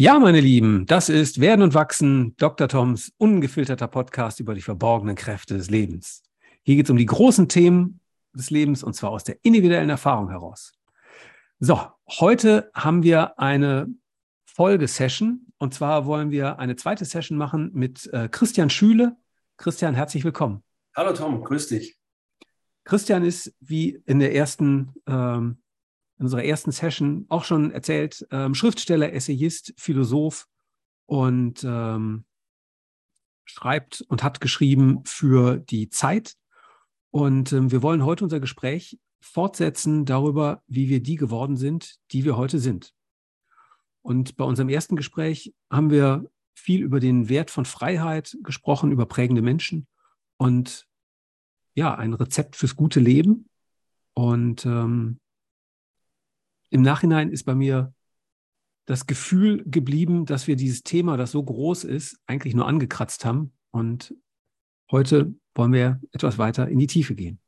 [0.00, 2.68] Ja, meine Lieben, das ist Werden und Wachsen, Dr.
[2.68, 6.22] Toms ungefilterter Podcast über die verborgenen Kräfte des Lebens.
[6.62, 7.98] Hier geht es um die großen Themen
[8.32, 10.72] des Lebens und zwar aus der individuellen Erfahrung heraus.
[11.58, 13.88] So, heute haben wir eine
[14.44, 19.16] Folgesession und zwar wollen wir eine zweite Session machen mit äh, Christian Schüle.
[19.56, 20.62] Christian, herzlich willkommen.
[20.94, 21.98] Hallo Tom, grüß dich.
[22.84, 25.58] Christian ist wie in der ersten ähm,
[26.18, 30.46] in unserer ersten Session auch schon erzählt, ähm, Schriftsteller, Essayist, Philosoph
[31.06, 32.24] und ähm,
[33.44, 36.34] schreibt und hat geschrieben für die Zeit.
[37.10, 42.24] Und ähm, wir wollen heute unser Gespräch fortsetzen darüber, wie wir die geworden sind, die
[42.24, 42.92] wir heute sind.
[44.02, 49.06] Und bei unserem ersten Gespräch haben wir viel über den Wert von Freiheit gesprochen, über
[49.06, 49.86] prägende Menschen
[50.36, 50.86] und
[51.74, 53.48] ja, ein Rezept fürs gute Leben.
[54.14, 55.20] Und ähm,
[56.70, 57.92] im Nachhinein ist bei mir
[58.84, 63.52] das Gefühl geblieben, dass wir dieses Thema, das so groß ist, eigentlich nur angekratzt haben.
[63.70, 64.14] Und
[64.90, 67.38] heute wollen wir etwas weiter in die Tiefe gehen.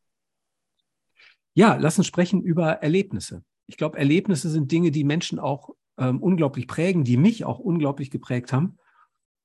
[1.54, 3.42] Ja, lass uns sprechen über Erlebnisse.
[3.66, 8.10] Ich glaube, Erlebnisse sind Dinge, die Menschen auch ähm, unglaublich prägen, die mich auch unglaublich
[8.10, 8.77] geprägt haben.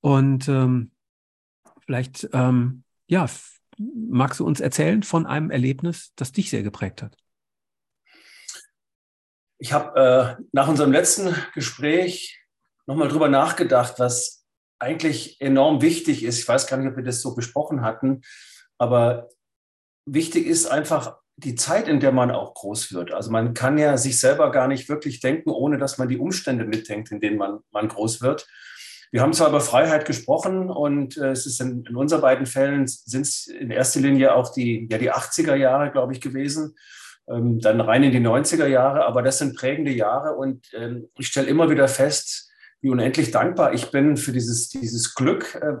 [0.00, 0.90] Und ähm,
[1.84, 3.26] vielleicht, ähm, ja,
[3.78, 7.16] magst du uns erzählen von einem Erlebnis, das dich sehr geprägt hat?
[9.58, 12.38] Ich habe äh, nach unserem letzten Gespräch
[12.86, 14.44] nochmal drüber nachgedacht, was
[14.78, 16.38] eigentlich enorm wichtig ist.
[16.38, 18.22] Ich weiß gar nicht, ob wir das so besprochen hatten,
[18.78, 19.28] aber
[20.04, 23.12] wichtig ist einfach die Zeit, in der man auch groß wird.
[23.12, 26.64] Also man kann ja sich selber gar nicht wirklich denken, ohne dass man die Umstände
[26.64, 28.46] mitdenkt, in denen man, man groß wird.
[29.12, 32.86] Wir haben zwar über Freiheit gesprochen und äh, es ist in, in unseren beiden Fällen
[32.86, 36.74] sind es in erster Linie auch die, ja, die 80er Jahre, glaube ich, gewesen
[37.28, 40.36] ähm, dann rein in die 90er Jahre, aber das sind prägende Jahre.
[40.36, 45.14] Und ähm, ich stelle immer wieder fest, wie unendlich dankbar ich bin für dieses, dieses
[45.14, 45.76] Glück äh,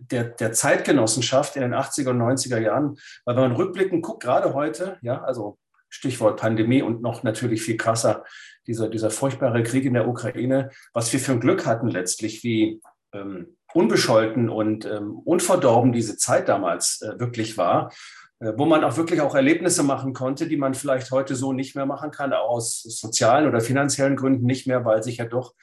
[0.00, 4.54] der, der Zeitgenossenschaft in den 80er und 90er Jahren, weil wenn man rückblickend guckt, gerade
[4.54, 8.24] heute, ja, also Stichwort Pandemie und noch natürlich viel krasser,
[8.66, 12.80] dieser, dieser furchtbare Krieg in der Ukraine, was wir für ein Glück hatten letztlich, wie
[13.12, 17.92] ähm, unbescholten und ähm, unverdorben diese Zeit damals äh, wirklich war.
[18.38, 21.74] Äh, wo man auch wirklich auch Erlebnisse machen konnte, die man vielleicht heute so nicht
[21.74, 25.54] mehr machen kann, auch aus sozialen oder finanziellen Gründen nicht mehr, weil sich ja doch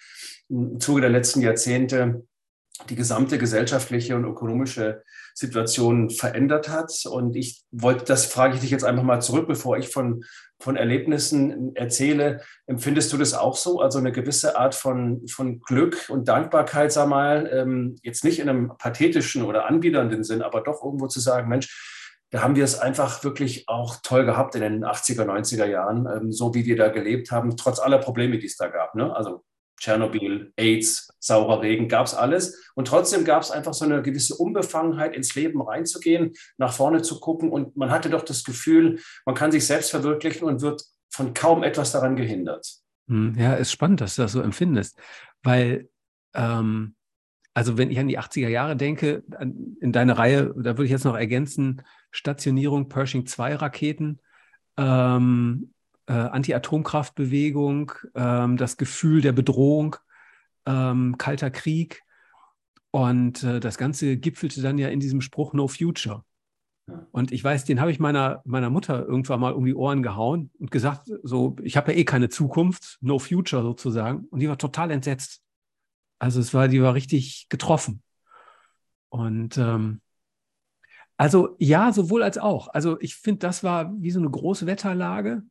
[0.49, 2.23] im Zuge der letzten Jahrzehnte
[2.89, 5.03] die gesamte gesellschaftliche und ökonomische
[5.35, 6.91] Situation verändert hat.
[7.05, 10.23] Und ich wollte, das frage ich dich jetzt einfach mal zurück, bevor ich von,
[10.59, 12.41] von Erlebnissen erzähle.
[12.65, 13.79] Empfindest du das auch so?
[13.79, 18.49] Also eine gewisse Art von, von Glück und Dankbarkeit, sag mal, ähm, jetzt nicht in
[18.49, 21.92] einem pathetischen oder anbiedernden Sinn, aber doch irgendwo zu sagen, Mensch,
[22.33, 26.31] da haben wir es einfach wirklich auch toll gehabt in den 80er, 90er Jahren, ähm,
[26.31, 28.95] so wie wir da gelebt haben, trotz aller Probleme, die es da gab.
[28.95, 29.15] Ne?
[29.15, 29.45] Also
[29.79, 32.71] Tschernobyl, AIDS, saurer Regen, gab es alles.
[32.73, 37.19] Und trotzdem gab es einfach so eine gewisse Unbefangenheit, ins Leben reinzugehen, nach vorne zu
[37.19, 37.51] gucken.
[37.51, 41.61] Und man hatte doch das Gefühl, man kann sich selbst verwirklichen und wird von kaum
[41.61, 42.67] etwas daran gehindert.
[43.09, 44.97] Hm, ja, ist spannend, dass du das so empfindest,
[45.43, 45.87] weil
[46.33, 46.95] ähm,
[47.53, 49.23] also wenn ich an die 80er Jahre denke,
[49.79, 54.21] in deine Reihe, da würde ich jetzt noch ergänzen, Stationierung Pershing 2 Raketen,
[54.77, 55.73] ähm,
[56.05, 59.97] äh, Anti-Atomkraftbewegung, ähm, das Gefühl der Bedrohung,
[60.65, 62.03] ähm, Kalter Krieg.
[62.91, 66.23] Und äh, das Ganze gipfelte dann ja in diesem Spruch No Future.
[67.11, 70.51] Und ich weiß, den habe ich meiner, meiner Mutter irgendwann mal um die Ohren gehauen
[70.59, 74.25] und gesagt, so, ich habe ja eh keine Zukunft, no future sozusagen.
[74.29, 75.41] Und die war total entsetzt.
[76.19, 78.03] Also es war, die war richtig getroffen.
[79.09, 80.01] Und ähm,
[81.17, 82.67] also ja, sowohl als auch.
[82.69, 85.43] Also ich finde, das war wie so eine große Wetterlage.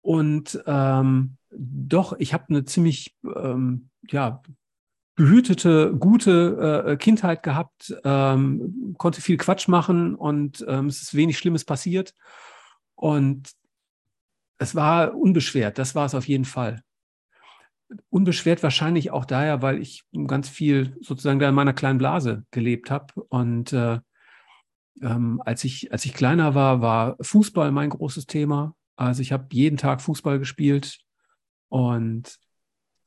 [0.00, 4.42] Und ähm, doch, ich habe eine ziemlich ähm, ja,
[5.16, 11.38] behütete, gute äh, Kindheit gehabt, ähm, konnte viel Quatsch machen und ähm, es ist wenig
[11.38, 12.14] Schlimmes passiert.
[12.94, 13.50] Und
[14.58, 16.82] es war unbeschwert, das war es auf jeden Fall
[18.10, 22.90] unbeschwert wahrscheinlich auch daher, weil ich ganz viel sozusagen da in meiner kleinen Blase gelebt
[22.90, 23.14] habe.
[23.28, 23.98] Und äh,
[25.02, 28.74] ähm, als, ich, als ich kleiner war, war Fußball mein großes Thema.
[28.96, 30.98] Also ich habe jeden Tag Fußball gespielt
[31.68, 32.38] und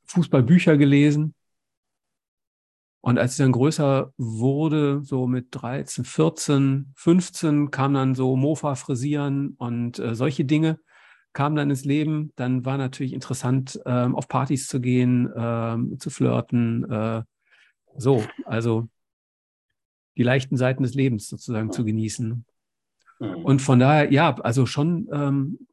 [0.06, 1.34] Fußballbücher gelesen.
[3.00, 8.76] Und als ich dann größer wurde, so mit 13, 14, 15, kam dann so Mofa
[8.76, 10.78] frisieren und äh, solche Dinge
[11.32, 12.32] kam dann ins Leben.
[12.36, 16.88] Dann war natürlich interessant, ähm, auf Partys zu gehen, ähm, zu flirten.
[16.90, 17.22] Äh,
[17.96, 18.88] so, also
[20.16, 22.44] die leichten Seiten des Lebens sozusagen zu genießen.
[23.18, 23.34] Mhm.
[23.44, 25.66] Und von daher, ja, also schon ähm,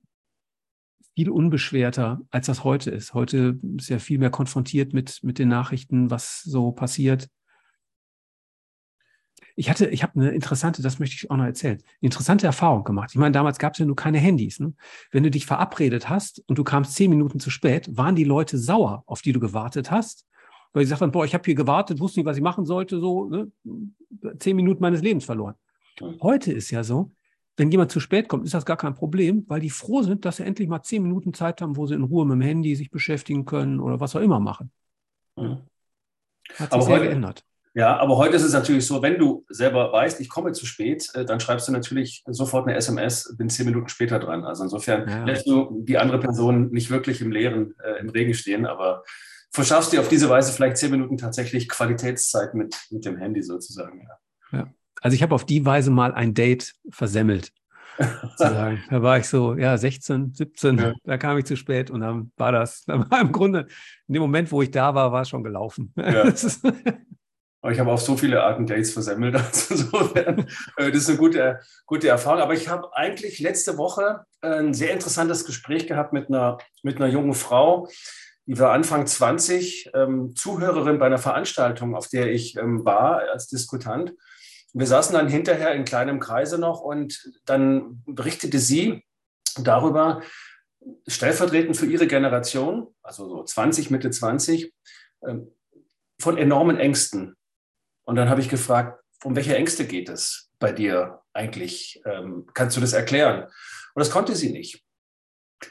[1.16, 3.14] viel unbeschwerter, als das heute ist.
[3.14, 7.28] Heute ist ja viel mehr konfrontiert mit, mit den Nachrichten, was so passiert.
[9.58, 12.86] Ich hatte, ich habe eine interessante, das möchte ich auch noch erzählen, eine interessante Erfahrung
[12.86, 13.10] gemacht.
[13.12, 14.62] Ich meine, damals gab es ja nur keine Handys.
[14.62, 14.74] Ne?
[15.12, 18.58] Wenn du dich verabredet hast und du kamst zehn Minuten zu spät, waren die Leute
[18.58, 20.26] sauer, auf die du gewartet hast,
[20.74, 23.26] weil sie sagten, boah, ich habe hier gewartet, wusste nicht, was ich machen sollte, so
[23.26, 23.52] ne?
[24.40, 25.56] zehn Minuten meines Lebens verloren.
[26.22, 27.12] Heute ist ja so,
[27.58, 30.38] wenn jemand zu spät kommt, ist das gar kein Problem, weil die froh sind, dass
[30.38, 32.90] sie endlich mal zehn Minuten Zeit haben, wo sie in Ruhe mit dem Handy sich
[32.90, 34.72] beschäftigen können oder was auch immer machen.
[35.36, 35.58] Mhm.
[36.56, 37.44] Hat sich aber sehr heute, geändert.
[37.74, 41.10] Ja, aber heute ist es natürlich so, wenn du selber weißt, ich komme zu spät,
[41.14, 44.44] äh, dann schreibst du natürlich sofort eine SMS, bin zehn Minuten später dran.
[44.44, 45.24] Also insofern ja.
[45.26, 49.04] lässt du die andere Person nicht wirklich im Leeren, äh, im Regen stehen, aber
[49.52, 54.08] verschaffst dir auf diese Weise vielleicht zehn Minuten tatsächlich Qualitätszeit mit, mit dem Handy sozusagen.
[54.52, 54.60] Ja.
[54.60, 54.74] ja.
[55.02, 57.52] Also ich habe auf die Weise mal ein Date versemmelt.
[58.38, 60.94] da war ich so, ja, 16, 17, ja.
[61.04, 63.68] da kam ich zu spät und dann war das, dann war im Grunde,
[64.08, 65.94] in dem Moment, wo ich da war, war es schon gelaufen.
[66.00, 66.32] Ja.
[67.62, 69.36] Aber ich habe auch so viele Arten Dates versemmelt.
[69.36, 70.46] Also äh,
[70.78, 72.40] das ist eine gute, gute Erfahrung.
[72.40, 77.08] Aber ich habe eigentlich letzte Woche ein sehr interessantes Gespräch gehabt mit einer, mit einer
[77.08, 77.90] jungen Frau,
[78.50, 83.48] die war Anfang 20, ähm, Zuhörerin bei einer Veranstaltung, auf der ich ähm, war als
[83.48, 84.16] Diskutant.
[84.74, 89.06] Wir saßen dann hinterher in kleinem Kreise noch und dann berichtete sie
[89.62, 90.24] darüber,
[91.08, 94.74] stellvertretend für ihre Generation, also so 20, Mitte 20,
[95.28, 95.52] ähm,
[96.20, 97.36] von enormen Ängsten.
[98.04, 102.02] Und dann habe ich gefragt, um welche Ängste geht es bei dir eigentlich?
[102.04, 103.44] Ähm, kannst du das erklären?
[103.44, 104.84] Und das konnte sie nicht.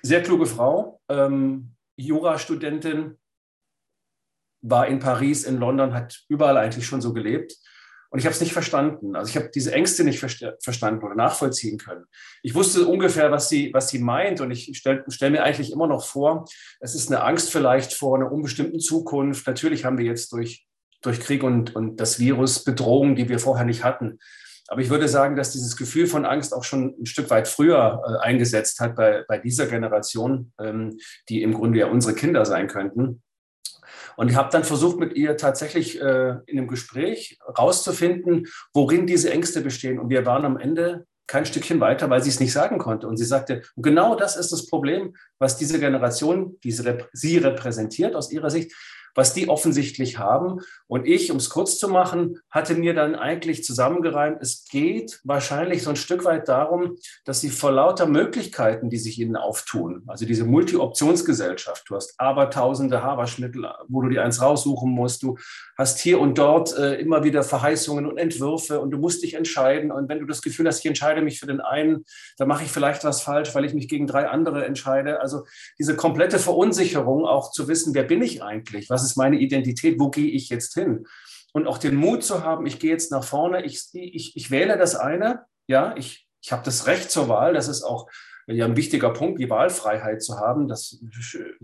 [0.03, 3.19] Sehr kluge Frau, ähm, Jurastudentin,
[4.61, 7.55] war in Paris, in London, hat überall eigentlich schon so gelebt.
[8.11, 9.17] Und ich habe es nicht verstanden.
[9.17, 12.06] Also ich habe diese Ängste nicht verstanden oder nachvollziehen können.
[12.43, 14.41] Ich wusste ungefähr, was sie, was sie meint.
[14.41, 16.47] Und ich stelle stell mir eigentlich immer noch vor,
[16.81, 19.47] es ist eine Angst vielleicht vor einer unbestimmten Zukunft.
[19.47, 20.67] Natürlich haben wir jetzt durch,
[21.03, 24.19] durch Krieg und, und das Virus Bedrohungen, die wir vorher nicht hatten.
[24.69, 28.03] Aber ich würde sagen, dass dieses Gefühl von Angst auch schon ein Stück weit früher
[28.06, 30.99] äh, eingesetzt hat bei, bei dieser Generation, ähm,
[31.29, 33.23] die im Grunde ja unsere Kinder sein könnten.
[34.17, 39.31] Und ich habe dann versucht, mit ihr tatsächlich äh, in einem Gespräch rauszufinden, worin diese
[39.31, 39.99] Ängste bestehen.
[39.99, 43.06] Und wir waren am Ende kein Stückchen weiter, weil sie es nicht sagen konnte.
[43.06, 48.32] Und sie sagte, genau das ist das Problem, was diese Generation, die sie repräsentiert aus
[48.32, 48.73] ihrer Sicht,
[49.19, 50.61] was die offensichtlich haben.
[50.87, 55.82] Und ich, um es kurz zu machen, hatte mir dann eigentlich zusammengereimt, es geht wahrscheinlich
[55.82, 60.25] so ein Stück weit darum, dass sie vor lauter Möglichkeiten, die sich ihnen auftun, also
[60.25, 65.37] diese Multi-Optionsgesellschaft, du hast aber tausende Haberschmittel, wo du dir eins raussuchen musst, du
[65.79, 69.93] hast hier und dort äh, immer wieder Verheißungen und Entwürfe und du musst dich entscheiden.
[69.93, 72.05] Und wenn du das Gefühl hast, ich entscheide mich für den einen,
[72.37, 75.21] dann mache ich vielleicht was falsch, weil ich mich gegen drei andere entscheide.
[75.21, 75.44] Also
[75.79, 78.91] diese komplette Verunsicherung, auch zu wissen, wer bin ich eigentlich?
[78.91, 79.99] Was ist meine Identität?
[79.99, 81.07] Wo gehe ich jetzt hin?
[81.53, 84.77] Und auch den Mut zu haben, ich gehe jetzt nach vorne, ich, ich, ich wähle
[84.77, 88.09] das eine, ja, ich, ich habe das Recht zur Wahl, das ist auch
[88.55, 90.69] ja ein wichtiger Punkt, die Wahlfreiheit zu haben.
[90.69, 90.99] Das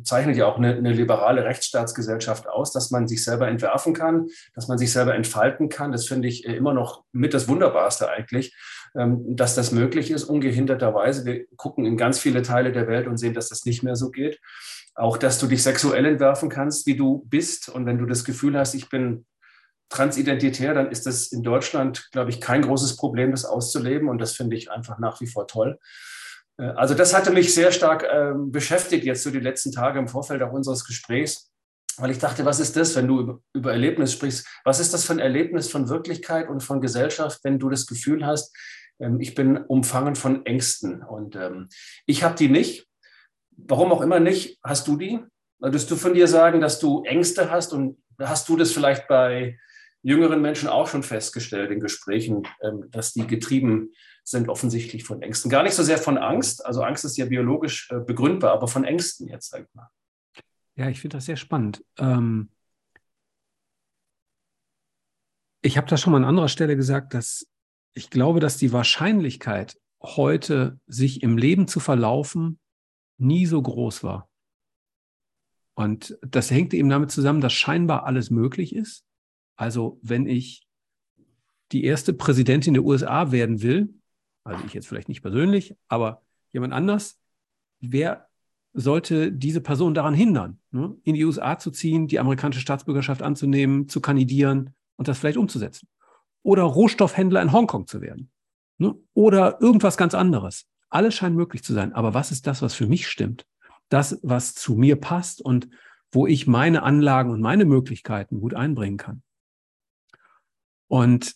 [0.03, 4.69] zeichnet ja auch eine, eine, liberale Rechtsstaatsgesellschaft aus, dass man sich selber entwerfen kann, dass
[4.69, 5.93] man sich selber entfalten kann.
[5.93, 8.55] Das finde ich immer noch mit das Wunderbarste eigentlich,
[8.95, 11.25] ähm, dass das möglich ist, ungehinderterweise.
[11.25, 14.11] Wir gucken in ganz viele Teile der Welt und sehen, dass das nicht mehr so
[14.11, 14.39] geht.
[14.95, 17.69] Auch, dass du dich sexuell entwerfen kannst, wie du bist.
[17.69, 19.27] Und wenn du das Gefühl hast, ich bin
[19.89, 24.09] transidentitär, dann ist das in Deutschland, glaube ich, kein großes Problem, das auszuleben.
[24.09, 25.79] Und das finde ich einfach nach wie vor toll.
[26.59, 30.09] Äh, also das hatte mich sehr stark äh, beschäftigt jetzt so die letzten Tage im
[30.09, 31.51] Vorfeld auch unseres Gesprächs,
[31.97, 34.47] weil ich dachte, was ist das, wenn du über, über Erlebnis sprichst?
[34.65, 38.27] Was ist das für ein Erlebnis von Wirklichkeit und von Gesellschaft, wenn du das Gefühl
[38.27, 38.55] hast,
[39.01, 41.69] ähm, ich bin umfangen von Ängsten und ähm,
[42.07, 42.89] ich habe die nicht.
[43.57, 44.59] Warum auch immer nicht?
[44.63, 45.21] Hast du die?
[45.59, 49.59] Würdest du von dir sagen, dass du Ängste hast und hast du das vielleicht bei
[50.03, 53.93] jüngeren Menschen auch schon festgestellt in Gesprächen, ähm, dass die getrieben
[54.23, 55.51] sind offensichtlich von Ängsten.
[55.51, 58.85] Gar nicht so sehr von Angst, also Angst ist ja biologisch äh, begründbar, aber von
[58.85, 59.89] Ängsten jetzt, sag mal.
[60.77, 61.85] Ja, ich finde das sehr spannend.
[61.99, 62.51] Ähm
[65.63, 67.47] ich habe da schon mal an anderer Stelle gesagt, dass
[67.95, 72.59] ich glaube, dass die Wahrscheinlichkeit, heute sich im Leben zu verlaufen,
[73.19, 74.29] nie so groß war.
[75.75, 79.05] Und das hängt eben damit zusammen, dass scheinbar alles möglich ist.
[79.57, 80.67] Also wenn ich
[81.73, 83.95] die erste Präsidentin der USA werden will,
[84.45, 87.21] also ich jetzt vielleicht nicht persönlich, aber jemand anders,
[87.81, 88.29] wer
[88.73, 93.89] sollte diese Person daran hindern, ne, in die USA zu ziehen, die amerikanische Staatsbürgerschaft anzunehmen,
[93.89, 95.89] zu kandidieren und das vielleicht umzusetzen?
[96.43, 98.31] Oder Rohstoffhändler in Hongkong zu werden?
[98.79, 98.95] Ne?
[99.15, 100.67] Oder irgendwas ganz anderes.
[100.95, 101.93] Alles scheint möglich zu sein.
[101.93, 103.47] Aber was ist das, was für mich stimmt?
[103.89, 105.69] das, was zu mir passt und
[106.11, 109.23] wo ich meine Anlagen und meine Möglichkeiten gut einbringen kann.
[110.89, 111.35] Und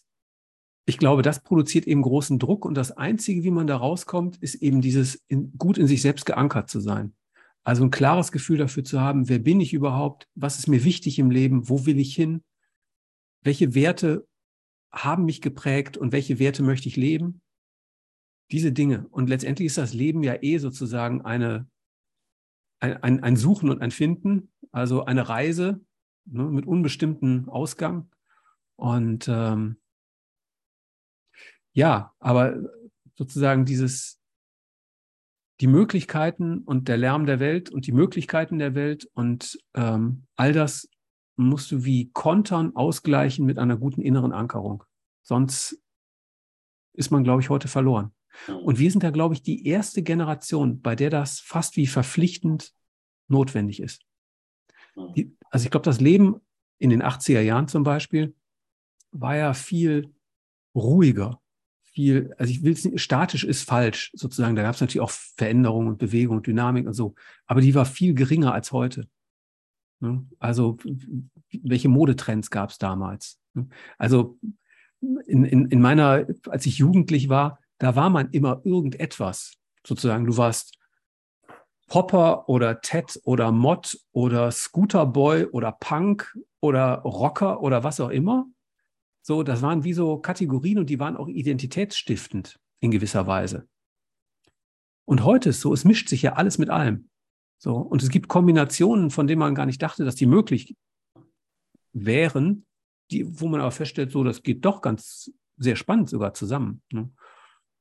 [0.87, 4.57] ich glaube, das produziert eben großen Druck und das Einzige, wie man da rauskommt, ist
[4.57, 7.15] eben dieses in, gut in sich selbst geankert zu sein.
[7.65, 11.19] Also ein klares Gefühl dafür zu haben, wer bin ich überhaupt, was ist mir wichtig
[11.19, 12.43] im Leben, wo will ich hin,
[13.43, 14.27] welche Werte
[14.91, 17.43] haben mich geprägt und welche Werte möchte ich leben.
[18.50, 19.07] Diese Dinge.
[19.11, 21.69] Und letztendlich ist das Leben ja eh sozusagen eine,
[22.81, 25.81] ein, ein, ein Suchen und ein Finden, also eine Reise
[26.25, 28.11] ne, mit unbestimmtem Ausgang.
[28.76, 29.76] Und ähm,
[31.73, 32.57] ja, aber
[33.17, 34.21] sozusagen dieses,
[35.61, 40.52] die Möglichkeiten und der Lärm der Welt und die Möglichkeiten der Welt und ähm, all
[40.52, 40.88] das
[41.37, 44.85] musst du wie kontern, ausgleichen mit einer guten inneren Ankerung.
[45.23, 45.81] Sonst
[46.95, 48.12] ist man, glaube ich, heute verloren.
[48.47, 52.73] Und wir sind da, glaube ich, die erste Generation, bei der das fast wie verpflichtend
[53.28, 54.02] notwendig ist.
[55.16, 56.40] Die, also ich glaube, das Leben
[56.78, 58.35] in den 80er Jahren zum Beispiel
[59.12, 60.14] war ja viel
[60.75, 61.40] ruhiger,
[61.85, 64.57] viel, also ich will es nicht, statisch ist falsch, sozusagen.
[64.57, 67.14] Da gab es natürlich auch Veränderungen und Bewegung und Dynamik und so,
[67.47, 69.09] aber die war viel geringer als heute.
[70.00, 70.26] Ne?
[70.38, 70.76] Also
[71.62, 73.40] welche Modetrends gab es damals?
[73.54, 73.68] Ne?
[73.97, 74.38] Also
[75.00, 79.54] in, in, in meiner, als ich jugendlich war, da war man immer irgendetwas.
[79.87, 80.78] Sozusagen, du warst
[81.88, 88.47] Popper oder Ted oder Mod oder Scooterboy oder Punk oder Rocker oder was auch immer.
[89.23, 93.68] So, das waren wie so Kategorien und die waren auch identitätsstiftend in gewisser Weise.
[95.04, 97.08] Und heute ist so, es mischt sich ja alles mit allem.
[97.58, 100.76] So, und es gibt Kombinationen, von denen man gar nicht dachte, dass die möglich
[101.92, 102.66] wären,
[103.11, 106.82] die, wo man aber feststellt, so, das geht doch ganz sehr spannend sogar zusammen.
[106.92, 107.11] Ne?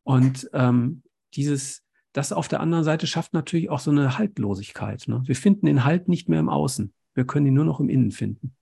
[0.07, 1.83] Und ähm, dieses,
[2.13, 5.03] das auf der anderen Seite schafft natürlich auch so eine Haltlosigkeit.
[5.07, 5.21] Ne?
[5.25, 6.93] Wir finden den Halt nicht mehr im Außen.
[7.13, 8.55] Wir können ihn nur noch im Innen finden.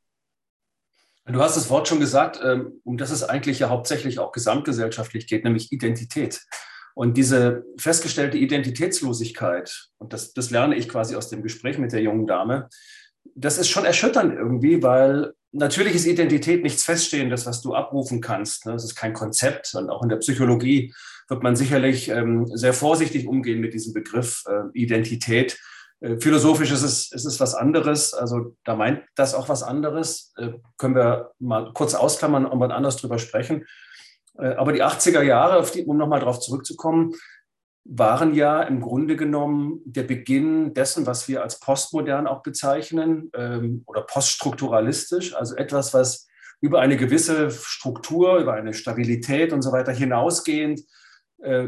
[1.27, 5.27] Du hast das Wort schon gesagt, ähm, um das es eigentlich ja hauptsächlich auch gesamtgesellschaftlich
[5.27, 6.41] geht, nämlich Identität.
[6.95, 12.01] Und diese festgestellte Identitätslosigkeit, und das, das lerne ich quasi aus dem Gespräch mit der
[12.01, 12.69] jungen Dame,
[13.35, 18.59] das ist schon erschütternd irgendwie, weil natürlich ist Identität nichts Feststehendes, was du abrufen kannst.
[18.61, 18.75] Es ne?
[18.75, 20.93] ist kein Konzept und auch in der Psychologie
[21.27, 25.57] wird man sicherlich ähm, sehr vorsichtig umgehen mit diesem Begriff äh, Identität.
[26.01, 30.33] Äh, philosophisch ist es, ist es was anderes, also da meint das auch was anderes.
[30.37, 33.65] Äh, können wir mal kurz ausklammern und mal anders drüber sprechen.
[34.37, 37.13] Aber die 80er Jahre, um nochmal darauf zurückzukommen,
[37.85, 43.83] waren ja im Grunde genommen der Beginn dessen, was wir als postmodern auch bezeichnen ähm,
[43.85, 46.27] oder poststrukturalistisch, also etwas, was
[46.61, 50.81] über eine gewisse Struktur, über eine Stabilität und so weiter hinausgehend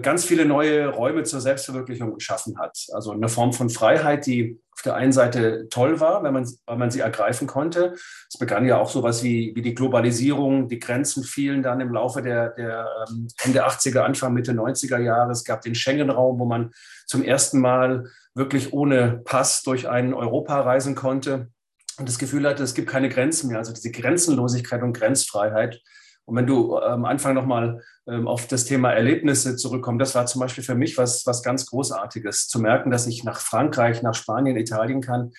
[0.02, 2.78] ganz viele neue Räume zur Selbstverwirklichung geschaffen hat.
[2.94, 6.78] Also eine Form von Freiheit, die auf der einen Seite toll war, wenn man, weil
[6.78, 7.94] man sie ergreifen konnte.
[8.30, 12.22] Es begann ja auch sowas wie, wie die Globalisierung, die Grenzen fielen dann im Laufe
[12.22, 15.32] der, der ähm, Ende 80er, Anfang, Mitte 90er Jahre.
[15.32, 16.72] Es gab den Schengen-Raum, wo man
[17.06, 18.06] zum ersten Mal
[18.36, 21.50] wirklich ohne Pass durch ein Europa reisen konnte
[21.98, 23.58] und das Gefühl hatte, es gibt keine Grenzen mehr.
[23.58, 25.82] Also diese Grenzenlosigkeit und Grenzfreiheit
[26.28, 30.42] und wenn du am Anfang nochmal ähm, auf das Thema Erlebnisse zurückkommst, das war zum
[30.42, 34.58] Beispiel für mich was, was ganz Großartiges, zu merken, dass ich nach Frankreich, nach Spanien,
[34.58, 35.32] Italien kann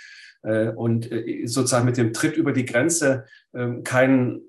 [0.45, 4.41] äh, und äh, sozusagen mit dem Tritt über die Grenze ähm, kein,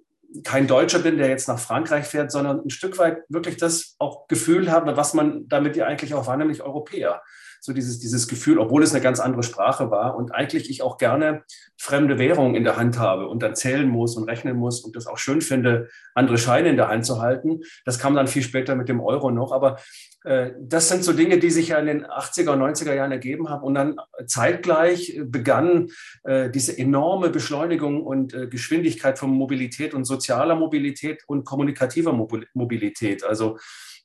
[0.45, 4.29] kein Deutscher bin, der jetzt nach Frankreich fährt, sondern ein Stück weit wirklich das auch
[4.29, 7.21] Gefühl habe, was man damit ja eigentlich auch war, nämlich Europäer
[7.61, 10.97] so dieses, dieses Gefühl, obwohl es eine ganz andere Sprache war und eigentlich ich auch
[10.97, 11.43] gerne
[11.77, 15.07] fremde Währungen in der Hand habe und dann zählen muss und rechnen muss und das
[15.07, 17.61] auch schön finde, andere Scheine in der Hand zu halten.
[17.85, 19.51] Das kam dann viel später mit dem Euro noch.
[19.51, 19.77] Aber
[20.23, 23.49] äh, das sind so Dinge, die sich ja in den 80er und 90er Jahren ergeben
[23.49, 23.63] haben.
[23.63, 25.87] Und dann zeitgleich begann
[26.23, 32.13] äh, diese enorme Beschleunigung und äh, Geschwindigkeit von Mobilität und sozialer Mobilität und kommunikativer
[32.53, 33.23] Mobilität.
[33.23, 33.59] Also äh,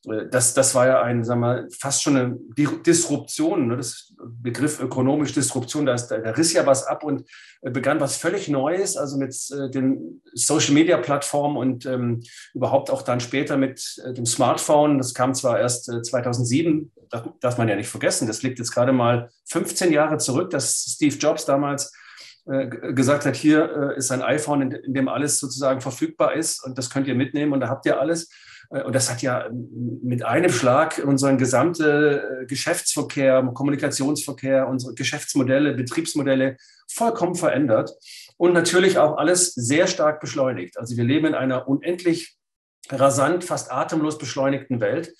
[0.04, 2.36] das, das war ja ein, sagen wir, fast schon eine
[2.86, 3.76] Disruption, ne?
[3.76, 7.24] das Begriff ökonomisch Disruption, da, ist, da, riss ja was ab und
[7.62, 13.20] äh, begann was völlig Neues, also mit äh, den Social-Media-Plattformen und ähm, überhaupt auch dann
[13.20, 14.98] später mit äh, dem Smartphone.
[14.98, 18.72] Das kam zwar erst äh, 2007, das darf man ja nicht vergessen, das liegt jetzt
[18.72, 21.92] gerade mal 15 Jahre zurück, dass Steve Jobs damals
[22.46, 26.90] äh, gesagt hat, hier ist ein iPhone, in dem alles sozusagen verfügbar ist und das
[26.90, 28.28] könnt ihr mitnehmen und da habt ihr alles.
[28.70, 35.74] Äh, und das hat ja mit einem Schlag unseren gesamten äh, Geschäftsverkehr, Kommunikationsverkehr, unsere Geschäftsmodelle,
[35.74, 36.56] Betriebsmodelle
[36.88, 37.90] vollkommen verändert
[38.36, 40.78] und natürlich auch alles sehr stark beschleunigt.
[40.78, 42.36] Also wir leben in einer unendlich
[42.90, 45.14] rasant, fast atemlos beschleunigten Welt.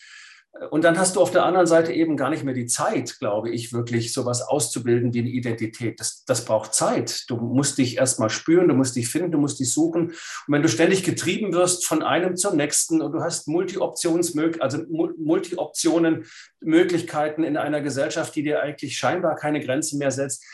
[0.71, 3.51] Und dann hast du auf der anderen Seite eben gar nicht mehr die Zeit, glaube
[3.51, 5.99] ich, wirklich sowas auszubilden wie eine Identität.
[5.99, 7.25] Das, das braucht Zeit.
[7.29, 10.11] Du musst dich erstmal spüren, du musst dich finden, du musst dich suchen.
[10.11, 10.15] Und
[10.47, 14.85] wenn du ständig getrieben wirst von einem zum nächsten und du hast Multi-Optionsmöglichkeiten, also
[15.19, 16.25] Multi-Optionen,
[16.61, 20.45] Möglichkeiten in einer Gesellschaft, die dir eigentlich scheinbar keine Grenzen mehr setzt,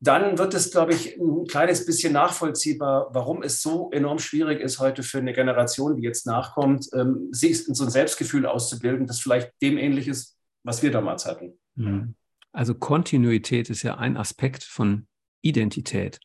[0.00, 4.78] dann wird es, glaube ich, ein kleines bisschen nachvollziehbar, warum es so enorm schwierig ist,
[4.78, 9.52] heute für eine Generation, die jetzt nachkommt, ähm, sich so ein Selbstgefühl auszubilden, das vielleicht
[9.62, 11.58] dem ähnlich ist, was wir damals hatten.
[11.76, 12.14] Mhm.
[12.52, 15.06] Also Kontinuität ist ja ein Aspekt von
[15.42, 16.20] Identität.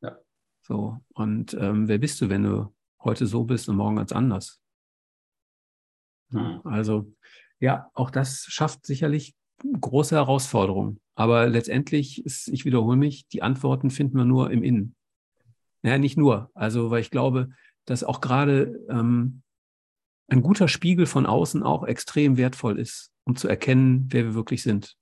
[0.00, 0.18] Ja.
[0.62, 4.60] So, und ähm, wer bist du, wenn du heute so bist und morgen ganz anders?
[6.30, 6.60] Mhm.
[6.64, 7.12] Also,
[7.60, 9.36] ja, auch das schafft sicherlich
[9.80, 11.01] große Herausforderungen.
[11.14, 14.94] Aber letztendlich ist, ich wiederhole mich, die Antworten finden wir nur im Innen.
[15.82, 16.50] Ja, nicht nur.
[16.54, 17.50] Also, weil ich glaube,
[17.84, 19.42] dass auch gerade ähm,
[20.28, 24.62] ein guter Spiegel von außen auch extrem wertvoll ist, um zu erkennen, wer wir wirklich
[24.62, 24.96] sind.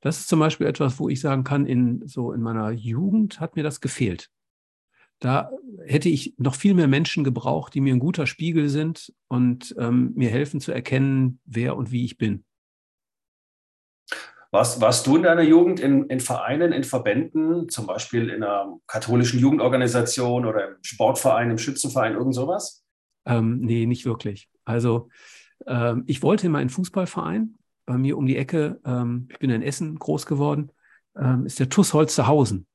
[0.00, 3.54] Das ist zum Beispiel etwas, wo ich sagen kann, in so in meiner Jugend hat
[3.54, 4.30] mir das gefehlt.
[5.18, 5.50] Da
[5.84, 10.12] hätte ich noch viel mehr Menschen gebraucht, die mir ein guter Spiegel sind und ähm,
[10.14, 12.44] mir helfen zu erkennen, wer und wie ich bin.
[14.52, 18.78] Warst, warst du in deiner Jugend in, in Vereinen, in Verbänden, zum Beispiel in einer
[18.88, 22.84] katholischen Jugendorganisation oder im Sportverein, im Schützenverein, irgend sowas?
[23.26, 24.48] Ähm, nee, nicht wirklich.
[24.64, 25.08] Also
[25.66, 27.54] ähm, ich wollte immer einen Fußballverein.
[27.86, 30.72] Bei mir um die Ecke, ähm, ich bin in Essen groß geworden,
[31.16, 32.66] ähm, ist der TuS Holsterhausen.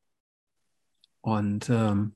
[1.19, 2.15] Und ähm,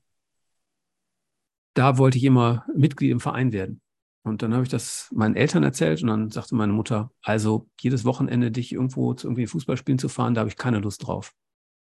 [1.74, 3.80] da wollte ich immer Mitglied im Verein werden.
[4.22, 8.04] Und dann habe ich das meinen Eltern erzählt und dann sagte meine Mutter, also jedes
[8.04, 11.32] Wochenende dich irgendwo zu irgendwie Fußballspielen zu fahren, da habe ich keine Lust drauf.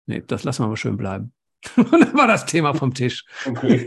[0.06, 1.34] Nee, das lassen wir mal schön bleiben.
[1.76, 3.26] Und dann war das Thema vom Tisch.
[3.46, 3.86] Okay.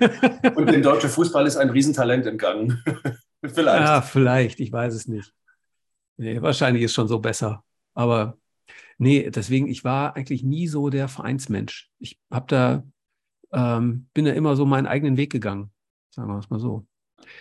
[0.54, 2.82] Und dem deutschen Fußball ist ein Riesentalent entgangen.
[3.42, 3.88] vielleicht.
[3.88, 5.32] Ja, vielleicht, ich weiß es nicht.
[6.18, 7.64] Nee, wahrscheinlich ist schon so besser.
[7.94, 8.37] Aber
[8.99, 11.90] nee, deswegen, ich war eigentlich nie so der Vereinsmensch.
[11.99, 12.85] Ich habe da,
[13.52, 15.73] ähm, bin da immer so meinen eigenen Weg gegangen,
[16.10, 16.86] sagen wir es mal so.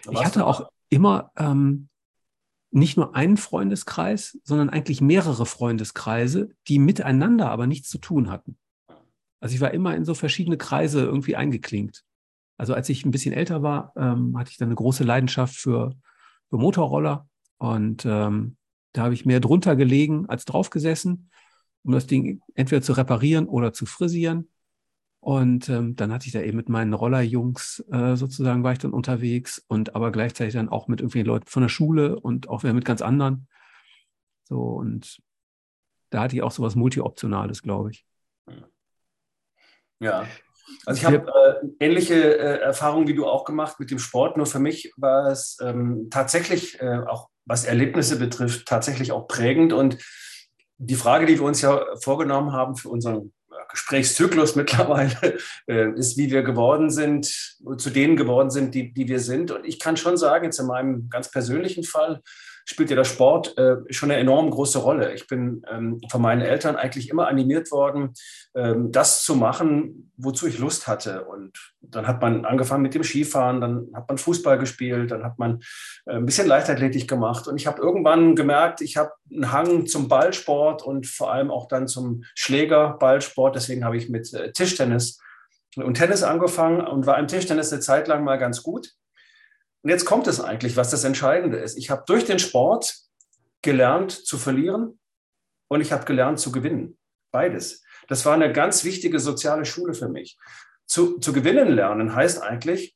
[0.09, 1.89] Ich hatte auch immer ähm,
[2.69, 8.57] nicht nur einen Freundeskreis, sondern eigentlich mehrere Freundeskreise, die miteinander aber nichts zu tun hatten.
[9.39, 12.03] Also ich war immer in so verschiedene Kreise irgendwie eingeklinkt.
[12.57, 15.95] Also als ich ein bisschen älter war, ähm, hatte ich dann eine große Leidenschaft für,
[16.49, 17.27] für Motorroller
[17.57, 18.57] und ähm,
[18.93, 21.29] da habe ich mehr drunter gelegen als drauf gesessen,
[21.83, 24.49] um das Ding entweder zu reparieren oder zu frisieren.
[25.21, 28.91] Und ähm, dann hatte ich da eben mit meinen Rollerjungs äh, sozusagen war ich dann
[28.91, 32.73] unterwegs und aber gleichzeitig dann auch mit irgendwelchen Leuten von der Schule und auch wieder
[32.73, 33.47] mit ganz anderen.
[34.45, 35.21] So und
[36.09, 38.05] da hatte ich auch sowas Multi-Optionales, glaube ich.
[39.99, 40.25] Ja.
[40.87, 44.37] Also ich habe äh, ähnliche äh, Erfahrungen wie du auch gemacht mit dem Sport.
[44.37, 49.71] Nur für mich war es ähm, tatsächlich äh, auch was Erlebnisse betrifft tatsächlich auch prägend
[49.71, 49.99] und
[50.77, 53.33] die Frage, die wir uns ja vorgenommen haben für unseren
[53.71, 57.25] Gesprächszyklus mittlerweile äh, ist, wie wir geworden sind,
[57.77, 59.51] zu denen geworden sind, die, die wir sind.
[59.51, 62.21] Und ich kann schon sagen, jetzt in meinem ganz persönlichen Fall,
[62.65, 65.13] spielt ja der Sport äh, schon eine enorm große Rolle.
[65.13, 68.13] Ich bin ähm, von meinen Eltern eigentlich immer animiert worden,
[68.55, 71.25] ähm, das zu machen, wozu ich Lust hatte.
[71.25, 75.39] Und dann hat man angefangen mit dem Skifahren, dann hat man Fußball gespielt, dann hat
[75.39, 75.61] man
[76.05, 77.47] äh, ein bisschen Leichtathletik gemacht.
[77.47, 81.67] Und ich habe irgendwann gemerkt, ich habe einen Hang zum Ballsport und vor allem auch
[81.67, 83.55] dann zum Schlägerballsport.
[83.55, 85.19] Deswegen habe ich mit äh, Tischtennis
[85.77, 88.93] und Tennis angefangen und war im Tischtennis eine Zeit lang mal ganz gut.
[89.83, 91.77] Und jetzt kommt es eigentlich, was das Entscheidende ist.
[91.77, 92.95] Ich habe durch den Sport
[93.61, 94.99] gelernt zu verlieren
[95.67, 96.97] und ich habe gelernt zu gewinnen.
[97.31, 97.83] Beides.
[98.07, 100.37] Das war eine ganz wichtige soziale Schule für mich.
[100.85, 102.95] Zu, zu gewinnen lernen heißt eigentlich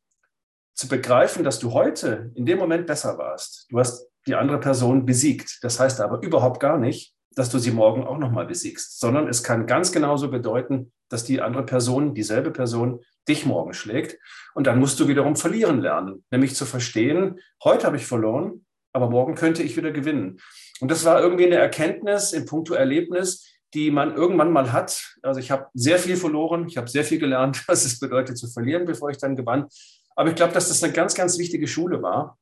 [0.73, 3.67] zu begreifen, dass du heute in dem Moment besser warst.
[3.69, 5.59] Du hast die andere Person besiegt.
[5.61, 9.43] Das heißt aber überhaupt gar nicht, dass du sie morgen auch nochmal besiegst, sondern es
[9.43, 14.19] kann ganz genauso bedeuten, dass die andere Person, dieselbe Person, dich morgen schlägt.
[14.53, 19.09] Und dann musst du wiederum verlieren lernen, nämlich zu verstehen, heute habe ich verloren, aber
[19.09, 20.39] morgen könnte ich wieder gewinnen.
[20.79, 25.15] Und das war irgendwie eine Erkenntnis in puncto Erlebnis, die man irgendwann mal hat.
[25.21, 28.47] Also ich habe sehr viel verloren, ich habe sehr viel gelernt, was es bedeutet zu
[28.47, 29.67] verlieren, bevor ich dann gewann.
[30.15, 32.37] Aber ich glaube, dass das eine ganz, ganz wichtige Schule war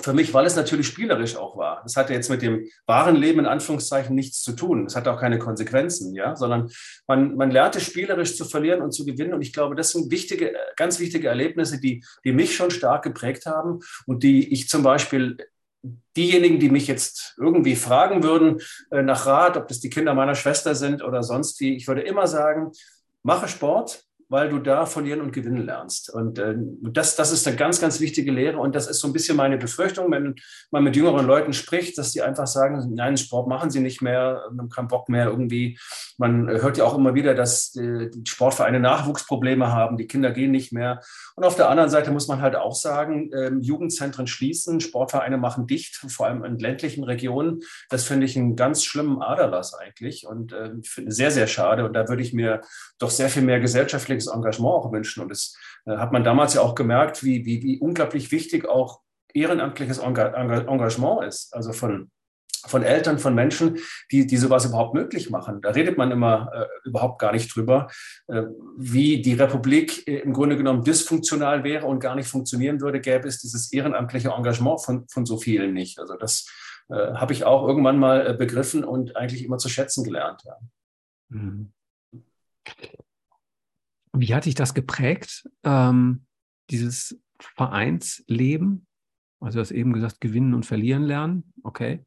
[0.00, 1.82] für mich, weil es natürlich spielerisch auch war.
[1.82, 4.86] Das hatte jetzt mit dem wahren Leben in Anführungszeichen nichts zu tun.
[4.86, 6.70] Es hatte auch keine Konsequenzen, ja, sondern
[7.06, 9.34] man, man lernte spielerisch zu verlieren und zu gewinnen.
[9.34, 13.46] Und ich glaube, das sind wichtige, ganz wichtige Erlebnisse, die, die mich schon stark geprägt
[13.46, 15.36] haben und die ich zum Beispiel
[16.16, 20.34] diejenigen, die mich jetzt irgendwie fragen würden äh, nach Rat, ob das die Kinder meiner
[20.34, 22.72] Schwester sind oder sonst wie, ich würde immer sagen,
[23.22, 26.10] mache Sport, weil du da verlieren und gewinnen lernst.
[26.10, 28.58] Und äh, das, das ist eine ganz, ganz wichtige Lehre.
[28.58, 30.34] Und das ist so ein bisschen meine Befürchtung, wenn
[30.70, 34.42] man mit jüngeren Leuten spricht, dass die einfach sagen, nein, Sport machen sie nicht mehr,
[34.46, 35.78] haben keinen Bock mehr irgendwie.
[36.18, 40.72] Man hört ja auch immer wieder, dass die Sportvereine Nachwuchsprobleme haben, die Kinder gehen nicht
[40.72, 41.00] mehr.
[41.34, 45.66] Und auf der anderen Seite muss man halt auch sagen, ähm, Jugendzentren schließen, Sportvereine machen
[45.66, 47.60] dicht, vor allem in ländlichen Regionen.
[47.88, 51.84] Das finde ich einen ganz schlimmen Aderlass eigentlich und äh, finde sehr, sehr schade.
[51.84, 52.60] Und da würde ich mir
[52.98, 53.60] doch sehr viel mehr
[54.18, 55.22] gesellschaftliches Engagement auch wünschen.
[55.22, 59.00] Und das äh, hat man damals ja auch gemerkt, wie, wie, wie unglaublich wichtig auch
[59.34, 61.54] ehrenamtliches Engagement ist.
[61.54, 62.10] Also von
[62.66, 63.78] von Eltern, von Menschen,
[64.10, 65.62] die, die sowas überhaupt möglich machen.
[65.62, 67.88] Da redet man immer äh, überhaupt gar nicht drüber,
[68.26, 68.42] äh,
[68.76, 73.28] wie die Republik äh, im Grunde genommen dysfunktional wäre und gar nicht funktionieren würde, gäbe
[73.28, 76.00] es dieses ehrenamtliche Engagement von, von so vielen nicht.
[76.00, 76.50] Also das
[76.90, 80.42] äh, habe ich auch irgendwann mal äh, begriffen und eigentlich immer zu schätzen gelernt.
[80.44, 80.56] Ja.
[81.28, 81.72] Mhm.
[84.20, 86.26] Wie hat dich das geprägt, ähm,
[86.70, 87.18] dieses
[87.56, 88.86] Vereinsleben?
[89.40, 91.52] Also du hast eben gesagt, gewinnen und verlieren lernen.
[91.62, 92.04] Okay.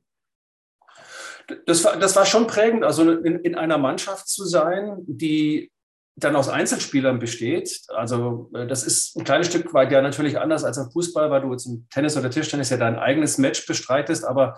[1.66, 5.72] Das war, das war schon prägend, also in, in einer Mannschaft zu sein, die
[6.16, 7.82] dann aus Einzelspielern besteht.
[7.90, 11.42] Also äh, das ist ein kleines Stück weit ja natürlich anders als im Fußball, weil
[11.42, 14.58] du jetzt im Tennis oder Tischtennis ja dein eigenes Match bestreitest, aber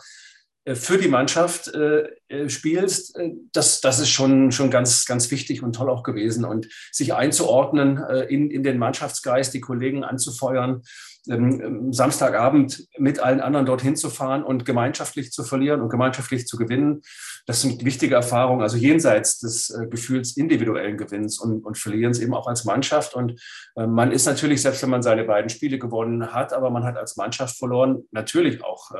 [0.66, 5.62] für die Mannschaft äh, äh, spielst, äh, das, das ist schon, schon ganz, ganz wichtig
[5.62, 6.46] und toll auch gewesen.
[6.46, 10.84] Und sich einzuordnen äh, in, in den Mannschaftsgeist, die Kollegen anzufeuern,
[11.30, 16.58] ähm, Samstagabend mit allen anderen dorthin zu fahren und gemeinschaftlich zu verlieren und gemeinschaftlich zu
[16.58, 17.02] gewinnen,
[17.46, 22.34] das sind wichtige Erfahrungen, also jenseits des äh, Gefühls individuellen Gewinns und, und Verlierens eben
[22.34, 23.16] auch als Mannschaft.
[23.16, 23.40] Und
[23.76, 27.18] man ist natürlich, selbst wenn man seine beiden Spiele gewonnen hat, aber man hat als
[27.18, 28.92] Mannschaft verloren, natürlich auch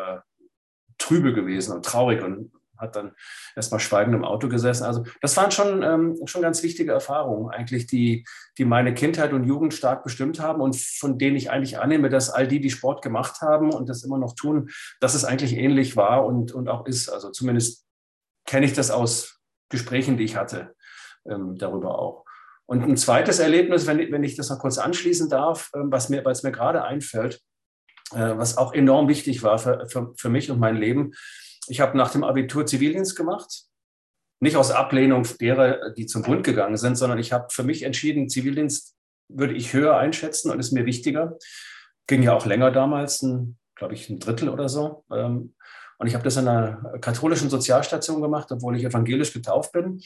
[1.04, 3.14] trübe gewesen und traurig und hat dann
[3.56, 4.84] erstmal schweigend im Auto gesessen.
[4.84, 8.26] Also das waren schon, ähm, schon ganz wichtige Erfahrungen eigentlich, die,
[8.58, 12.30] die meine Kindheit und Jugend stark bestimmt haben und von denen ich eigentlich annehme, dass
[12.30, 15.96] all die, die Sport gemacht haben und das immer noch tun, dass es eigentlich ähnlich
[15.96, 17.10] war und, und auch ist.
[17.10, 17.86] Also zumindest
[18.46, 19.40] kenne ich das aus
[19.70, 20.76] Gesprächen, die ich hatte
[21.30, 22.26] ähm, darüber auch.
[22.66, 26.24] Und ein zweites Erlebnis, wenn, wenn ich das noch kurz anschließen darf, ähm, was mir,
[26.26, 27.42] was mir gerade einfällt,
[28.20, 31.14] was auch enorm wichtig war für, für, für mich und mein Leben.
[31.68, 33.64] Ich habe nach dem Abitur Zivildienst gemacht.
[34.40, 38.30] Nicht aus Ablehnung derer, die zum Bund gegangen sind, sondern ich habe für mich entschieden,
[38.30, 38.96] Zivildienst
[39.30, 41.38] würde ich höher einschätzen und ist mir wichtiger.
[42.08, 43.26] Ging ja auch länger damals,
[43.76, 45.06] glaube ich, ein Drittel oder so.
[45.12, 45.56] Ähm,
[45.98, 50.02] und ich habe das in einer katholischen Sozialstation gemacht, obwohl ich evangelisch getauft bin.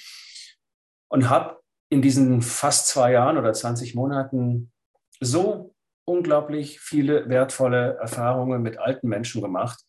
[1.09, 1.57] Und habe
[1.89, 4.71] in diesen fast zwei Jahren oder 20 Monaten
[5.19, 5.73] so
[6.07, 9.79] unglaublich viele wertvolle Erfahrungen mit alten Menschen gemacht.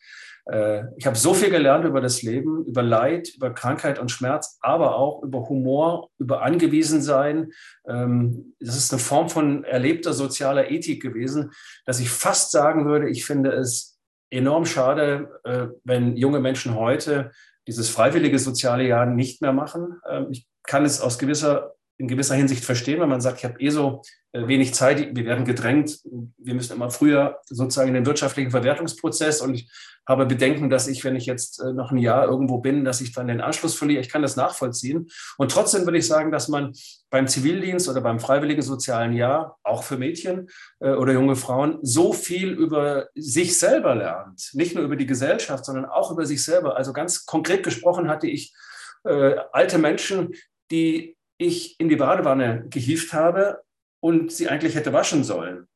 [0.51, 4.59] Äh, ich habe so viel gelernt über das Leben, über Leid, über Krankheit und Schmerz,
[4.61, 7.53] aber auch über Humor, über Angewiesensein.
[7.87, 11.53] Ähm, das ist eine Form von erlebter sozialer Ethik gewesen,
[11.87, 13.99] dass ich fast sagen würde, ich finde es
[14.31, 17.31] enorm schade, äh, wenn junge Menschen heute
[17.67, 20.01] dieses freiwillige soziale Jahr nicht mehr machen.
[20.09, 23.61] Ähm, ich kann es aus gewisser in gewisser Hinsicht verstehen, wenn man sagt, ich habe
[23.61, 25.99] eh so äh, wenig Zeit, wir werden gedrängt,
[26.39, 29.71] wir müssen immer früher sozusagen in den wirtschaftlichen Verwertungsprozess und ich
[30.07, 33.13] habe Bedenken, dass ich, wenn ich jetzt äh, noch ein Jahr irgendwo bin, dass ich
[33.13, 34.01] dann den Anschluss verliere.
[34.01, 35.11] Ich kann das nachvollziehen.
[35.37, 36.73] Und trotzdem würde ich sagen, dass man
[37.11, 40.49] beim Zivildienst oder beim freiwilligen sozialen Jahr, auch für Mädchen
[40.81, 44.51] äh, oder junge Frauen, so viel über sich selber lernt.
[44.55, 46.77] Nicht nur über die Gesellschaft, sondern auch über sich selber.
[46.77, 48.55] Also ganz konkret gesprochen hatte ich
[49.05, 50.35] alte Menschen,
[50.71, 53.63] die ich in die Badewanne gehievt habe
[54.01, 55.67] und sie eigentlich hätte waschen sollen.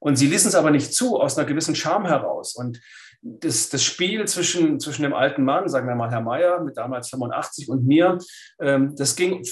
[0.00, 2.54] Und sie ließen es aber nicht zu, aus einer gewissen Scham heraus.
[2.54, 2.80] Und
[3.20, 7.08] das, das Spiel zwischen, zwischen dem alten Mann, sagen wir mal Herr Meier, mit damals
[7.10, 8.18] 85 und mir,
[8.60, 9.44] ähm, das ging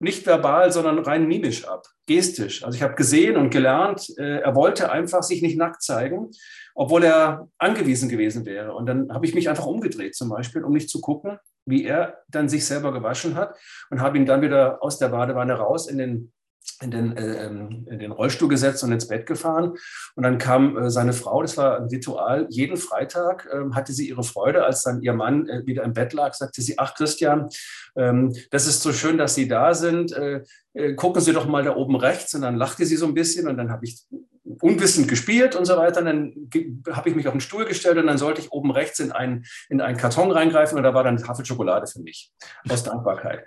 [0.00, 2.62] nicht verbal, sondern rein mimisch ab, gestisch.
[2.62, 6.30] Also ich habe gesehen und gelernt, äh, er wollte einfach sich nicht nackt zeigen,
[6.76, 8.74] obwohl er angewiesen gewesen wäre.
[8.74, 12.22] Und dann habe ich mich einfach umgedreht zum Beispiel, um nicht zu gucken, wie er
[12.28, 13.56] dann sich selber gewaschen hat
[13.90, 16.32] und habe ihn dann wieder aus der Badewanne raus in den
[16.80, 19.74] in den, äh, ähm, in den Rollstuhl gesetzt und ins Bett gefahren.
[20.14, 24.08] Und dann kam äh, seine Frau, das war ein Ritual, jeden Freitag äh, hatte sie
[24.08, 27.48] ihre Freude, als dann ihr Mann äh, wieder im Bett lag, sagte sie, ach Christian,
[27.96, 30.12] ähm, das ist so schön, dass Sie da sind.
[30.12, 30.42] Äh,
[30.74, 32.34] äh, gucken Sie doch mal da oben rechts.
[32.34, 34.06] Und dann lachte sie so ein bisschen und dann habe ich
[34.60, 36.00] unwissend gespielt und so weiter.
[36.00, 39.00] Und dann habe ich mich auf den Stuhl gestellt und dann sollte ich oben rechts
[39.00, 42.32] in einen, in einen Karton reingreifen und da war dann Tafel Schokolade für mich
[42.68, 43.44] aus Dankbarkeit.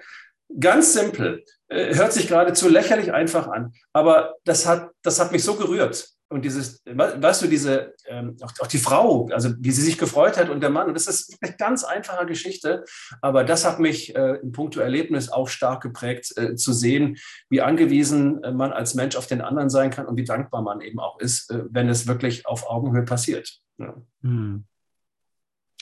[0.59, 5.43] Ganz simpel, äh, hört sich geradezu lächerlich einfach an, aber das hat, das hat mich
[5.43, 6.07] so gerührt.
[6.29, 10.49] und dieses, weißt du, diese, ähm, auch, die Frau, also wie sie sich gefreut hat
[10.49, 12.85] und der Mann, und das ist eine ganz einfache Geschichte,
[13.21, 17.17] aber das hat mich äh, im Punkto Erlebnis auch stark geprägt, äh, zu sehen,
[17.49, 20.79] wie angewiesen äh, man als Mensch auf den anderen sein kann und wie dankbar man
[20.79, 23.59] eben auch ist, äh, wenn es wirklich auf Augenhöhe passiert.
[23.77, 23.93] Ja.
[24.21, 24.65] Hm.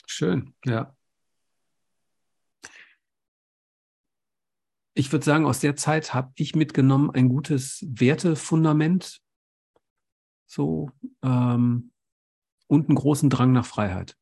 [0.06, 0.96] Schön, ja.
[5.00, 9.22] Ich würde sagen, aus der Zeit habe ich mitgenommen ein gutes Wertefundament
[10.46, 10.90] so
[11.22, 11.92] ähm,
[12.66, 14.18] und einen großen Drang nach Freiheit.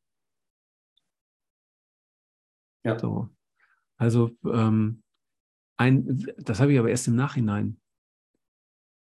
[2.85, 2.97] Ja.
[2.97, 3.29] So.
[3.97, 5.03] Also ähm,
[5.79, 7.81] ein, das habe ich aber erst im Nachhinein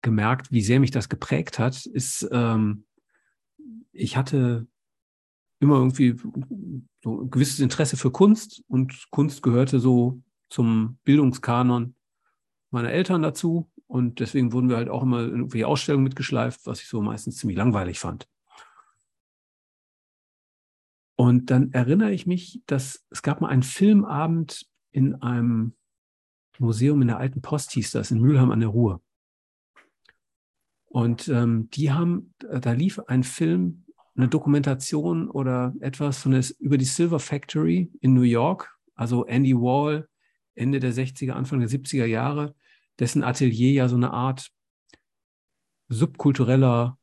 [0.02, 2.84] gemerkt, wie sehr mich das geprägt hat, ist, ähm,
[3.92, 4.66] ich hatte
[5.60, 6.16] immer irgendwie
[7.00, 10.20] so ein gewisses Interesse für Kunst und Kunst gehörte so
[10.50, 11.94] zum Bildungskanon
[12.70, 13.70] meiner Eltern dazu.
[13.86, 17.36] Und deswegen wurden wir halt auch immer in irgendwelche Ausstellungen mitgeschleift, was ich so meistens
[17.36, 18.28] ziemlich langweilig fand.
[21.16, 25.74] Und dann erinnere ich mich, dass es gab mal einen Filmabend in einem
[26.58, 29.02] Museum in der alten Post, hieß das, in Mülheim an der Ruhr.
[30.86, 33.84] Und ähm, die haben, da lief ein Film,
[34.16, 39.54] eine Dokumentation oder etwas von der, über die Silver Factory in New York, also Andy
[39.54, 40.08] Wall,
[40.54, 42.54] Ende der 60er, Anfang der 70er Jahre,
[42.98, 44.50] dessen Atelier ja so eine Art
[45.88, 46.98] subkultureller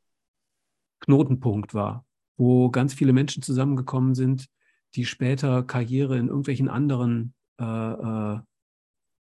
[1.00, 2.04] Knotenpunkt war,
[2.36, 4.48] wo ganz viele Menschen zusammengekommen sind,
[4.94, 8.38] die später Karriere in irgendwelchen anderen, äh, äh,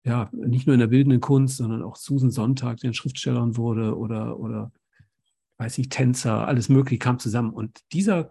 [0.04, 4.38] ja, nicht nur in der bildenden Kunst, sondern auch Susan Sonntag, der Schriftstellern wurde oder,
[4.38, 4.72] oder,
[5.58, 7.52] weiß nicht, Tänzer, alles Mögliche kam zusammen.
[7.52, 8.30] Und dieser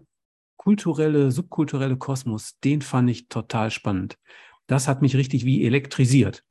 [0.57, 4.17] kulturelle, subkulturelle Kosmos, den fand ich total spannend.
[4.71, 6.45] Das hat mich richtig wie elektrisiert.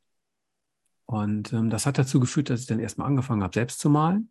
[1.07, 4.31] Und ähm, das hat dazu geführt, dass ich dann erstmal angefangen habe, selbst zu malen.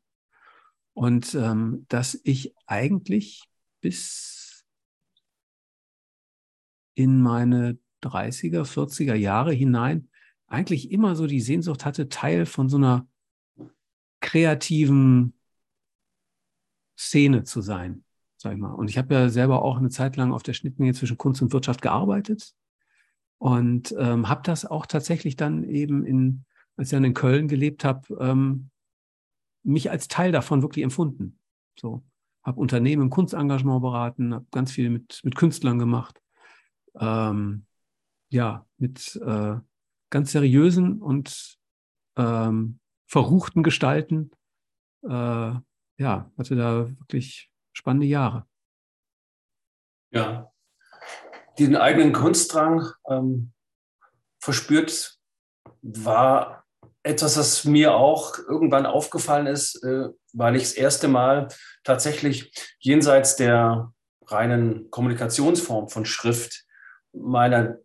[0.93, 3.49] Und ähm, dass ich eigentlich
[3.81, 4.63] bis
[6.93, 10.11] in meine 30er, 40er Jahre hinein
[10.45, 13.07] eigentlich immer so die Sehnsucht hatte, Teil von so einer
[14.19, 15.33] kreativen
[16.95, 18.03] Szene zu sein,
[18.37, 18.73] sag ich mal.
[18.73, 21.53] Und ich habe ja selber auch eine Zeit lang auf der Schnittmenge zwischen Kunst und
[21.53, 22.53] Wirtschaft gearbeitet
[23.39, 26.45] und ähm, habe das auch tatsächlich dann eben in
[26.79, 28.69] als ich dann in Köln gelebt habe, ähm,
[29.63, 31.37] mich als Teil davon wirklich empfunden.
[31.77, 32.05] So,
[32.41, 36.21] habe Unternehmen im Kunstengagement beraten, habe ganz viel mit, mit Künstlern gemacht.
[36.97, 37.65] Ähm,
[38.29, 39.57] ja, mit äh,
[40.09, 41.59] ganz seriösen und
[42.15, 44.31] ähm, verruchten Gestalten.
[45.03, 48.47] Äh, ja, hatte da wirklich spannende Jahre.
[50.11, 50.48] Ja,
[51.59, 53.51] diesen eigenen Kunstdrang ähm,
[54.39, 55.17] verspürt
[55.81, 56.65] war
[57.03, 61.47] etwas, was mir auch irgendwann aufgefallen ist, äh, weil ich das erste Mal
[61.83, 63.93] tatsächlich jenseits der
[64.25, 66.65] reinen Kommunikationsform von Schrift
[67.13, 67.77] meiner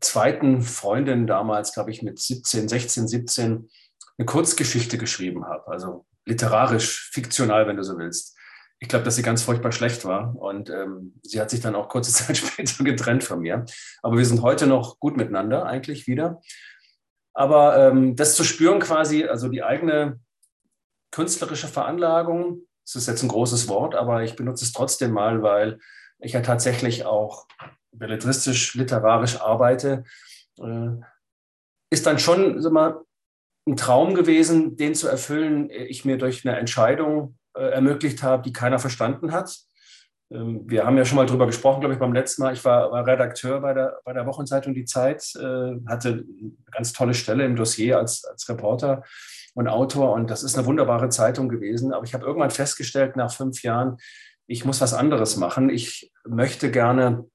[0.00, 3.68] zweiten Freundin damals, glaube ich, mit 17, 16, 17
[4.16, 5.68] eine Kurzgeschichte geschrieben habe.
[5.68, 8.37] Also literarisch, fiktional, wenn du so willst.
[8.80, 11.88] Ich glaube, dass sie ganz furchtbar schlecht war und ähm, sie hat sich dann auch
[11.88, 13.64] kurze Zeit später getrennt von mir.
[14.02, 16.40] Aber wir sind heute noch gut miteinander eigentlich wieder.
[17.34, 20.20] Aber ähm, das zu spüren quasi, also die eigene
[21.10, 25.78] künstlerische Veranlagung, das ist jetzt ein großes Wort, aber ich benutze es trotzdem mal, weil
[26.18, 27.46] ich ja tatsächlich auch
[27.92, 30.04] belletristisch, literarisch arbeite,
[30.58, 30.90] äh,
[31.90, 33.00] ist dann schon sag mal,
[33.66, 38.52] ein Traum gewesen, den zu erfüllen, ich mir durch eine Entscheidung äh, ermöglicht habe, die
[38.52, 39.56] keiner verstanden hat.
[40.30, 42.52] Ähm, wir haben ja schon mal drüber gesprochen, glaube ich, beim letzten Mal.
[42.52, 46.92] Ich war, war Redakteur bei der, bei der Wochenzeitung Die Zeit, äh, hatte eine ganz
[46.92, 49.02] tolle Stelle im Dossier als, als Reporter
[49.54, 50.12] und Autor.
[50.12, 51.92] Und das ist eine wunderbare Zeitung gewesen.
[51.92, 53.96] Aber ich habe irgendwann festgestellt, nach fünf Jahren,
[54.46, 55.68] ich muss was anderes machen.
[55.68, 57.26] Ich möchte gerne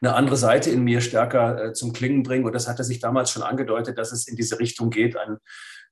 [0.00, 2.44] eine andere Seite in mir stärker äh, zum Klingen bringen.
[2.44, 5.38] Und das hatte sich damals schon angedeutet, dass es in diese Richtung geht, ein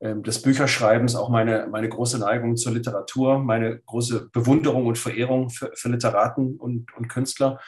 [0.00, 5.50] ähm, des Bücherschreibens auch meine, meine große Neigung zur Literatur, meine große Bewunderung und Verehrung
[5.50, 7.58] für, für Literaten und, und Künstler.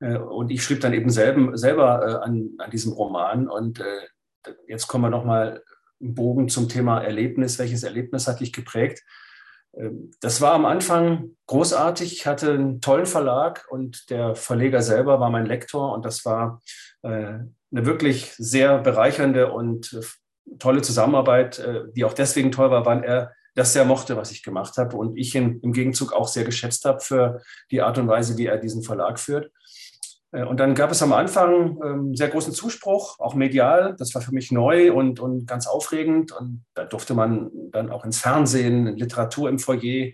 [0.00, 3.48] Äh, und ich schrieb dann eben selben, selber äh, an, an diesem Roman.
[3.48, 5.62] Und äh, jetzt kommen wir nochmal
[6.00, 7.60] einen Bogen zum Thema Erlebnis.
[7.60, 9.04] Welches Erlebnis hat dich geprägt?
[9.76, 12.12] Ähm, das war am Anfang großartig.
[12.12, 16.62] Ich hatte einen tollen Verlag und der Verleger selber war mein Lektor und das war
[17.00, 19.96] eine wirklich sehr bereichernde und
[20.58, 24.42] tolle Zusammenarbeit, äh, die auch deswegen toll war, weil er das sehr mochte, was ich
[24.42, 28.08] gemacht habe und ich ihn im Gegenzug auch sehr geschätzt habe für die Art und
[28.08, 29.50] Weise, wie er diesen Verlag führt.
[30.32, 33.94] Äh, und dann gab es am Anfang ähm, sehr großen Zuspruch, auch medial.
[33.98, 36.32] Das war für mich neu und, und ganz aufregend.
[36.32, 40.12] Und da durfte man dann auch ins Fernsehen, in Literatur im Foyer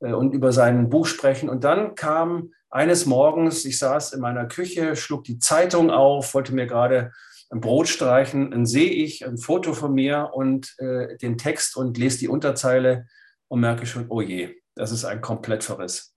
[0.00, 1.48] äh, und über sein Buch sprechen.
[1.48, 6.54] Und dann kam eines Morgens, ich saß in meiner Küche, schlug die Zeitung auf, wollte
[6.54, 7.12] mir gerade
[7.50, 11.96] ein Brot streichen, dann sehe ich ein Foto von mir und äh, den Text und
[11.98, 13.06] lese die Unterzeile
[13.46, 16.14] und merke schon, oh je, das ist ein Komplettverriss.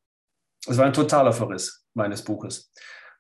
[0.68, 2.72] Es war ein totaler Verriss meines Buches.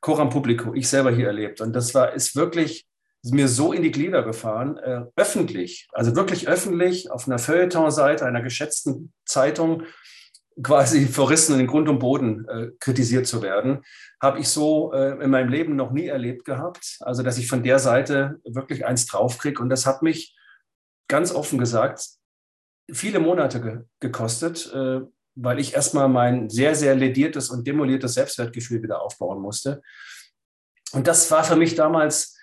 [0.02, 1.62] Coram Publico, ich selber hier erlebt.
[1.62, 2.88] Und das war, ist wirklich
[3.24, 8.42] mir so in die Glieder gefahren, äh, öffentlich, also wirklich öffentlich auf einer Feuilleton-Seite einer
[8.42, 9.84] geschätzten Zeitung
[10.64, 13.84] quasi verrissen in den Grund und Boden äh, kritisiert zu werden,
[14.22, 16.98] habe ich so äh, in meinem Leben noch nie erlebt gehabt.
[17.02, 19.62] Also, dass ich von der Seite wirklich eins draufkriege.
[19.62, 20.36] Und das hat mich
[21.08, 22.18] ganz offen gesagt
[22.92, 25.02] viele Monate ge gekostet, äh,
[25.38, 29.82] weil ich erstmal mein sehr, sehr lediertes und demoliertes Selbstwertgefühl wieder aufbauen musste.
[30.94, 32.38] Und das war für mich damals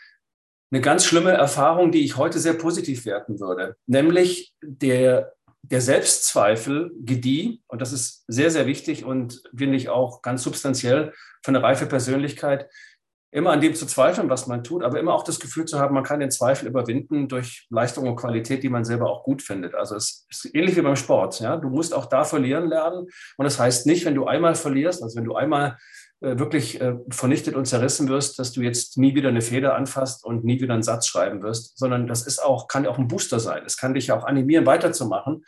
[0.70, 3.76] eine ganz schlimme Erfahrung, die ich heute sehr positiv werten würde.
[3.86, 10.22] Nämlich der, der Selbstzweifel gedieh, und das ist sehr, sehr wichtig und finde ich auch
[10.22, 12.68] ganz substanziell für eine reife Persönlichkeit,
[13.34, 15.92] immer an dem zu zweifeln, was man tut, aber immer auch das Gefühl zu haben,
[15.92, 19.74] man kann den Zweifel überwinden durch Leistung und Qualität, die man selber auch gut findet.
[19.74, 21.40] Also es ist ähnlich wie beim Sport.
[21.40, 21.56] Ja?
[21.56, 23.08] Du musst auch da verlieren lernen.
[23.36, 25.78] Und das heißt nicht, wenn du einmal verlierst, also wenn du einmal
[26.20, 30.24] äh, wirklich äh, vernichtet und zerrissen wirst, dass du jetzt nie wieder eine Feder anfasst
[30.24, 33.40] und nie wieder einen Satz schreiben wirst, sondern das ist auch, kann auch ein Booster
[33.40, 33.64] sein.
[33.66, 35.44] Es kann dich auch animieren, weiterzumachen.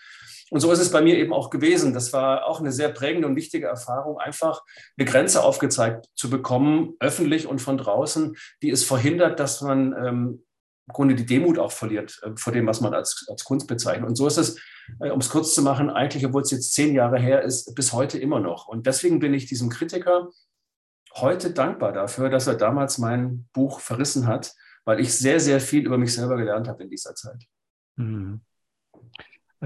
[0.51, 1.93] Und so ist es bei mir eben auch gewesen.
[1.93, 4.63] Das war auch eine sehr prägende und wichtige Erfahrung, einfach
[4.97, 10.45] eine Grenze aufgezeigt zu bekommen, öffentlich und von draußen, die es verhindert, dass man ähm,
[10.89, 14.09] im Grunde die Demut auch verliert äh, vor dem, was man als, als Kunst bezeichnet.
[14.09, 14.57] Und so ist es,
[15.01, 17.93] äh, um es kurz zu machen, eigentlich, obwohl es jetzt zehn Jahre her ist, bis
[17.93, 18.69] heute immer noch.
[18.69, 20.31] Und deswegen bin ich diesem Kritiker
[21.15, 24.55] heute dankbar dafür, dass er damals mein Buch verrissen hat,
[24.85, 27.43] weil ich sehr, sehr viel über mich selber gelernt habe in dieser Zeit.
[27.97, 28.43] Mhm.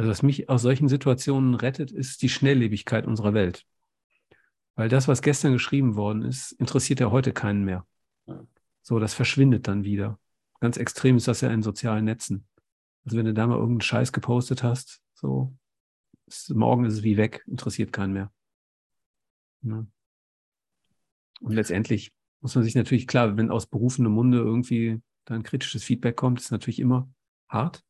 [0.00, 3.66] Also was mich aus solchen Situationen rettet, ist die Schnelllebigkeit unserer Welt.
[4.74, 7.86] Weil das, was gestern geschrieben worden ist, interessiert ja heute keinen mehr.
[8.80, 10.18] So, das verschwindet dann wieder.
[10.58, 12.48] Ganz extrem ist das ja in sozialen Netzen.
[13.04, 15.54] Also wenn du da mal irgendeinen Scheiß gepostet hast, so,
[16.24, 18.32] ist, morgen ist es wie weg, interessiert keinen mehr.
[19.60, 19.84] Ja.
[21.40, 22.10] Und letztendlich
[22.40, 26.52] muss man sich natürlich, klar, wenn aus berufenem Munde irgendwie dann kritisches Feedback kommt, ist
[26.52, 27.06] natürlich immer
[27.50, 27.84] hart.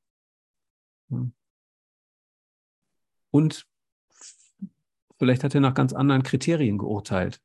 [3.31, 3.67] Und
[5.19, 7.41] vielleicht hat er nach ganz anderen Kriterien geurteilt.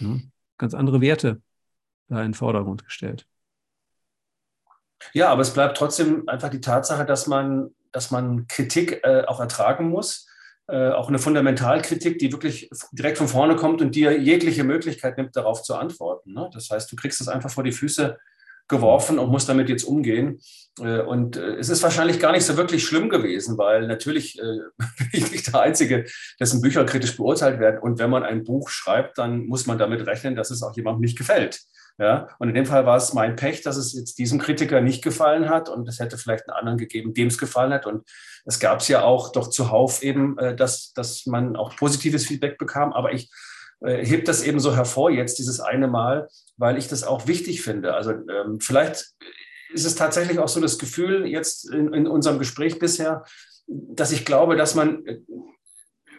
[0.00, 0.30] Ne?
[0.58, 1.40] Ganz andere Werte
[2.08, 3.26] da in den Vordergrund gestellt.
[5.12, 9.40] Ja, aber es bleibt trotzdem einfach die Tatsache, dass man, dass man Kritik äh, auch
[9.40, 10.28] ertragen muss.
[10.68, 15.36] Äh, auch eine Fundamentalkritik, die wirklich direkt von vorne kommt und dir jegliche Möglichkeit nimmt,
[15.36, 16.32] darauf zu antworten.
[16.32, 16.50] Ne?
[16.52, 18.18] Das heißt, du kriegst es einfach vor die Füße
[18.68, 20.40] geworfen und muss damit jetzt umgehen.
[20.80, 24.42] Äh, und äh, es ist wahrscheinlich gar nicht so wirklich schlimm gewesen, weil natürlich äh,
[24.98, 26.06] bin ich nicht der Einzige,
[26.40, 27.80] dessen Bücher kritisch beurteilt werden.
[27.80, 31.02] Und wenn man ein Buch schreibt, dann muss man damit rechnen, dass es auch jemandem
[31.02, 31.60] nicht gefällt.
[31.98, 35.02] Ja, und in dem Fall war es mein Pech, dass es jetzt diesem Kritiker nicht
[35.02, 37.86] gefallen hat und es hätte vielleicht einen anderen gegeben, dem es gefallen hat.
[37.86, 38.06] Und
[38.44, 42.92] es gab es ja auch doch zuhauf eben, dass, dass man auch positives Feedback bekam.
[42.92, 43.30] Aber ich
[43.80, 47.62] äh, hebt das eben so hervor jetzt, dieses eine Mal, weil ich das auch wichtig
[47.62, 47.94] finde.
[47.94, 49.14] Also ähm, vielleicht
[49.72, 53.24] ist es tatsächlich auch so das Gefühl jetzt in, in unserem Gespräch bisher,
[53.66, 55.18] dass ich glaube, dass man äh,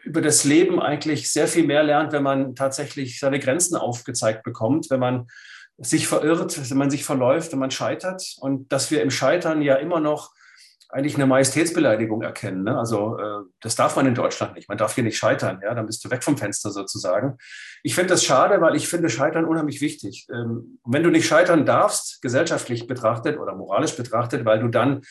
[0.03, 4.89] über das Leben eigentlich sehr viel mehr lernt, wenn man tatsächlich seine Grenzen aufgezeigt bekommt,
[4.89, 5.27] wenn man
[5.77, 9.75] sich verirrt, wenn man sich verläuft, wenn man scheitert und dass wir im Scheitern ja
[9.75, 10.31] immer noch
[10.89, 12.63] eigentlich eine Majestätsbeleidigung erkennen.
[12.63, 12.77] Ne?
[12.77, 14.69] Also äh, das darf man in Deutschland nicht.
[14.69, 15.59] Man darf hier nicht scheitern.
[15.61, 17.37] Ja, dann bist du weg vom Fenster sozusagen.
[17.83, 20.27] Ich finde das schade, weil ich finde Scheitern unheimlich wichtig.
[20.31, 25.01] Ähm, wenn du nicht scheitern darfst, gesellschaftlich betrachtet oder moralisch betrachtet, weil du dann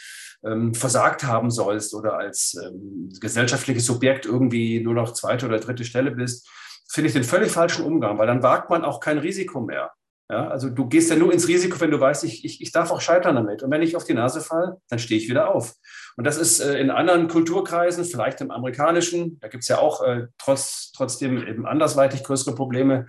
[0.44, 5.84] ähm, versagt haben sollst oder als ähm, gesellschaftliches Subjekt irgendwie nur noch zweite oder dritte
[5.84, 6.48] Stelle bist,
[6.88, 9.92] finde ich den völlig falschen Umgang, weil dann wagt man auch kein Risiko mehr.
[10.28, 12.90] Ja, also du gehst ja nur ins Risiko, wenn du weißt, ich, ich, ich darf
[12.90, 13.62] auch scheitern damit.
[13.62, 15.74] Und wenn ich auf die Nase falle, dann stehe ich wieder auf.
[16.16, 20.02] Und das ist äh, in anderen Kulturkreisen, vielleicht im amerikanischen, da gibt es ja auch
[20.02, 23.06] äh, trotz, trotzdem eben andersweitig größere Probleme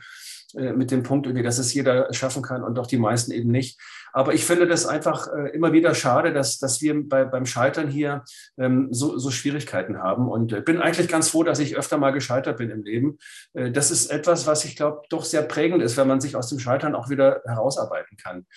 [0.55, 3.49] äh, mit dem Punkt, irgendwie, dass es jeder schaffen kann und doch die meisten eben
[3.49, 3.79] nicht.
[4.17, 7.87] Aber ich finde das einfach äh, immer wieder schade, dass, dass wir bei, beim Scheitern
[7.87, 8.23] hier
[8.57, 10.27] ähm, so, so Schwierigkeiten haben.
[10.27, 13.19] Und äh, bin eigentlich ganz froh, dass ich öfter mal gescheitert bin im Leben.
[13.53, 16.49] Äh, das ist etwas, was ich glaube, doch sehr prägend ist, wenn man sich aus
[16.49, 18.47] dem Scheitern auch wieder herausarbeiten kann.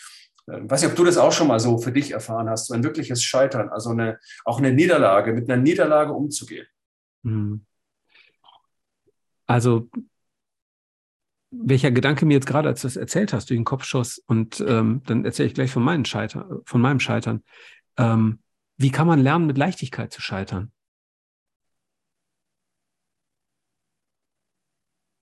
[0.50, 2.72] Ähm, weiß nicht, ob du das auch schon mal so für dich erfahren hast, so
[2.72, 6.68] ein wirkliches Scheitern, also eine, auch eine Niederlage, mit einer Niederlage umzugehen.
[7.22, 7.66] Hm.
[9.46, 9.90] Also
[11.50, 14.60] welcher Gedanke mir jetzt gerade, als du das erzählt hast, durch den Kopf schoss, und
[14.66, 17.42] ähm, dann erzähle ich gleich von, meinen Scheiter, von meinem Scheitern.
[17.98, 18.40] Ähm,
[18.76, 20.72] wie kann man lernen, mit Leichtigkeit zu scheitern?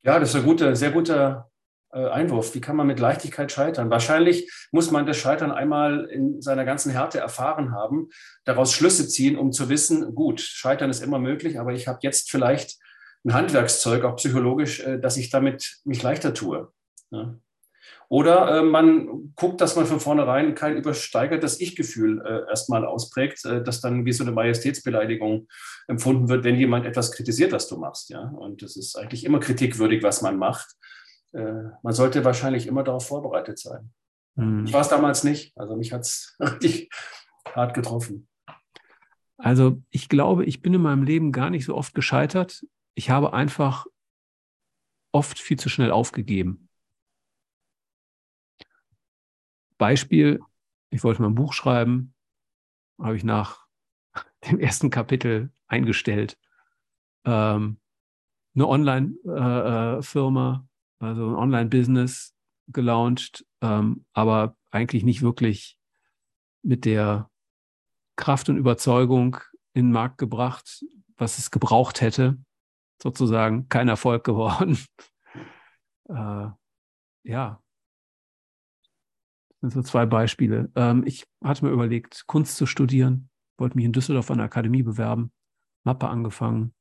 [0.03, 1.51] Ja, das ist ein guter, sehr guter
[1.93, 2.55] äh, Einwurf.
[2.55, 3.91] Wie kann man mit Leichtigkeit scheitern?
[3.91, 8.09] Wahrscheinlich muss man das Scheitern einmal in seiner ganzen Härte erfahren haben,
[8.45, 12.31] daraus Schlüsse ziehen, um zu wissen, gut, Scheitern ist immer möglich, aber ich habe jetzt
[12.31, 12.79] vielleicht
[13.29, 16.73] ein Handwerkszeug, auch psychologisch, äh, dass ich damit mich leichter tue.
[18.09, 23.63] Oder äh, man guckt, dass man von vornherein kein übersteigertes Ich-Gefühl äh, erstmal ausprägt, äh,
[23.63, 25.47] das dann wie so eine Majestätsbeleidigung
[25.89, 28.09] empfunden wird, wenn jemand etwas kritisiert, was du machst.
[28.09, 28.23] Ja?
[28.23, 30.75] Und es ist eigentlich immer kritikwürdig, was man macht.
[31.31, 33.93] Man sollte wahrscheinlich immer darauf vorbereitet sein.
[34.37, 34.65] Mhm.
[34.65, 35.53] Ich war es damals nicht.
[35.59, 36.89] Also mich hat es richtig
[37.55, 38.29] hart getroffen.
[39.37, 42.65] Also ich glaube, ich bin in meinem Leben gar nicht so oft gescheitert.
[42.99, 43.87] Ich habe einfach
[45.13, 46.69] oft viel zu schnell aufgegeben.
[49.79, 50.41] Beispiel,
[50.91, 52.13] ich wollte mal ein Buch schreiben,
[53.01, 53.69] habe ich nach
[54.51, 56.41] dem ersten Kapitel eingestellt.
[57.25, 57.79] Ähm,
[58.57, 60.67] eine Online-Firma,
[61.01, 62.35] äh, äh also ein Online-Business
[62.67, 65.79] gelauncht, ähm, aber eigentlich nicht wirklich
[66.65, 67.31] mit der
[68.17, 69.37] Kraft und Überzeugung
[69.73, 70.85] in den Markt gebracht,
[71.17, 72.39] was es gebraucht hätte.
[73.01, 74.79] Sozusagen kein Erfolg geworden.
[76.09, 76.49] äh,
[77.25, 77.63] ja,
[79.61, 80.71] das sind so zwei Beispiele.
[80.77, 83.29] Ähm, ich hatte mir überlegt, Kunst zu studieren,
[83.59, 85.33] wollte mich in Düsseldorf an der Akademie bewerben,
[85.85, 86.75] Mappe angefangen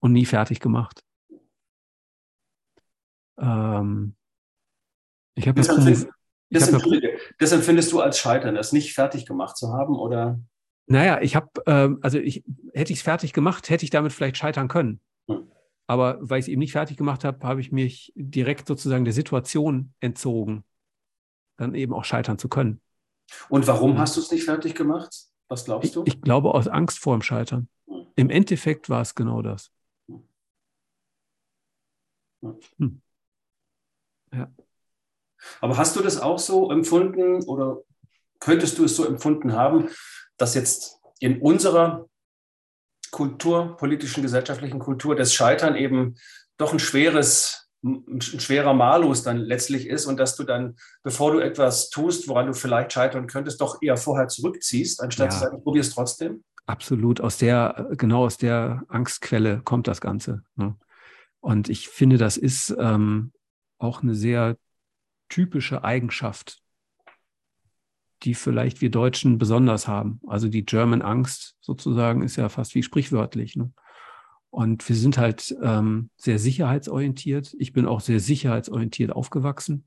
[0.00, 1.04] und nie fertig gemacht.
[3.38, 4.14] Ähm,
[5.34, 6.06] ich habe das, das,
[6.50, 6.70] das,
[7.38, 10.40] das empfindest du als Scheitern, das nicht fertig gemacht zu haben, oder?
[10.88, 14.36] Naja, ich habe, ähm, also ich, hätte ich es fertig gemacht, hätte ich damit vielleicht
[14.36, 15.00] scheitern können.
[15.28, 15.50] Hm.
[15.86, 19.14] Aber weil ich es eben nicht fertig gemacht habe, habe ich mich direkt sozusagen der
[19.14, 20.64] Situation entzogen
[21.58, 22.80] dann eben auch scheitern zu können.
[23.50, 25.14] Und warum hast du es nicht fertig gemacht?
[25.48, 26.04] Was glaubst du?
[26.06, 27.68] Ich, ich glaube aus Angst vor dem Scheitern.
[27.86, 28.06] Hm.
[28.16, 29.70] Im Endeffekt war es genau das.
[32.40, 33.02] Hm.
[34.32, 34.50] Ja.
[35.60, 37.82] Aber hast du das auch so empfunden oder
[38.40, 39.88] könntest du es so empfunden haben,
[40.38, 42.06] dass jetzt in unserer
[43.10, 46.16] Kultur, politischen, gesellschaftlichen Kultur, das Scheitern eben
[46.56, 51.38] doch ein schweres ein schwerer Malus dann letztlich ist und dass du dann, bevor du
[51.38, 55.30] etwas tust, woran du vielleicht scheitern könntest, doch eher vorher zurückziehst, anstatt ja.
[55.30, 56.42] zu sagen, probier es trotzdem?
[56.66, 60.42] Absolut, aus der, genau aus der Angstquelle kommt das Ganze.
[60.56, 60.76] Ne?
[61.40, 63.32] Und ich finde, das ist ähm,
[63.78, 64.56] auch eine sehr
[65.28, 66.60] typische Eigenschaft,
[68.22, 70.20] die vielleicht wir Deutschen besonders haben.
[70.26, 73.56] Also die German Angst sozusagen ist ja fast wie sprichwörtlich.
[73.56, 73.72] Ne?
[74.50, 77.54] Und wir sind halt ähm, sehr sicherheitsorientiert.
[77.58, 79.86] Ich bin auch sehr sicherheitsorientiert aufgewachsen.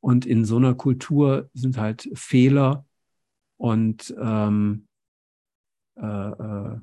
[0.00, 2.86] Und in so einer Kultur sind halt Fehler
[3.56, 4.86] und ähm,
[5.96, 6.78] äh, äh,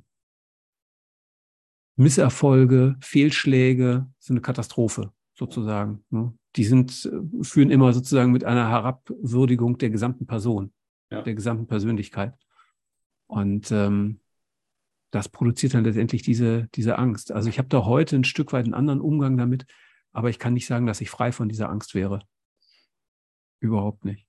[1.96, 6.04] Misserfolge, Fehlschläge sind eine Katastrophe sozusagen.
[6.10, 6.34] Ne?
[6.56, 10.74] Die sind, äh, führen immer sozusagen mit einer Herabwürdigung der gesamten Person,
[11.12, 11.22] ja.
[11.22, 12.34] der gesamten Persönlichkeit.
[13.28, 14.20] Und ähm,
[15.12, 17.32] das produziert dann letztendlich diese, diese Angst.
[17.32, 19.66] Also ich habe da heute ein Stück weit einen anderen Umgang damit,
[20.12, 22.22] aber ich kann nicht sagen, dass ich frei von dieser Angst wäre.
[23.60, 24.28] Überhaupt nicht.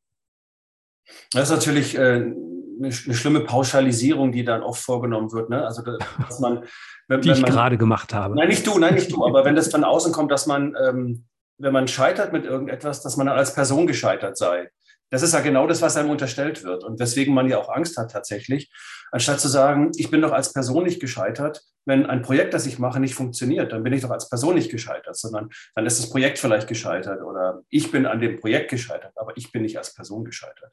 [1.32, 2.32] Das ist natürlich äh,
[2.78, 5.50] eine, schlimme Pauschalisierung, die dann oft vorgenommen wird.
[5.50, 5.64] Ne?
[5.64, 6.64] Also, dass man,
[7.08, 8.34] wenn, die wenn man, ich gerade gemacht habe.
[8.34, 9.26] Nein, nicht du, nein, nicht du.
[9.26, 11.26] Aber wenn das von außen kommt, dass man, ähm,
[11.58, 14.70] wenn man scheitert mit irgendetwas, dass man dann als Person gescheitert sei.
[15.10, 17.96] Das ist ja genau das, was einem unterstellt wird und weswegen man ja auch Angst
[17.96, 18.72] hat tatsächlich.
[19.12, 22.80] Anstatt zu sagen, ich bin doch als Person nicht gescheitert, wenn ein Projekt, das ich
[22.80, 26.10] mache, nicht funktioniert, dann bin ich doch als Person nicht gescheitert, sondern dann ist das
[26.10, 29.94] Projekt vielleicht gescheitert oder ich bin an dem Projekt gescheitert, aber ich bin nicht als
[29.94, 30.72] Person gescheitert.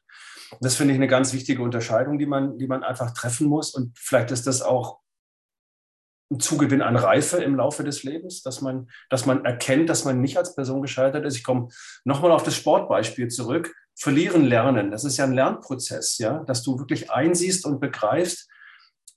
[0.59, 3.97] Das finde ich eine ganz wichtige Unterscheidung, die man, die man einfach treffen muss und
[3.97, 5.03] vielleicht ist das auch
[6.31, 10.19] ein Zugewinn an Reife im Laufe des Lebens, dass man, dass man erkennt, dass man
[10.19, 11.37] nicht als Person gescheitert ist.
[11.37, 11.67] Ich komme
[12.05, 14.91] nochmal auf das Sportbeispiel zurück verlieren lernen.
[14.91, 18.49] Das ist ja ein Lernprozess, ja, dass du wirklich einsiehst und begreifst,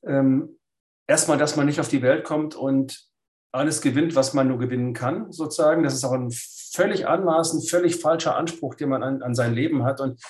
[0.06, 0.58] ähm,
[1.06, 3.08] erstmal, dass man nicht auf die Welt kommt und
[3.52, 5.82] alles gewinnt, was man nur gewinnen kann, sozusagen.
[5.82, 9.84] Das ist auch ein völlig anmaßend, völlig falscher Anspruch, den man an, an sein Leben
[9.84, 10.00] hat.
[10.00, 10.20] Und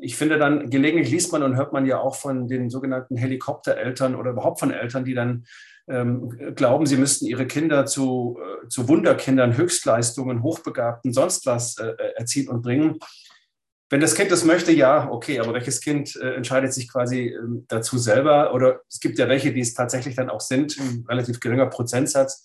[0.00, 4.14] ich finde dann, gelegentlich liest man und hört man ja auch von den sogenannten Helikoptereltern
[4.14, 5.46] oder überhaupt von Eltern, die dann
[5.88, 11.94] ähm, glauben, sie müssten ihre Kinder zu, äh, zu Wunderkindern, Höchstleistungen, Hochbegabten, sonst was äh,
[12.16, 12.98] erziehen und bringen.
[13.88, 17.38] Wenn das Kind das möchte, ja, okay, aber welches Kind äh, entscheidet sich quasi äh,
[17.68, 18.52] dazu selber?
[18.52, 22.44] Oder es gibt ja welche, die es tatsächlich dann auch sind, ein relativ geringer Prozentsatz.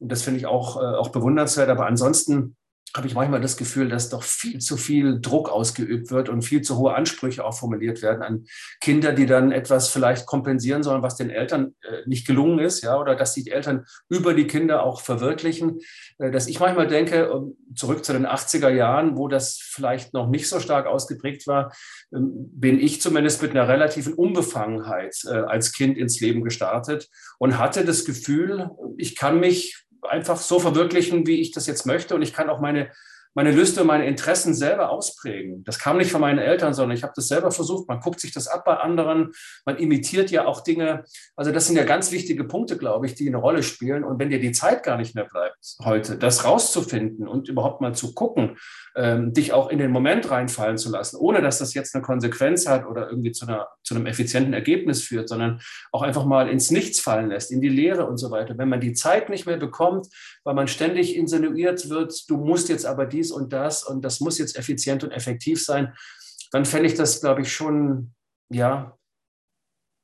[0.00, 1.68] Und das finde ich auch, äh, auch bewundernswert.
[1.68, 2.56] Aber ansonsten
[2.96, 6.62] habe ich manchmal das Gefühl, dass doch viel zu viel Druck ausgeübt wird und viel
[6.62, 8.44] zu hohe Ansprüche auch formuliert werden an
[8.80, 12.98] Kinder, die dann etwas vielleicht kompensieren sollen, was den Eltern äh, nicht gelungen ist, ja,
[12.98, 15.80] oder dass die Eltern über die Kinder auch verwirklichen.
[16.18, 17.30] Äh, dass ich manchmal denke,
[17.74, 21.72] zurück zu den 80er Jahren, wo das vielleicht noch nicht so stark ausgeprägt war,
[22.12, 27.08] ähm, bin ich zumindest mit einer relativen Unbefangenheit äh, als Kind ins Leben gestartet
[27.38, 32.14] und hatte das Gefühl, ich kann mich einfach so verwirklichen, wie ich das jetzt möchte.
[32.14, 32.90] Und ich kann auch meine,
[33.34, 35.64] meine Lüste, meine Interessen selber ausprägen.
[35.64, 37.88] Das kam nicht von meinen Eltern, sondern ich habe das selber versucht.
[37.88, 39.32] Man guckt sich das ab bei anderen,
[39.64, 41.04] man imitiert ja auch Dinge.
[41.36, 44.04] Also das sind ja ganz wichtige Punkte, glaube ich, die eine Rolle spielen.
[44.04, 47.94] Und wenn dir die Zeit gar nicht mehr bleibt, heute das rauszufinden und überhaupt mal
[47.94, 48.56] zu gucken,
[48.96, 52.66] ähm, dich auch in den Moment reinfallen zu lassen, ohne dass das jetzt eine Konsequenz
[52.66, 55.60] hat oder irgendwie zu, einer, zu einem effizienten Ergebnis führt, sondern
[55.92, 58.58] auch einfach mal ins Nichts fallen lässt, in die Leere und so weiter.
[58.58, 60.08] Wenn man die Zeit nicht mehr bekommt,
[60.42, 64.38] weil man ständig insinuiert wird, du musst jetzt aber dies und das und das muss
[64.38, 65.94] jetzt effizient und effektiv sein,
[66.52, 68.14] dann fände ich das, glaube ich, schon,
[68.50, 68.96] ja,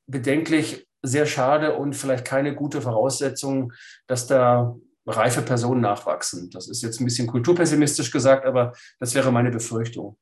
[0.06, 3.72] bedenklich, sehr schade und vielleicht keine gute Voraussetzung,
[4.06, 4.74] dass da
[5.06, 6.50] reife Personen nachwachsen.
[6.50, 10.18] Das ist jetzt ein bisschen kulturpessimistisch gesagt, aber das wäre meine Befürchtung.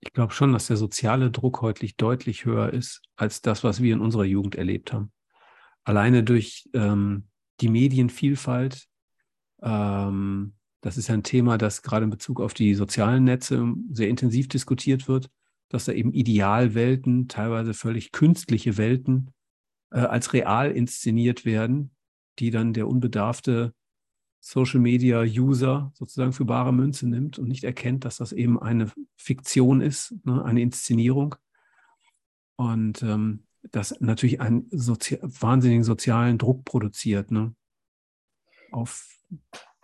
[0.00, 3.94] Ich glaube schon, dass der soziale Druck heute deutlich höher ist als das, was wir
[3.94, 5.12] in unserer Jugend erlebt haben.
[5.84, 7.28] Alleine durch ähm,
[7.60, 8.86] die Medienvielfalt.
[9.62, 14.08] Ähm, das ist ja ein Thema, das gerade in Bezug auf die sozialen Netze sehr
[14.08, 15.28] intensiv diskutiert wird,
[15.68, 19.32] dass da eben Idealwelten, teilweise völlig künstliche Welten,
[19.90, 21.90] äh, als real inszeniert werden,
[22.38, 23.74] die dann der unbedarfte
[24.40, 28.90] Social Media User sozusagen für bare Münze nimmt und nicht erkennt, dass das eben eine
[29.16, 31.34] Fiktion ist, ne, eine Inszenierung.
[32.56, 37.54] Und ähm, das natürlich einen sozi wahnsinnigen sozialen Druck produziert, ne?
[38.70, 39.08] Auf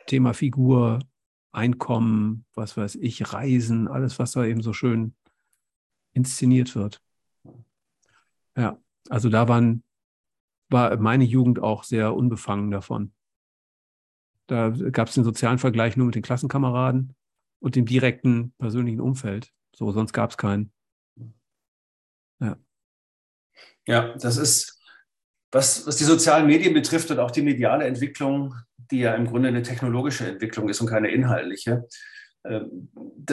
[0.07, 1.01] Thema Figur,
[1.53, 5.15] Einkommen, was weiß ich, Reisen, alles, was da eben so schön
[6.13, 7.01] inszeniert wird.
[8.57, 9.85] Ja, also da waren,
[10.69, 13.13] war meine Jugend auch sehr unbefangen davon.
[14.47, 17.15] Da gab es den sozialen Vergleich nur mit den Klassenkameraden
[17.61, 19.53] und dem direkten persönlichen Umfeld.
[19.75, 20.73] So, sonst gab es keinen.
[22.41, 22.57] Ja.
[23.87, 24.83] Ja, das ist,
[25.51, 28.55] was, was die sozialen Medien betrifft und auch die mediale Entwicklung,
[28.91, 31.87] die ja im Grunde eine technologische Entwicklung ist und keine inhaltliche.
[32.47, 32.91] Ähm,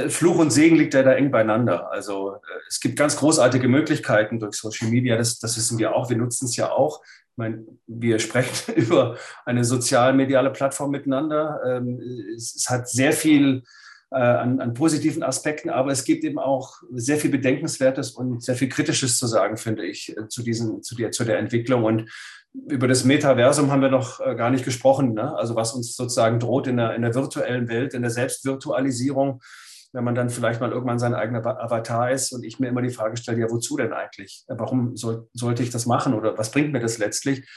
[0.08, 1.92] Fluch und Segen liegt ja da eng beieinander.
[1.92, 2.38] Also äh,
[2.68, 6.46] es gibt ganz großartige Möglichkeiten durch Social Media, das, das wissen wir auch, wir nutzen
[6.46, 7.02] es ja auch
[7.42, 11.60] meine, wir sprechen über eine sozial-mediale Plattform miteinander.
[11.66, 12.00] Ähm,
[12.36, 13.64] es, hat sehr viel
[14.12, 18.56] äh, an, an, positiven Aspekten, aber es gibt eben auch sehr viel Bedenkenswertes und sehr
[18.56, 21.84] viel Kritisches zu sagen, finde ich, äh, zu, diesen, zu, der, zu der Entwicklung.
[21.84, 22.10] Und
[22.54, 25.14] über das Metaversum haben wir noch äh, gar nicht gesprochen.
[25.14, 25.36] Ne?
[25.38, 29.42] Also was uns sozusagen droht in der, in der virtuellen Welt, in der Selbstvirtualisierung
[29.94, 32.92] wenn man dann vielleicht mal irgendwann sein eigener Avatar ist und ich mir immer die
[32.92, 34.44] Frage stelle, ja, wozu denn eigentlich?
[34.48, 37.48] Warum soll, sollte ich das machen oder was bringt mir das letztlich?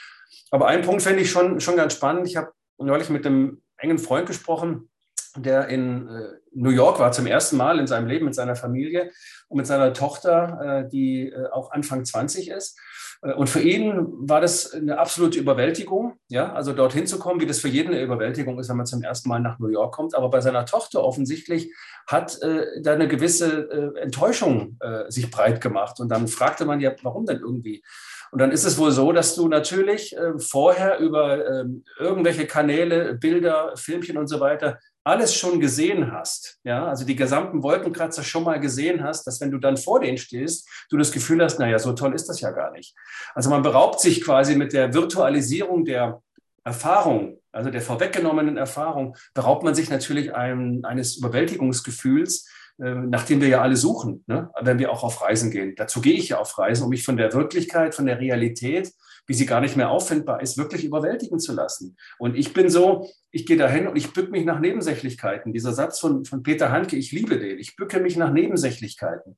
[0.51, 2.27] Aber einen Punkt fände ich schon, schon ganz spannend.
[2.27, 4.89] Ich habe neulich mit einem engen Freund gesprochen,
[5.37, 9.11] der in äh, New York war zum ersten Mal in seinem Leben mit seiner Familie
[9.49, 12.79] und mit seiner Tochter, äh, die äh, auch Anfang 20 ist.
[13.25, 17.47] Äh, und für ihn war das eine absolute Überwältigung, ja, also dorthin zu kommen, wie
[17.47, 20.15] das für jeden eine Überwältigung ist, wenn man zum ersten Mal nach New York kommt.
[20.15, 21.73] Aber bei seiner Tochter offensichtlich
[22.07, 26.01] hat äh, da eine gewisse äh, Enttäuschung äh, sich breit gemacht.
[26.01, 27.83] Und dann fragte man ja, warum denn irgendwie?
[28.31, 33.15] Und dann ist es wohl so, dass du natürlich äh, vorher über ähm, irgendwelche Kanäle,
[33.15, 38.43] Bilder, Filmchen und so weiter alles schon gesehen hast, ja, also die gesamten Wolkenkratzer schon
[38.43, 41.79] mal gesehen hast, dass wenn du dann vor denen stehst, du das Gefühl hast, naja,
[41.79, 42.95] so toll ist das ja gar nicht.
[43.35, 46.23] Also man beraubt sich quasi mit der Virtualisierung der
[46.65, 52.49] Erfahrung, also der vorweggenommenen Erfahrung, beraubt man sich natürlich einem, eines Überwältigungsgefühls,
[52.83, 54.51] äh, nach dem wir ja alle suchen, ne?
[54.63, 55.75] wenn wir auch auf Reisen gehen.
[55.77, 58.91] Dazu gehe ich ja auf Reisen, um mich von der Wirklichkeit, von der Realität
[59.27, 61.97] wie sie gar nicht mehr auffindbar ist, wirklich überwältigen zu lassen.
[62.19, 65.53] Und ich bin so, ich gehe dahin und ich bücke mich nach Nebensächlichkeiten.
[65.53, 69.37] Dieser Satz von, von Peter Handke, ich liebe den, ich bücke mich nach Nebensächlichkeiten.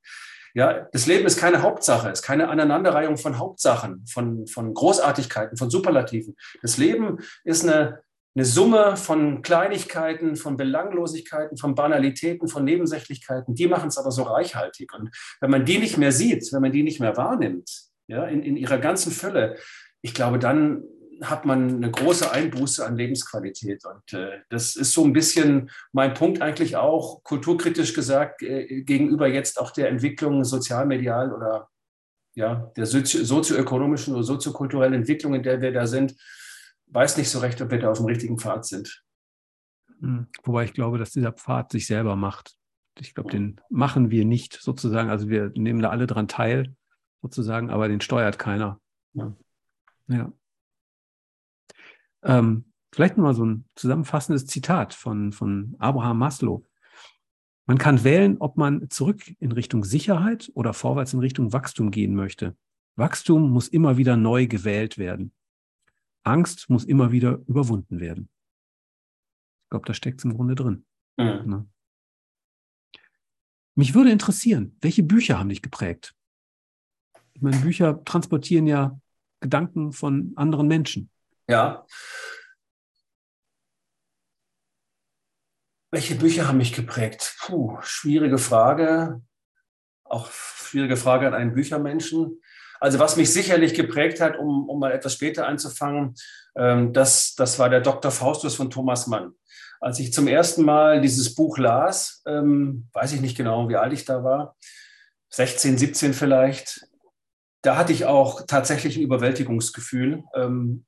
[0.53, 5.69] Ja, das Leben ist keine Hauptsache, ist keine Aneinanderreihung von Hauptsachen, von, von Großartigkeiten, von
[5.69, 6.35] Superlativen.
[6.61, 7.99] Das Leben ist eine,
[8.35, 13.55] eine Summe von Kleinigkeiten, von Belanglosigkeiten, von Banalitäten, von Nebensächlichkeiten.
[13.55, 14.93] Die machen es aber so reichhaltig.
[14.93, 15.09] Und
[15.41, 18.57] wenn man die nicht mehr sieht, wenn man die nicht mehr wahrnimmt, ja, in, in
[18.57, 19.57] ihrer ganzen Fülle,
[20.01, 20.83] ich glaube, dann
[21.21, 23.83] hat man eine große Einbuße an Lebensqualität.
[23.85, 29.27] Und äh, das ist so ein bisschen mein Punkt eigentlich auch, kulturkritisch gesagt, äh, gegenüber
[29.27, 31.69] jetzt auch der Entwicklung sozialmedial oder
[32.35, 36.15] ja, der sozio sozioökonomischen oder soziokulturellen Entwicklung, in der wir da sind.
[36.87, 39.03] weiß nicht so recht, ob wir da auf dem richtigen Pfad sind.
[39.99, 40.27] Hm.
[40.43, 42.55] Wobei ich glaube, dass dieser Pfad sich selber macht.
[42.99, 45.09] Ich glaube, den machen wir nicht sozusagen.
[45.09, 46.75] Also wir nehmen da alle dran teil
[47.21, 48.79] sozusagen, aber den steuert keiner.
[49.13, 49.35] Ja.
[50.07, 50.33] ja.
[52.23, 56.63] Ähm, vielleicht mal so ein zusammenfassendes Zitat von, von Abraham Maslow.
[57.65, 62.15] Man kann wählen, ob man zurück in Richtung Sicherheit oder vorwärts in Richtung Wachstum gehen
[62.15, 62.55] möchte.
[62.95, 65.33] Wachstum muss immer wieder neu gewählt werden.
[66.23, 68.29] Angst muss immer wieder überwunden werden.
[69.65, 70.85] Ich glaube, da steckt es im Grunde drin.
[71.17, 71.49] Mhm.
[71.49, 71.67] Ne?
[73.75, 76.15] Mich würde interessieren, welche Bücher haben dich geprägt?
[77.37, 78.99] Ich meine, Bücher transportieren ja
[79.41, 81.11] Gedanken von anderen Menschen.
[81.47, 81.85] Ja.
[85.91, 87.35] Welche Bücher haben mich geprägt?
[87.39, 89.21] Puh, schwierige Frage.
[90.03, 92.41] Auch schwierige Frage an einen Büchermenschen.
[92.79, 96.15] Also was mich sicherlich geprägt hat, um, um mal etwas später anzufangen,
[96.55, 98.09] ähm, das, das war der Dr.
[98.09, 99.33] Faustus von Thomas Mann.
[99.79, 103.93] Als ich zum ersten Mal dieses Buch las, ähm, weiß ich nicht genau, wie alt
[103.93, 104.55] ich da war,
[105.29, 106.87] 16, 17 vielleicht,
[107.61, 110.85] da hatte ich auch tatsächlich ein Überwältigungsgefühl, ähm,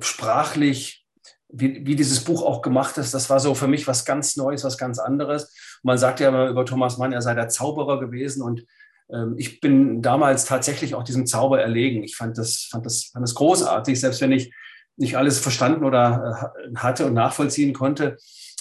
[0.00, 1.06] sprachlich,
[1.48, 3.14] wie, wie, dieses Buch auch gemacht ist.
[3.14, 5.54] Das war so für mich was ganz Neues, was ganz anderes.
[5.82, 8.64] Man sagt ja immer über Thomas Mann, er sei der Zauberer gewesen und
[9.10, 12.02] ähm, ich bin damals tatsächlich auch diesem Zauber erlegen.
[12.02, 14.52] Ich fand das, fand das, fand das großartig, selbst wenn ich
[14.96, 18.16] nicht alles verstanden oder äh, hatte und nachvollziehen konnte.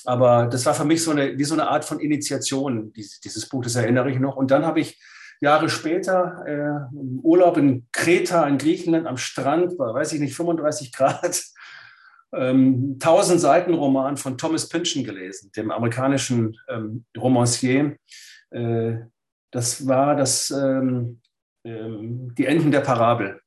[0.05, 3.49] Aber das war für mich so eine, wie so eine Art von Initiation, dieses, dieses
[3.49, 4.35] Buch, das erinnere ich noch.
[4.35, 4.99] Und dann habe ich
[5.45, 10.35] Jahre später äh, im Urlaub in Kreta in Griechenland am Strand, bei, weiß ich nicht,
[10.35, 11.43] 35 Grad,
[12.33, 17.95] ähm, 1000 Seiten Roman von Thomas Pynchon gelesen, dem amerikanischen ähm, Romancier.
[18.49, 18.95] Äh,
[19.51, 21.21] das war das, ähm,
[21.63, 23.39] ähm, die Enden der Parabel.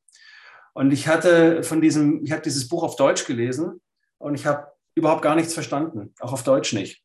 [0.75, 3.81] Und ich hatte von diesem, ich habe dieses Buch auf Deutsch gelesen
[4.19, 7.03] und ich habe überhaupt gar nichts verstanden, auch auf Deutsch nicht.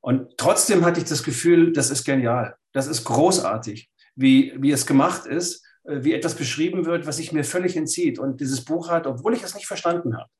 [0.00, 4.86] Und trotzdem hatte ich das Gefühl, das ist genial, das ist großartig, wie, wie es
[4.86, 8.18] gemacht ist, äh, wie etwas beschrieben wird, was sich mir völlig entzieht.
[8.18, 10.30] Und dieses Buch hat, obwohl ich es nicht verstanden habe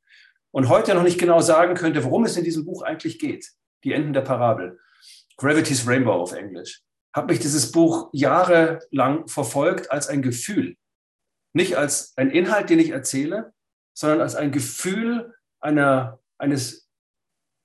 [0.51, 3.51] und heute noch nicht genau sagen könnte, worum es in diesem Buch eigentlich geht,
[3.85, 4.79] die Enden der Parabel,
[5.37, 6.83] Gravity's Rainbow auf Englisch,
[7.15, 10.77] hat mich dieses Buch jahrelang verfolgt als ein Gefühl.
[11.55, 13.53] Nicht als ein Inhalt, den ich erzähle,
[13.95, 16.89] sondern als ein Gefühl einer, eines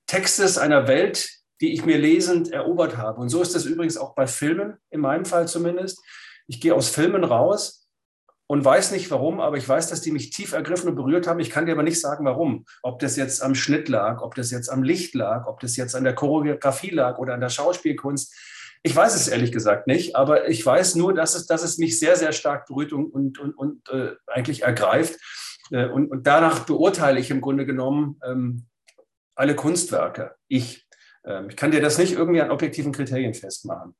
[0.06, 3.20] Textes, einer Welt, die ich mir lesend erobert habe.
[3.20, 6.00] Und so ist das übrigens auch bei Filmen, in meinem Fall zumindest.
[6.46, 7.88] Ich gehe aus Filmen raus
[8.46, 11.38] und weiß nicht warum, aber ich weiß, dass die mich tief ergriffen und berührt haben.
[11.38, 12.64] Ich kann dir aber nicht sagen, warum.
[12.82, 15.94] Ob das jetzt am Schnitt lag, ob das jetzt am Licht lag, ob das jetzt
[15.94, 18.34] an der Choreografie lag oder an der Schauspielkunst.
[18.82, 21.98] Ich weiß es ehrlich gesagt nicht, aber ich weiß nur, dass es, dass es mich
[21.98, 25.20] sehr, sehr stark berührt und, und, und, äh, eigentlich ergreift.
[25.70, 28.66] Äh, und, und, danach beurteile ich im Grunde genommen ähm,
[29.34, 30.36] alle Kunstwerke.
[30.48, 30.87] Ich.
[31.24, 33.94] Ähm, ich kann dir das nicht irgendwie an objektiven Kriterien festmachen.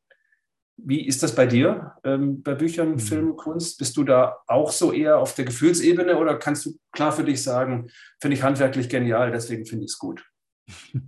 [0.77, 2.99] Wie ist das bei dir ähm, bei Büchern, mhm.
[3.01, 3.79] Film, Kunst?
[3.79, 7.43] Bist du da auch so eher auf der Gefühlsebene oder kannst du klar für dich
[7.43, 7.91] sagen,
[8.21, 10.25] finde ich handwerklich genial, deswegen finde ich es gut?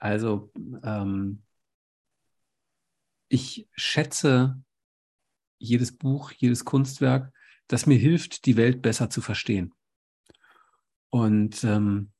[0.00, 0.52] Also
[0.84, 1.42] ähm,
[3.28, 4.62] ich schätze
[5.58, 7.32] jedes Buch, jedes Kunstwerk,
[7.66, 9.74] das mir hilft, die Welt besser zu verstehen.
[11.10, 12.12] Und ähm,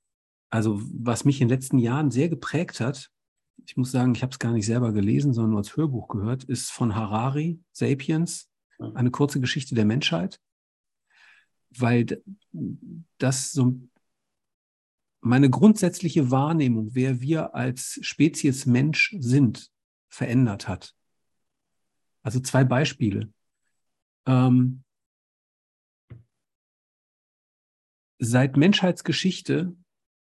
[0.50, 3.10] also was mich in den letzten Jahren sehr geprägt hat,
[3.66, 6.44] ich muss sagen, ich habe es gar nicht selber gelesen, sondern nur als Hörbuch gehört,
[6.44, 10.40] ist von Harari, Sapiens, eine kurze Geschichte der Menschheit,
[11.70, 12.22] weil
[13.18, 13.78] das so
[15.20, 19.70] meine grundsätzliche Wahrnehmung, wer wir als Spezies Mensch sind,
[20.08, 20.94] verändert hat.
[22.22, 23.32] Also zwei Beispiele.
[24.26, 24.84] Ähm,
[28.18, 29.76] seit Menschheitsgeschichte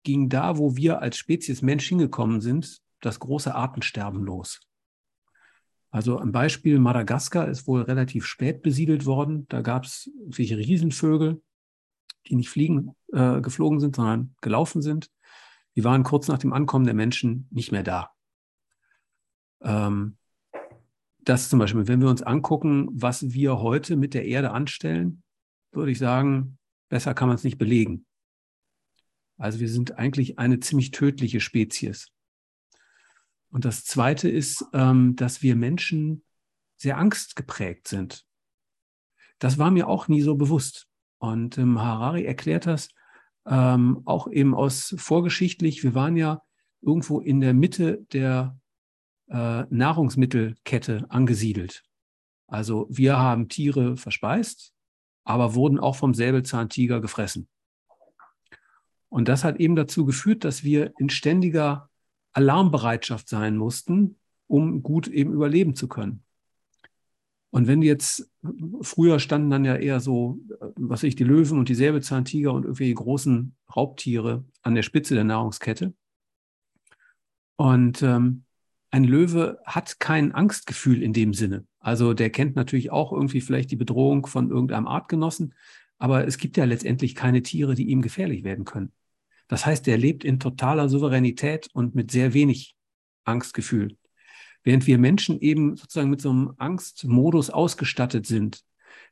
[0.09, 4.59] ging da, wo wir als Spezies Mensch hingekommen sind, das große Artensterben los.
[5.91, 9.47] Also ein Beispiel, Madagaskar ist wohl relativ spät besiedelt worden.
[9.49, 11.43] Da gab es welche Riesenvögel,
[12.27, 15.11] die nicht fliegen, äh, geflogen sind, sondern gelaufen sind.
[15.77, 18.11] Die waren kurz nach dem Ankommen der Menschen nicht mehr da.
[19.61, 20.17] Ähm,
[21.19, 25.23] das zum Beispiel, wenn wir uns angucken, was wir heute mit der Erde anstellen,
[25.71, 26.57] würde ich sagen,
[26.89, 28.07] besser kann man es nicht belegen.
[29.39, 32.09] Also wir sind eigentlich eine ziemlich tödliche Spezies.
[33.51, 36.23] Und das Zweite ist, ähm, dass wir Menschen
[36.77, 38.27] sehr angstgeprägt sind.
[39.39, 40.89] Das war mir auch nie so bewusst.
[41.19, 42.89] Und ähm, Harari erklärt das
[43.47, 45.83] ähm, auch eben aus vorgeschichtlich.
[45.83, 46.43] Wir waren ja
[46.83, 48.59] irgendwo in der Mitte der
[49.29, 51.85] äh, Nahrungsmittelkette angesiedelt.
[52.47, 54.73] Also wir haben Tiere verspeist,
[55.25, 57.49] aber wurden auch vom Säbelzahntiger gefressen.
[59.09, 61.89] Und das hat eben dazu geführt, dass wir in ständiger
[62.33, 66.23] Alarmbereitschaft sein mussten, um gut eben überleben zu können.
[67.51, 68.31] Und wenn jetzt,
[68.83, 70.39] früher standen dann ja eher so,
[70.77, 75.25] was ich, die Löwen und die Säbelzahntiger und irgendwie großen Raubtiere an der Spitze der
[75.25, 75.95] Nahrungskette.
[77.57, 78.45] Und ähm,
[78.91, 81.67] ein Löwe hat kein Angstgefühl in dem Sinne.
[81.81, 85.55] Also der kennt natürlich auch irgendwie vielleicht die Bedrohung von irgendeinem Artgenossen,
[85.99, 88.93] aber es gibt ja letztendlich keine Tiere, die ihm gefährlich werden können.
[89.49, 92.77] Das heißt, er lebt in totaler Souveränität und mit sehr wenig
[93.25, 93.97] Angstgefühl.
[94.63, 98.63] Während wir Menschen eben sozusagen mit so einem Angstmodus ausgestattet sind,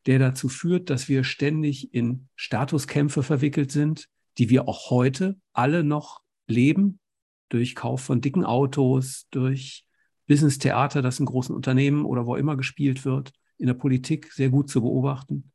[0.05, 4.09] der dazu führt, dass wir ständig in Statuskämpfe verwickelt sind,
[4.39, 7.01] die wir auch heute alle noch leben,
[7.49, 9.87] durch Kauf von dicken Autos, durch
[10.27, 14.69] Business-Theater, das in großen Unternehmen oder wo immer gespielt wird, in der Politik sehr gut
[14.69, 15.53] zu beobachten.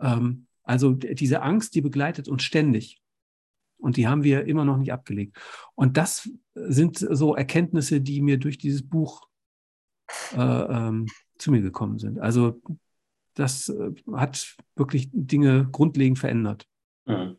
[0.00, 3.00] Ähm, also diese Angst, die begleitet uns ständig.
[3.78, 5.34] Und die haben wir immer noch nicht abgelegt.
[5.74, 9.26] Und das sind so Erkenntnisse, die mir durch dieses Buch
[10.36, 11.06] äh, ähm,
[11.38, 12.18] zu mir gekommen sind.
[12.18, 12.60] Also
[13.34, 16.66] das äh, hat wirklich Dinge grundlegend verändert.
[17.06, 17.38] Mhm.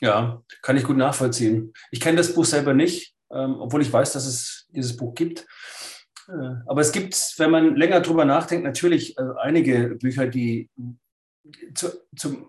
[0.00, 1.72] Ja, kann ich gut nachvollziehen.
[1.90, 5.46] Ich kenne das Buch selber nicht, ähm, obwohl ich weiß, dass es dieses Buch gibt.
[6.28, 10.68] Äh, aber es gibt, wenn man länger drüber nachdenkt, natürlich äh, einige Bücher, die
[11.74, 12.46] zu, zum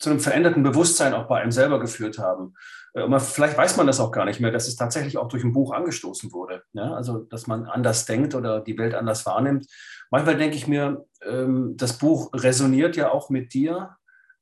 [0.00, 2.54] zu einem veränderten Bewusstsein auch bei einem selber geführt haben.
[2.94, 5.28] Äh, und man, vielleicht weiß man das auch gar nicht mehr, dass es tatsächlich auch
[5.28, 6.62] durch ein Buch angestoßen wurde.
[6.72, 6.94] Ja?
[6.94, 9.66] Also, dass man anders denkt oder die Welt anders wahrnimmt.
[10.10, 13.90] Manchmal denke ich mir, ähm, das Buch resoniert ja auch mit dir.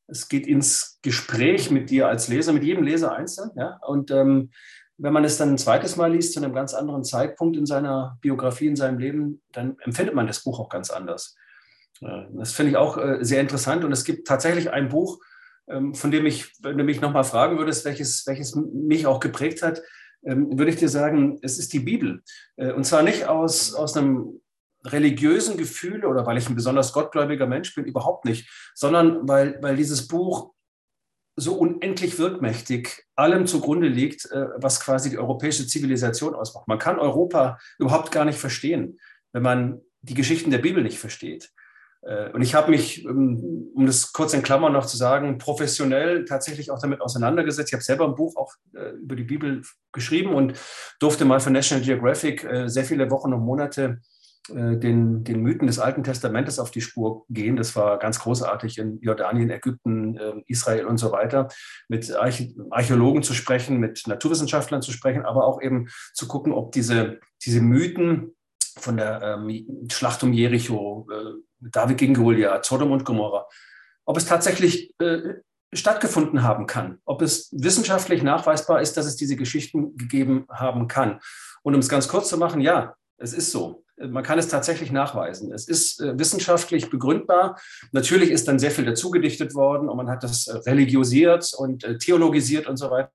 [0.07, 3.51] Es geht ins Gespräch mit dir als Leser, mit jedem Leser einzeln.
[3.57, 3.79] Ja?
[3.87, 4.53] Und ähm,
[4.97, 8.17] wenn man es dann ein zweites Mal liest, zu einem ganz anderen Zeitpunkt in seiner
[8.21, 11.37] Biografie, in seinem Leben, dann empfindet man das Buch auch ganz anders.
[12.01, 13.85] Das finde ich auch äh, sehr interessant.
[13.85, 15.19] Und es gibt tatsächlich ein Buch,
[15.69, 19.63] ähm, von dem ich, wenn du mich nochmal fragen würdest, welches, welches mich auch geprägt
[19.63, 19.83] hat,
[20.25, 22.23] ähm, würde ich dir sagen, es ist die Bibel.
[22.57, 24.41] Äh, und zwar nicht aus, aus einem
[24.85, 29.77] religiösen Gefühl oder weil ich ein besonders gottgläubiger Mensch bin, überhaupt nicht, sondern weil, weil
[29.77, 30.55] dieses Buch
[31.37, 36.67] so unendlich wirkmächtig allem zugrunde liegt, äh, was quasi die europäische Zivilisation ausmacht.
[36.67, 38.99] Man kann Europa überhaupt gar nicht verstehen,
[39.33, 41.51] wenn man die Geschichten der Bibel nicht versteht.
[42.09, 46.25] Äh, und ich habe mich, ähm, um das kurz in Klammern noch zu sagen, professionell
[46.25, 47.69] tatsächlich auch damit auseinandergesetzt.
[47.69, 50.55] Ich habe selber ein Buch auch äh, über die Bibel geschrieben und
[51.01, 54.01] durfte mal für National Geographic äh, sehr viele Wochen und Monate
[54.51, 57.57] den, den Mythen des Alten Testamentes auf die Spur gehen.
[57.57, 61.49] Das war ganz großartig in Jordanien, Ägypten, Israel und so weiter,
[61.89, 67.21] mit Archäologen zu sprechen, mit Naturwissenschaftlern zu sprechen, aber auch eben zu gucken, ob diese,
[67.45, 68.37] diese Mythen
[68.79, 71.07] von der ähm, Schlacht um Jericho,
[71.61, 73.47] David gegen Goliath, Sodom und Gomorra,
[74.05, 75.35] ob es tatsächlich äh,
[75.73, 81.21] stattgefunden haben kann, ob es wissenschaftlich nachweisbar ist, dass es diese Geschichten gegeben haben kann.
[81.63, 83.85] Und um es ganz kurz zu machen, ja, es ist so.
[83.97, 85.53] Man kann es tatsächlich nachweisen.
[85.53, 87.61] Es ist äh, wissenschaftlich begründbar.
[87.91, 91.99] Natürlich ist dann sehr viel dazugedichtet worden und man hat das äh, religiosiert und äh,
[91.99, 93.11] theologisiert und so weiter.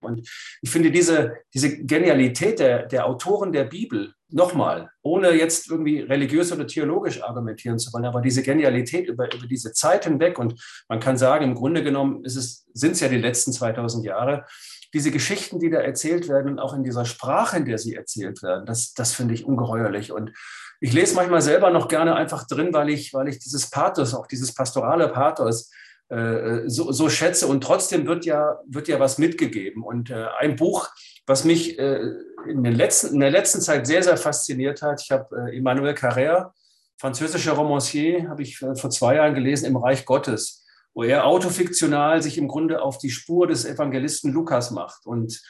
[0.00, 0.28] Und
[0.62, 6.50] ich finde diese, diese Genialität der, der Autoren der Bibel, nochmal, ohne jetzt irgendwie religiös
[6.50, 10.98] oder theologisch argumentieren zu wollen, aber diese Genialität über, über diese Zeit hinweg und man
[10.98, 14.44] kann sagen, im Grunde genommen sind es ja die letzten 2000 Jahre,
[14.92, 18.42] diese Geschichten, die da erzählt werden und auch in dieser Sprache, in der sie erzählt
[18.42, 20.10] werden, das, das finde ich ungeheuerlich.
[20.10, 20.32] Und
[20.80, 24.26] ich lese manchmal selber noch gerne einfach drin, weil ich, weil ich dieses Pathos, auch
[24.26, 25.70] dieses pastorale Pathos,
[26.08, 27.46] äh, so, so, schätze.
[27.46, 29.82] Und trotzdem wird ja, wird ja was mitgegeben.
[29.82, 30.88] Und äh, ein Buch,
[31.26, 32.00] was mich äh,
[32.48, 35.94] in, den letzten, in der letzten Zeit sehr, sehr fasziniert hat, ich habe äh, Emmanuel
[35.94, 36.50] Carrère,
[36.98, 40.64] französischer Romancier, habe ich vor zwei Jahren gelesen, im Reich Gottes,
[40.94, 45.06] wo er autofiktional sich im Grunde auf die Spur des Evangelisten Lukas macht.
[45.06, 45.42] Und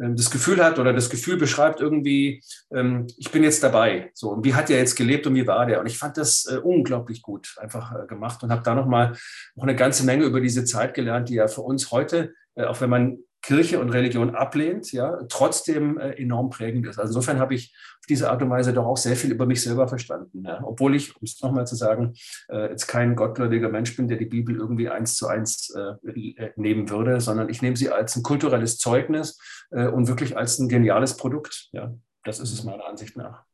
[0.00, 4.10] ähm, das Gefühl hat oder das Gefühl beschreibt irgendwie, ähm, ich bin jetzt dabei.
[4.14, 5.80] So, und wie hat er jetzt gelebt und wie war der?
[5.80, 9.16] Und ich fand das äh, unglaublich gut einfach äh, gemacht und habe da nochmal
[9.54, 12.80] noch eine ganze Menge über diese Zeit gelernt, die ja für uns heute, äh, auch
[12.80, 13.18] wenn man
[13.48, 16.98] Kirche und Religion ablehnt, ja, trotzdem äh, enorm prägend ist.
[16.98, 19.62] Also insofern habe ich auf diese Art und Weise doch auch sehr viel über mich
[19.62, 20.44] selber verstanden.
[20.44, 20.60] Ja.
[20.62, 22.12] Obwohl ich, um es nochmal zu sagen,
[22.50, 26.52] äh, jetzt kein gottgläubiger Mensch bin, der die Bibel irgendwie eins zu eins äh, äh
[26.56, 29.40] nehmen würde, sondern ich nehme sie als ein kulturelles Zeugnis
[29.70, 31.70] äh, und wirklich als ein geniales Produkt.
[31.72, 31.94] Ja.
[32.24, 33.44] Das ist es meiner Ansicht nach.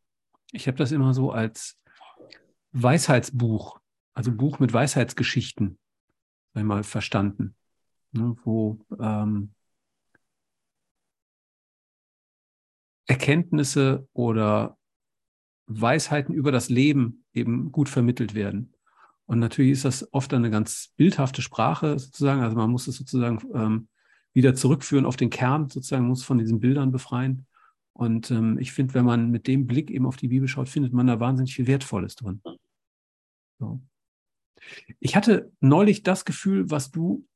[0.50, 1.76] Ich habe das immer so als
[2.72, 3.78] Weisheitsbuch,
[4.12, 5.78] also Buch mit Weisheitsgeschichten,
[6.52, 7.54] einmal verstanden,
[8.10, 9.53] ne, wo ähm,
[13.06, 14.78] Erkenntnisse oder
[15.66, 18.74] Weisheiten über das Leben eben gut vermittelt werden.
[19.26, 22.42] Und natürlich ist das oft eine ganz bildhafte Sprache sozusagen.
[22.42, 23.88] Also man muss es sozusagen ähm,
[24.34, 27.46] wieder zurückführen auf den Kern, sozusagen, muss von diesen Bildern befreien.
[27.94, 30.92] Und ähm, ich finde, wenn man mit dem Blick eben auf die Bibel schaut, findet
[30.92, 32.42] man da wahnsinnig viel Wertvolles drin.
[33.58, 33.80] So.
[34.98, 37.26] Ich hatte neulich das Gefühl, was du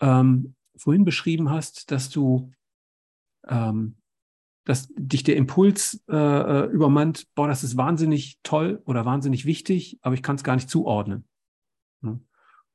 [0.00, 2.52] ähm, vorhin beschrieben hast, dass du,
[3.46, 3.96] ähm,
[4.64, 9.98] dass dich der Impuls äh, äh übermannt, boah, das ist wahnsinnig toll oder wahnsinnig wichtig,
[10.02, 11.24] aber ich kann es gar nicht zuordnen.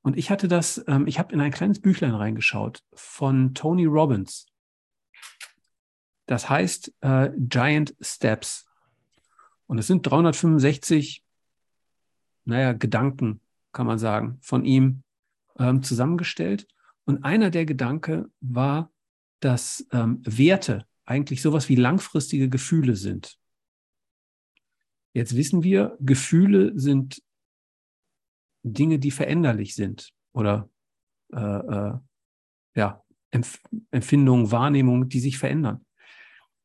[0.02, 4.48] Und ich hatte das, ähm, ich habe in ein kleines Büchlein reingeschaut von Tony Robbins.
[6.26, 8.68] Das heißt äh, Giant Steps.
[9.68, 11.24] Und es sind 365,
[12.46, 15.04] naja, Gedanken, kann man sagen, von ihm
[15.60, 16.68] ähm, zusammengestellt.
[17.06, 18.92] Und einer der Gedanken war,
[19.42, 23.40] dass ähm, Werte eigentlich sowas wie langfristige Gefühle sind.
[25.14, 27.24] Jetzt wissen wir, Gefühle sind
[28.64, 30.70] Dinge, die veränderlich sind oder
[31.34, 31.98] äh, äh,
[32.76, 35.86] ja, Empf Empfindungen, Wahrnehmungen, die sich verändern.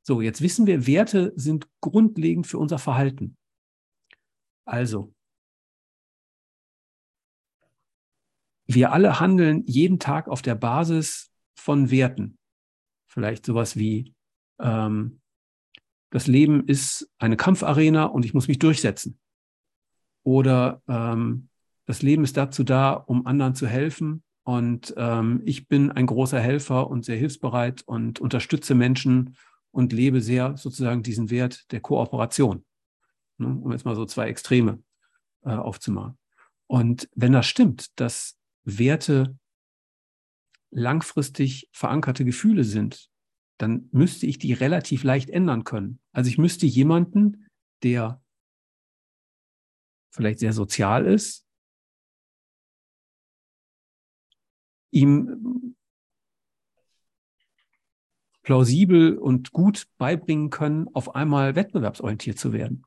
[0.03, 3.36] So, jetzt wissen wir, Werte sind grundlegend für unser Verhalten.
[4.66, 5.14] Also,
[8.66, 12.38] wir alle handeln jeden Tag auf der Basis von Werten.
[13.07, 14.14] Vielleicht sowas wie,
[14.61, 15.21] ähm,
[16.11, 19.19] das Leben ist eine Kampfarena und ich muss mich durchsetzen.
[20.23, 21.49] Oder ähm,
[21.87, 24.23] das Leben ist dazu da, um anderen zu helfen.
[24.45, 29.37] Und ähm, ich bin ein großer Helfer und sehr hilfsbereit und unterstütze Menschen
[29.71, 32.65] und lebe sehr sozusagen diesen Wert der Kooperation,
[33.39, 34.83] ne, um jetzt mal so zwei Extreme
[35.45, 36.17] äh, aufzumachen.
[36.67, 39.37] Und wenn das stimmt, dass Werte
[40.71, 43.09] langfristig verankerte Gefühle sind,
[43.59, 46.01] dann müsste ich die relativ leicht ändern können.
[46.13, 47.47] Also ich müsste jemanden,
[47.83, 48.23] der
[50.11, 51.47] vielleicht sehr sozial ist,
[54.91, 55.75] ihm
[58.43, 62.85] plausibel und gut beibringen können, auf einmal wettbewerbsorientiert zu werden,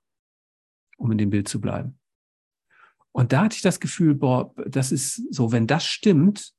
[0.97, 1.99] um in dem Bild zu bleiben.
[3.11, 6.53] Und da hatte ich das Gefühl, boah, das ist so, wenn das stimmt,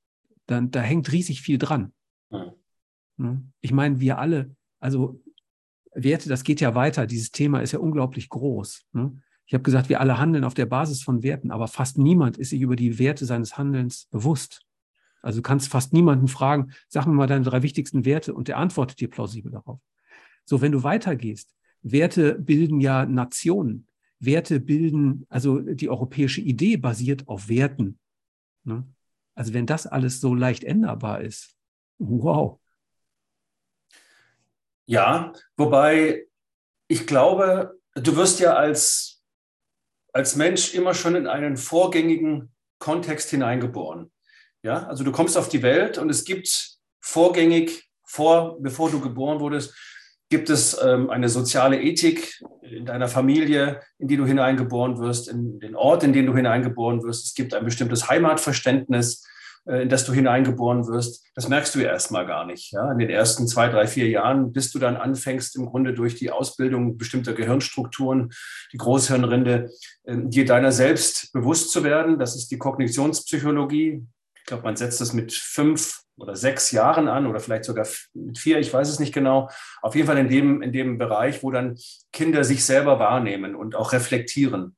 [0.47, 1.93] dann da hängt riesig viel dran.
[2.31, 2.58] Mhm.
[3.61, 5.21] Ich meine, wir alle, also
[5.93, 7.07] Werte, das geht ja weiter.
[7.07, 8.87] Dieses Thema ist ja unglaublich groß.
[8.93, 9.21] Ne?
[9.47, 12.51] Ich habe gesagt, wir alle handeln auf der Basis von Werten, aber fast niemand ist
[12.51, 14.63] sich über die Werte seines Handelns bewusst.
[15.23, 18.59] Also du kannst fast niemanden fragen, sag mir mal deine drei wichtigsten Werte und der
[18.59, 19.81] antwortet dir plausibel darauf.
[20.45, 23.87] So, wenn du weitergehst, Werte bilden ja Nationen.
[24.21, 27.99] Werte bilden, also die europäische Idee basiert auf Werten.
[28.65, 28.87] Ne?
[29.35, 31.57] Also wenn das alles so leicht änderbar ist,
[31.99, 32.59] wow.
[34.89, 36.27] Ja, wobei
[36.89, 39.23] ich glaube, du wirst ja als,
[40.15, 44.11] als Mensch immer schon in einen vorgängigen Kontext hineingeboren.
[44.63, 49.41] Ja, also du kommst auf die Welt und es gibt vorgängig, vor, bevor du geboren
[49.41, 49.77] wurdest,
[50.31, 55.61] gibt es ähm, eine soziale Ethik in deiner Familie, in die du hineingeboren wirst, in
[55.61, 57.27] den Ort, in den du hineingeboren wirst.
[57.27, 59.23] Es gibt ein bestimmtes Heimatverständnis,
[59.83, 61.27] in das du hineingeboren wirst.
[61.35, 62.73] Das merkst du ja erstmal gar nicht.
[62.73, 62.91] Ja?
[62.93, 66.31] In den ersten zwei, drei, vier Jahren, bis du dann anfängst, im Grunde durch die
[66.31, 68.31] Ausbildung bestimmter Gehirnstrukturen,
[68.73, 69.71] die Großhirnrinde,
[70.05, 72.19] äh, dir deiner selbst bewusst zu werden.
[72.19, 74.07] Das ist die Kognitionspsychologie,
[74.49, 78.59] glaube, man setzt das mit fünf oder sechs Jahren an oder vielleicht sogar mit vier,
[78.59, 79.49] ich weiß es nicht genau.
[79.83, 81.79] Auf jeden Fall in dem, in dem Bereich, wo dann
[82.13, 84.77] Kinder sich selber wahrnehmen und auch reflektieren.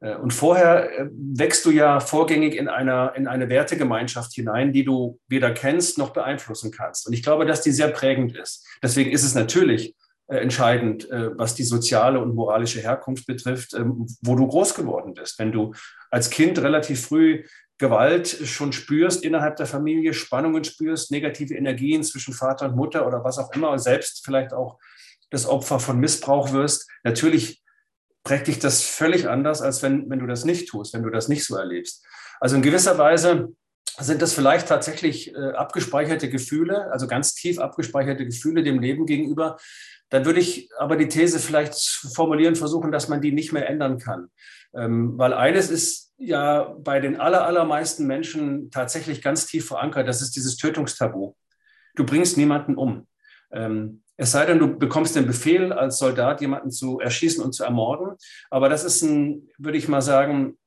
[0.00, 4.84] Äh, und vorher äh, wächst du ja vorgängig in, einer, in eine Wertegemeinschaft hinein, die
[4.84, 7.06] du weder kennst noch beeinflussen kannst.
[7.06, 8.66] Und ich glaube, dass die sehr prägend ist.
[8.82, 9.94] Deswegen ist es natürlich
[10.28, 15.38] äh, entscheidend, was die soziale und moralische Herkunft betrifft, ähm, wo du groß geworden bist.
[15.38, 15.74] Wenn du
[16.10, 17.44] als Kind relativ früh
[17.78, 23.24] Gewalt schon spürst innerhalb der Familie, Spannungen spürst, negative Energien zwischen Vater und Mutter oder
[23.24, 24.78] was auch immer, selbst vielleicht auch
[25.30, 27.62] das Opfer von Missbrauch wirst, natürlich
[28.22, 31.28] prägt dich das völlig anders, als wenn, wenn du das nicht tust, wenn du das
[31.28, 32.04] nicht so erlebst.
[32.40, 33.54] Also in gewisser Weise
[33.98, 39.58] sind das vielleicht tatsächlich äh, abgespeicherte Gefühle, also ganz tief abgespeicherte Gefühle dem Leben gegenüber.
[40.08, 41.74] Dann würde ich aber die These vielleicht
[42.14, 44.28] formulieren, versuchen, dass man die nicht mehr ändern kann.
[44.74, 50.08] Ähm, weil eines ist ja bei den aller, allermeisten Menschen tatsächlich ganz tief verankert.
[50.08, 51.34] Das ist dieses Tötungstabu.
[51.94, 53.06] Du bringst niemanden um.
[53.52, 57.64] Ähm, es sei denn, du bekommst den Befehl, als Soldat jemanden zu erschießen und zu
[57.64, 58.18] ermorden.
[58.50, 60.58] Aber das ist ein, würde ich mal sagen,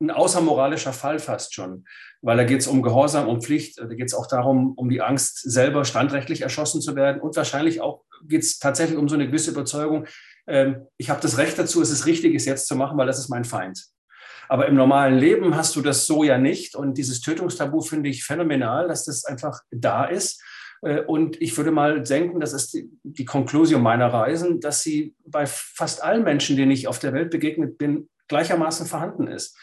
[0.00, 1.86] ein außermoralischer Fall fast schon,
[2.22, 5.02] weil da geht es um Gehorsam, um Pflicht, da geht es auch darum, um die
[5.02, 9.26] Angst, selber standrechtlich erschossen zu werden und wahrscheinlich auch geht es tatsächlich um so eine
[9.26, 10.06] gewisse Überzeugung,
[10.46, 13.18] ähm, ich habe das Recht dazu, es ist richtig, es jetzt zu machen, weil das
[13.18, 13.86] ist mein Feind.
[14.48, 16.74] Aber im normalen Leben hast du das so ja nicht.
[16.74, 20.42] Und dieses Tötungstabu finde ich phänomenal, dass das einfach da ist.
[20.82, 25.46] Äh, und ich würde mal denken, das ist die, Konklusion meiner Reisen, dass sie bei
[25.46, 29.56] fast allen Menschen, denen ich auf der Welt begegnet bin, gleichermaßen vorhanden ist.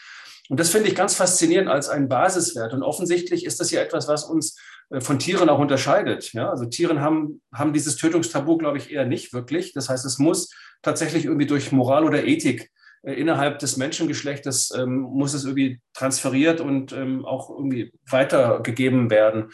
[0.48, 2.72] Und das finde ich ganz faszinierend als einen Basiswert.
[2.72, 4.58] Und offensichtlich ist das ja etwas, was uns
[4.90, 6.32] äh, von Tieren auch unterscheidet.
[6.32, 9.72] Ja, also Tieren haben, haben dieses Tötungstabu, glaube ich, eher nicht wirklich.
[9.72, 10.50] Das heißt, es muss
[10.82, 12.70] tatsächlich irgendwie durch Moral oder Ethik
[13.02, 19.50] innerhalb des Menschengeschlechtes ähm, muss es irgendwie transferiert und ähm, auch irgendwie weitergegeben werden.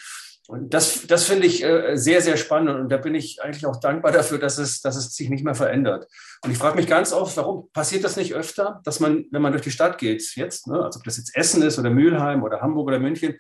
[0.47, 3.81] Und das, das finde ich äh, sehr, sehr spannend und da bin ich eigentlich auch
[3.81, 6.07] dankbar dafür, dass es, dass es sich nicht mehr verändert.
[6.43, 9.53] Und ich frage mich ganz oft, warum passiert das nicht öfter, dass man, wenn man
[9.53, 12.61] durch die Stadt geht, jetzt, ne, also ob das jetzt Essen ist oder Mülheim oder
[12.61, 13.39] Hamburg oder München,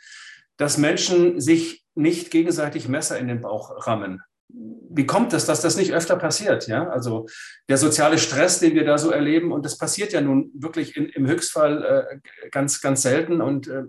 [0.56, 4.22] dass Menschen sich nicht gegenseitig Messer in den Bauch rammen.
[4.48, 6.68] Wie kommt es, dass das nicht öfter passiert?
[6.68, 7.26] Ja, also
[7.68, 11.06] der soziale Stress, den wir da so erleben, und das passiert ja nun wirklich in,
[11.06, 13.40] im Höchstfall äh, ganz, ganz selten.
[13.40, 13.84] Und äh,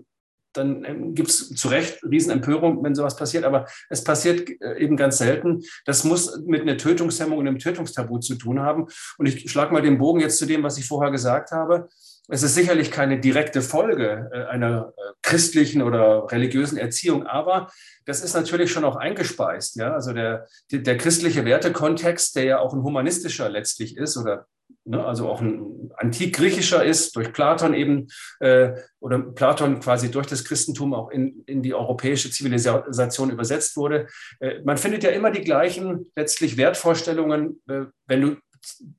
[0.56, 4.96] dann ähm, gibt es zu Recht Riesenempörung, wenn sowas passiert, aber es passiert äh, eben
[4.96, 5.62] ganz selten.
[5.84, 8.86] Das muss mit einer Tötungshemmung und einem Tötungstabu zu tun haben.
[9.18, 11.88] Und ich schlage mal den Bogen jetzt zu dem, was ich vorher gesagt habe.
[12.28, 17.70] Es ist sicherlich keine direkte Folge äh, einer äh, christlichen oder religiösen Erziehung, aber
[18.04, 19.76] das ist natürlich schon auch eingespeist.
[19.76, 19.92] Ja?
[19.92, 24.46] Also der, der christliche Wertekontext, der ja auch ein humanistischer letztlich ist oder
[24.86, 28.08] ne, also auch ein antik-griechischer ist, durch Platon eben,
[28.40, 34.08] äh, oder Platon quasi durch das Christentum auch in, in die europäische Zivilisation übersetzt wurde.
[34.40, 38.36] Äh, man findet ja immer die gleichen letztlich Wertvorstellungen, äh, wenn du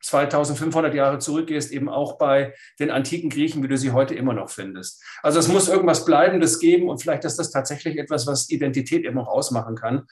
[0.01, 4.49] 2500 Jahre zurückgehst, eben auch bei den antiken Griechen, wie du sie heute immer noch
[4.49, 5.03] findest.
[5.21, 9.17] Also es muss irgendwas Bleibendes geben und vielleicht ist das tatsächlich etwas, was Identität eben
[9.17, 10.07] auch ausmachen kann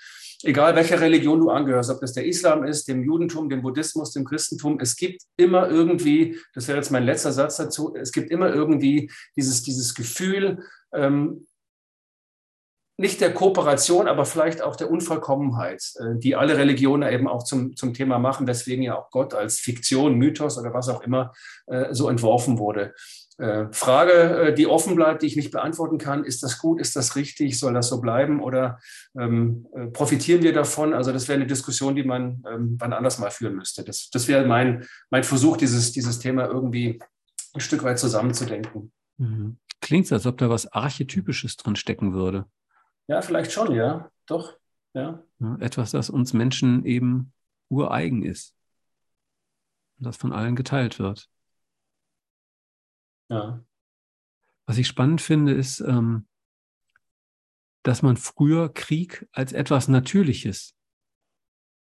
[0.45, 4.25] egal welcher Religion du angehörst, ob das der Islam ist, dem Judentum, dem Buddhismus, dem
[4.25, 8.53] Christentum, es gibt immer irgendwie, das wäre jetzt mein letzter Satz dazu, es gibt immer
[8.53, 11.47] irgendwie dieses, dieses Gefühl, ähm,
[12.97, 17.75] nicht der Kooperation, aber vielleicht auch der Unvollkommenheit, äh, die alle Religionen eben auch zum,
[17.75, 21.33] zum Thema machen, weswegen ja auch Gott als Fiktion, Mythos oder was auch immer
[21.67, 22.93] äh, so entworfen wurde.
[23.37, 27.17] Äh, Frage, die offen bleibt, die ich nicht beantworten kann, ist das gut, ist das
[27.17, 28.79] richtig, soll das so bleiben oder
[29.19, 30.93] ähm, äh, profitieren wir davon?
[30.93, 33.83] Also das wäre eine Diskussion, die man ähm, anders mal führen müsste.
[33.83, 36.99] Das, das wäre mein, mein Versuch, dieses, dieses Thema irgendwie
[37.53, 38.93] ein Stück weit zusammenzudenken.
[39.17, 39.57] Mhm.
[39.81, 42.45] Klingt, als ob da was Archetypisches drin stecken würde.
[43.07, 44.57] Ja, vielleicht schon, ja, doch.
[44.93, 45.23] Ja.
[45.39, 47.33] ja etwas, das uns Menschen eben
[47.69, 48.55] ureigen ist.
[49.97, 51.29] Das von allen geteilt wird.
[53.29, 53.63] Ja.
[54.65, 56.27] Was ich spannend finde, ist, ähm,
[57.83, 60.75] dass man früher Krieg als etwas Natürliches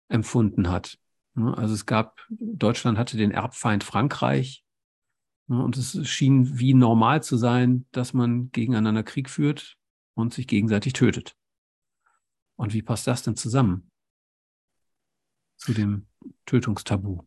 [0.09, 0.99] empfunden hat.
[1.35, 4.65] Also es gab, Deutschland hatte den Erbfeind Frankreich
[5.47, 9.77] und es schien wie normal zu sein, dass man gegeneinander Krieg führt
[10.17, 11.37] und sich gegenseitig tötet.
[12.57, 13.91] Und wie passt das denn zusammen
[15.59, 16.07] zu dem
[16.47, 17.23] Tötungstabu?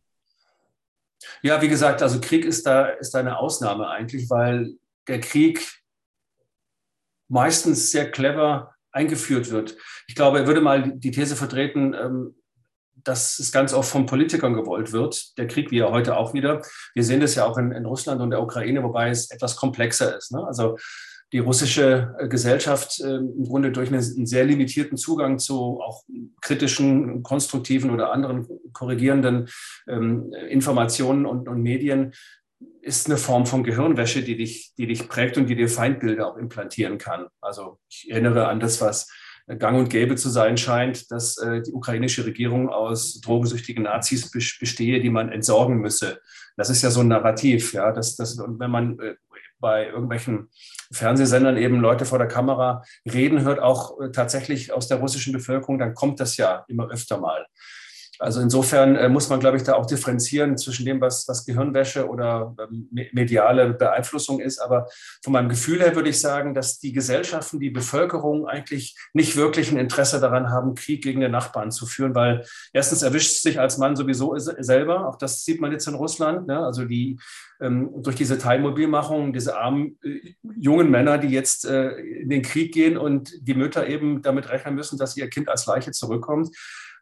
[1.42, 4.74] Ja, wie gesagt, also Krieg ist da, ist da eine Ausnahme eigentlich, weil
[5.06, 5.80] der Krieg
[7.28, 9.76] meistens sehr clever eingeführt wird.
[10.08, 12.34] Ich glaube, er würde mal die These vertreten, ähm,
[13.04, 16.62] dass es ganz oft von Politikern gewollt wird, der Krieg wie ja heute auch wieder.
[16.94, 20.16] Wir sehen das ja auch in, in Russland und der Ukraine, wobei es etwas komplexer
[20.16, 20.32] ist.
[20.32, 20.44] Ne?
[20.44, 20.76] Also
[21.32, 26.04] die russische äh, Gesellschaft äh, im Grunde durch einen sehr limitierten Zugang zu auch
[26.40, 29.48] kritischen, konstruktiven oder anderen korrigierenden
[29.88, 32.12] ähm, Informationen und, und Medien
[32.82, 36.36] ist eine Form von Gehirnwäsche, die dich, die dich prägt und die dir Feindbilder auch
[36.36, 37.26] implantieren kann.
[37.40, 39.08] Also ich erinnere an das, was
[39.58, 45.00] gang und gäbe zu sein scheint, dass äh, die ukrainische Regierung aus drogensüchtigen Nazis bestehe,
[45.00, 46.20] die man entsorgen müsse.
[46.56, 47.92] Das ist ja so ein Narrativ, ja.
[47.92, 49.14] Das, das, und wenn man äh,
[49.60, 50.50] bei irgendwelchen
[50.92, 55.78] Fernsehsendern eben Leute vor der Kamera reden hört, auch äh, tatsächlich aus der russischen Bevölkerung,
[55.78, 57.46] dann kommt das ja immer öfter mal.
[58.20, 62.06] Also insofern äh, muss man, glaube ich, da auch differenzieren zwischen dem, was, was Gehirnwäsche
[62.06, 64.58] oder ähm, mediale Beeinflussung ist.
[64.58, 64.88] Aber
[65.24, 69.72] von meinem Gefühl her würde ich sagen, dass die Gesellschaften, die Bevölkerung eigentlich nicht wirklich
[69.72, 72.44] ein Interesse daran haben, Krieg gegen den Nachbarn zu führen, weil
[72.74, 75.08] erstens erwischt sich als Mann sowieso selber.
[75.08, 76.46] Auch das sieht man jetzt in Russland.
[76.46, 76.58] Ne?
[76.58, 77.18] Also die
[77.62, 82.74] ähm, durch diese Teilmobilmachung, diese armen äh, jungen Männer, die jetzt äh, in den Krieg
[82.74, 86.50] gehen und die Mütter eben damit rechnen müssen, dass ihr Kind als Leiche zurückkommt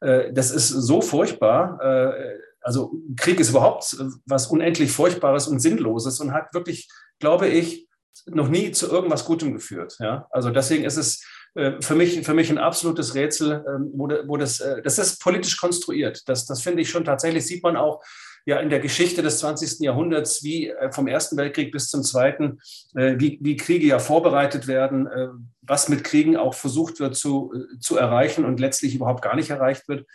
[0.01, 1.79] äh, das ist so furchtbar.
[1.83, 3.97] Äh, also Krieg ist überhaupt
[4.27, 6.89] was unendlich Furchtbares und Sinnloses und hat wirklich,
[7.19, 7.89] glaube ich,
[8.27, 9.97] noch nie zu irgendwas Gutem geführt.
[10.01, 10.27] Ja?
[10.31, 11.25] Also deswegen ist es
[11.55, 16.29] äh, für mich, für mich ein absolutes Rätsel, ähm, wo, das, das ist politisch konstruiert.
[16.29, 18.03] Das, das finde ich schon tatsächlich, sieht man auch
[18.49, 19.81] ja in der Geschichte des 20.
[19.81, 22.61] Jahrhunderts, wie äh, vom Ersten Weltkrieg bis zum Zweiten,
[22.95, 25.29] äh, wie, wie Kriege ja vorbereitet werden, äh,
[25.61, 29.87] was mit Kriegen auch versucht wird zu, zu erreichen und letztlich überhaupt gar nicht erreicht
[29.87, 30.07] wird.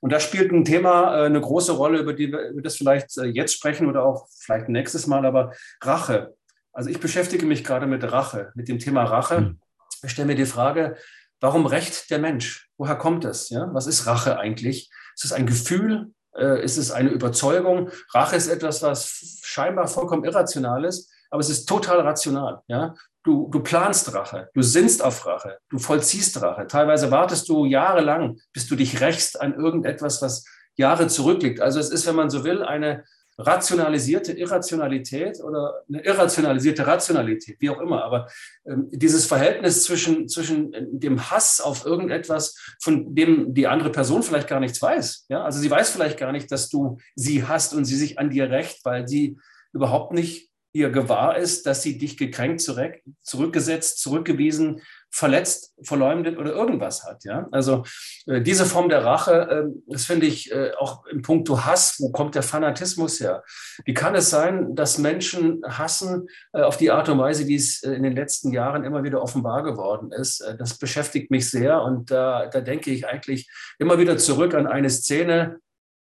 [0.00, 3.52] Und da spielt ein Thema eine große Rolle, über die wir über das vielleicht jetzt
[3.52, 6.34] sprechen oder auch vielleicht nächstes Mal, aber Rache.
[6.72, 9.36] Also ich beschäftige mich gerade mit Rache, mit dem Thema Rache.
[9.36, 9.60] Hm.
[10.02, 10.96] Ich stelle mir die Frage,
[11.40, 12.70] warum rächt der Mensch?
[12.78, 13.50] Woher kommt es?
[13.50, 13.68] Ja?
[13.74, 14.90] Was ist Rache eigentlich?
[15.14, 16.10] Ist es ein Gefühl?
[16.36, 17.90] Äh, ist es eine Überzeugung?
[18.14, 22.60] Rache ist etwas, was scheinbar vollkommen irrational ist, aber es ist total rational.
[22.68, 22.94] Ja?
[23.22, 26.66] Du, du planst Rache, du sinnst auf Rache, du vollziehst Rache.
[26.66, 30.44] Teilweise wartest du jahrelang, bis du dich rächst an irgendetwas, was
[30.76, 31.60] Jahre zurückliegt.
[31.60, 33.04] Also es ist, wenn man so will, eine
[33.38, 38.04] rationalisierte Irrationalität oder eine irrationalisierte Rationalität, wie auch immer.
[38.04, 38.28] Aber
[38.66, 44.48] ähm, dieses Verhältnis zwischen, zwischen dem Hass auf irgendetwas, von dem die andere Person vielleicht
[44.48, 45.26] gar nichts weiß.
[45.28, 45.44] Ja?
[45.44, 48.50] Also sie weiß vielleicht gar nicht, dass du sie hast und sie sich an dir
[48.50, 49.38] rächt, weil sie
[49.72, 54.80] überhaupt nicht ihr gewahr ist, dass sie dich gekränkt, zurück, zurückgesetzt, zurückgewiesen,
[55.12, 57.24] verletzt, verleumdet oder irgendwas hat.
[57.24, 57.46] Ja?
[57.52, 57.84] Also
[58.26, 62.10] äh, diese Form der Rache, äh, das finde ich äh, auch im Punkto Hass, wo
[62.10, 63.44] kommt der Fanatismus her?
[63.84, 67.82] Wie kann es sein, dass Menschen hassen äh, auf die Art und Weise, wie es
[67.82, 70.40] äh, in den letzten Jahren immer wieder offenbar geworden ist?
[70.40, 74.66] Äh, das beschäftigt mich sehr und da, da denke ich eigentlich immer wieder zurück an
[74.66, 75.58] eine Szene,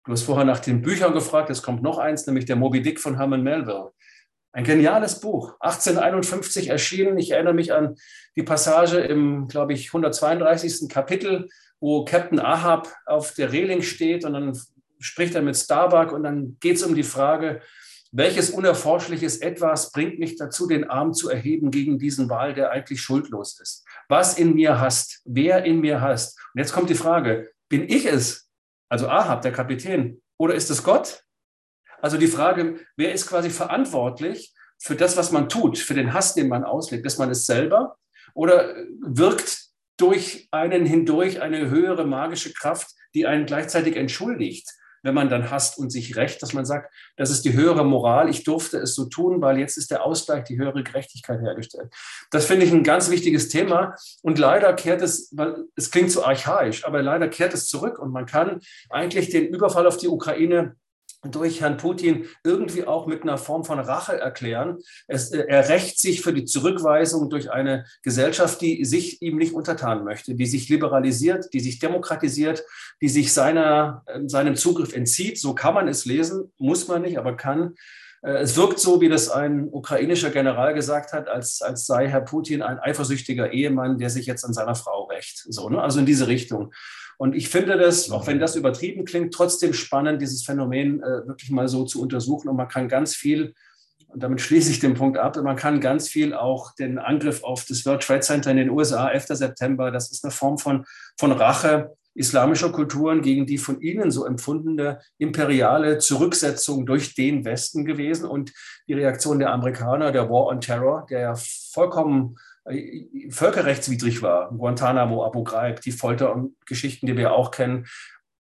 [0.05, 3.01] Du hast vorher nach den Büchern gefragt, es kommt noch eins, nämlich der Moby Dick
[3.01, 3.91] von Herman Melville.
[4.57, 7.19] Ein geniales Buch, 1851 erschienen.
[7.19, 7.97] Ich erinnere mich an
[8.37, 10.89] die Passage im, glaube ich, 132.
[10.89, 14.59] Kapitel, wo Captain Ahab auf der Reling steht und dann
[14.99, 17.61] spricht er mit Starbuck und dann geht es um die Frage,
[18.13, 23.03] welches unerforschliches Etwas bringt mich dazu, den Arm zu erheben gegen diesen Wal, der eigentlich
[23.03, 23.85] schuldlos ist?
[24.09, 25.21] Was in mir hasst?
[25.27, 26.39] Wer in mir hasst?
[26.55, 28.49] Und jetzt kommt die Frage, bin ich es,
[28.89, 31.26] also Ahab, der Kapitän, oder ist es Gott?
[32.07, 36.35] Also die Frage, wer ist quasi verantwortlich für das, was man tut, für den Hass,
[36.35, 37.05] den man auslegt?
[37.05, 37.97] Ist man es selber
[38.33, 39.59] oder wirkt
[39.97, 44.71] durch einen hindurch eine höhere magische Kraft, die einen gleichzeitig entschuldigt,
[45.03, 48.31] wenn man dann hasst und sich rächt, dass man sagt, das ist die höhere Moral,
[48.31, 51.93] ich durfte es so tun, weil jetzt ist der Ausgleich, die höhere Gerechtigkeit hergestellt.
[52.31, 56.25] Das finde ich ein ganz wichtiges Thema und leider kehrt es, weil es klingt so
[56.25, 60.77] archaisch, aber leider kehrt es zurück und man kann eigentlich den Überfall auf die Ukraine
[61.31, 64.79] durch Herrn Putin irgendwie auch mit einer Form von Rache erklären.
[65.07, 69.55] Es, äh, er rächt sich für die Zurückweisung durch eine Gesellschaft, die sich ihm nicht
[69.55, 72.65] untertan möchte, die sich liberalisiert, die sich demokratisiert,
[73.01, 75.39] die sich seiner, äh, seinem Zugriff entzieht.
[75.39, 77.75] So kann man es lesen, muss man nicht, aber kann.
[78.23, 82.23] Äh, es wirkt so, wie das ein ukrainischer General gesagt hat, als, als sei Herr
[82.23, 85.45] Putin ein eifersüchtiger Ehemann, der sich jetzt an seiner Frau rächt.
[85.49, 85.81] So, ne?
[85.81, 86.73] Also in diese Richtung.
[87.19, 91.51] Und ich finde das, auch wenn das übertrieben klingt, trotzdem spannend, dieses Phänomen äh, wirklich
[91.51, 92.49] mal so zu untersuchen.
[92.49, 93.55] Und man kann ganz viel,
[94.09, 97.65] und damit schließe ich den Punkt ab, man kann ganz viel auch den Angriff auf
[97.65, 99.27] das World Trade Center in den USA, 11.
[99.29, 100.85] September, das ist eine Form von,
[101.19, 107.85] von Rache islamischer Kulturen gegen die von ihnen so empfundene imperiale Zurücksetzung durch den Westen
[107.85, 108.53] gewesen und
[108.89, 111.35] die Reaktion der Amerikaner, der War on Terror, der ja
[111.73, 112.37] vollkommen
[113.31, 117.87] völkerrechtswidrig war, Guantanamo, Abu Ghraib, die Folter und Geschichten, die wir auch kennen,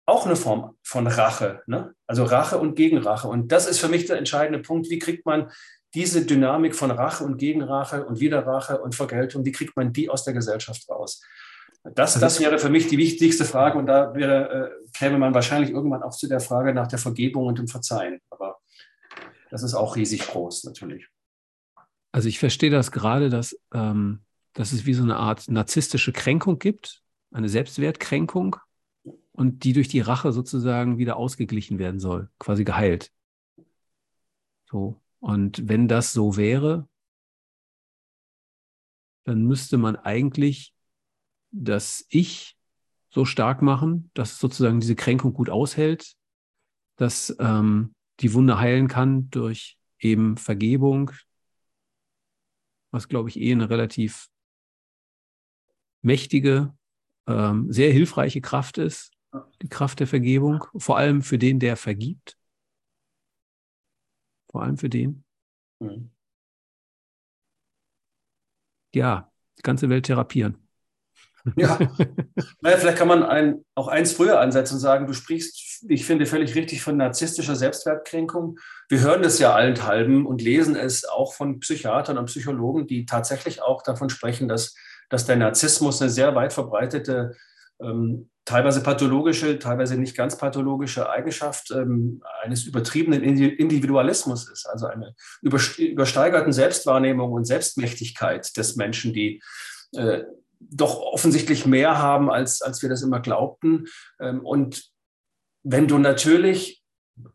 [0.06, 1.94] auch eine Form von Rache, ne?
[2.06, 3.28] also Rache und Gegenrache.
[3.28, 4.90] Und das ist für mich der entscheidende Punkt.
[4.90, 5.50] Wie kriegt man
[5.94, 10.24] diese Dynamik von Rache und Gegenrache und Widerrache und Vergeltung, wie kriegt man die aus
[10.24, 11.22] der Gesellschaft raus?
[11.94, 15.70] Das, das wäre für mich die wichtigste Frage und da wäre, äh, käme man wahrscheinlich
[15.70, 18.20] irgendwann auch zu der Frage nach der Vergebung und dem Verzeihen.
[18.30, 18.58] Aber
[19.50, 21.08] das ist auch riesig groß natürlich.
[22.14, 24.20] Also ich verstehe das gerade, dass, ähm,
[24.52, 27.02] dass es wie so eine Art narzisstische Kränkung gibt,
[27.32, 28.54] eine Selbstwertkränkung
[29.32, 33.10] und die durch die Rache sozusagen wieder ausgeglichen werden soll, quasi geheilt.
[34.70, 35.02] So.
[35.18, 36.88] Und wenn das so wäre,
[39.24, 40.72] dann müsste man eigentlich
[41.50, 42.56] das Ich
[43.10, 46.14] so stark machen, dass sozusagen diese Kränkung gut aushält,
[46.94, 51.10] dass ähm, die Wunde heilen kann durch eben Vergebung,
[52.94, 54.30] was, glaube ich, eh eine relativ
[56.00, 56.72] mächtige,
[57.26, 59.10] ähm, sehr hilfreiche Kraft ist,
[59.62, 62.38] die Kraft der Vergebung, vor allem für den, der vergibt.
[64.50, 65.24] Vor allem für den.
[65.80, 66.10] Mhm.
[68.94, 70.68] Ja, die ganze Welt therapieren.
[71.56, 71.78] Ja,
[72.60, 76.26] naja, vielleicht kann man ein, auch eins früher ansetzen und sagen, du sprichst, ich finde,
[76.26, 78.58] völlig richtig von narzisstischer Selbstwertkränkung.
[78.88, 83.62] Wir hören das ja allenthalben und lesen es auch von Psychiatern und Psychologen, die tatsächlich
[83.62, 84.74] auch davon sprechen, dass,
[85.08, 87.34] dass der Narzissmus eine sehr weit verbreitete
[87.80, 95.14] ähm, teilweise pathologische, teilweise nicht ganz pathologische Eigenschaft ähm, eines übertriebenen Individualismus ist, also eine
[95.42, 99.42] übersteigerten Selbstwahrnehmung und Selbstmächtigkeit des Menschen, die
[99.92, 100.24] äh,
[100.60, 103.86] doch offensichtlich mehr haben, als, als wir das immer glaubten.
[104.20, 104.93] Ähm, und
[105.64, 106.82] wenn du natürlich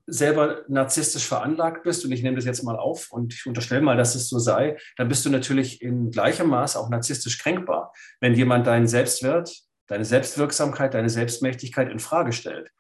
[0.08, 3.98] selber narzisstisch veranlagt bist, und ich nehme das jetzt mal auf und ich unterstelle mal,
[3.98, 8.34] dass es so sei, dann bist du natürlich in gleichem Maß auch narzisstisch kränkbar, wenn
[8.34, 9.54] jemand deinen Selbstwert,
[9.88, 12.72] deine Selbstwirksamkeit, deine Selbstmächtigkeit in Frage stellt.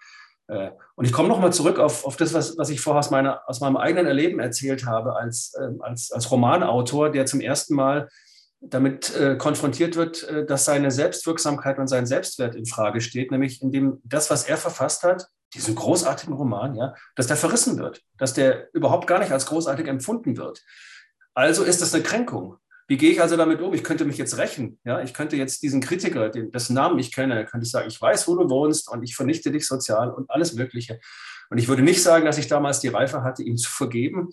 [0.47, 3.41] Äh, und ich komme nochmal zurück auf, auf das, was, was ich vorher aus, meiner,
[3.47, 8.09] aus meinem eigenen Erleben erzählt habe, als, ähm, als, als Romanautor, der zum ersten Mal
[8.61, 13.61] damit äh, konfrontiert wird, äh, dass seine Selbstwirksamkeit und sein Selbstwert in Frage steht, nämlich
[13.61, 18.33] indem das, was er verfasst hat, diesen großartigen Roman, ja, dass der verrissen wird, dass
[18.33, 20.63] der überhaupt gar nicht als großartig empfunden wird.
[21.33, 22.57] Also ist das eine Kränkung.
[22.87, 23.73] Wie gehe ich also damit um?
[23.73, 24.79] Ich könnte mich jetzt rächen.
[24.83, 25.01] Ja?
[25.01, 28.27] Ich könnte jetzt diesen Kritiker, den, dessen Namen ich kenne, könnte ich sagen, ich weiß,
[28.27, 30.99] wo du wohnst und ich vernichte dich sozial und alles Mögliche.
[31.51, 34.29] Und ich würde nicht sagen, dass ich damals die Reife hatte, ihm zu vergeben,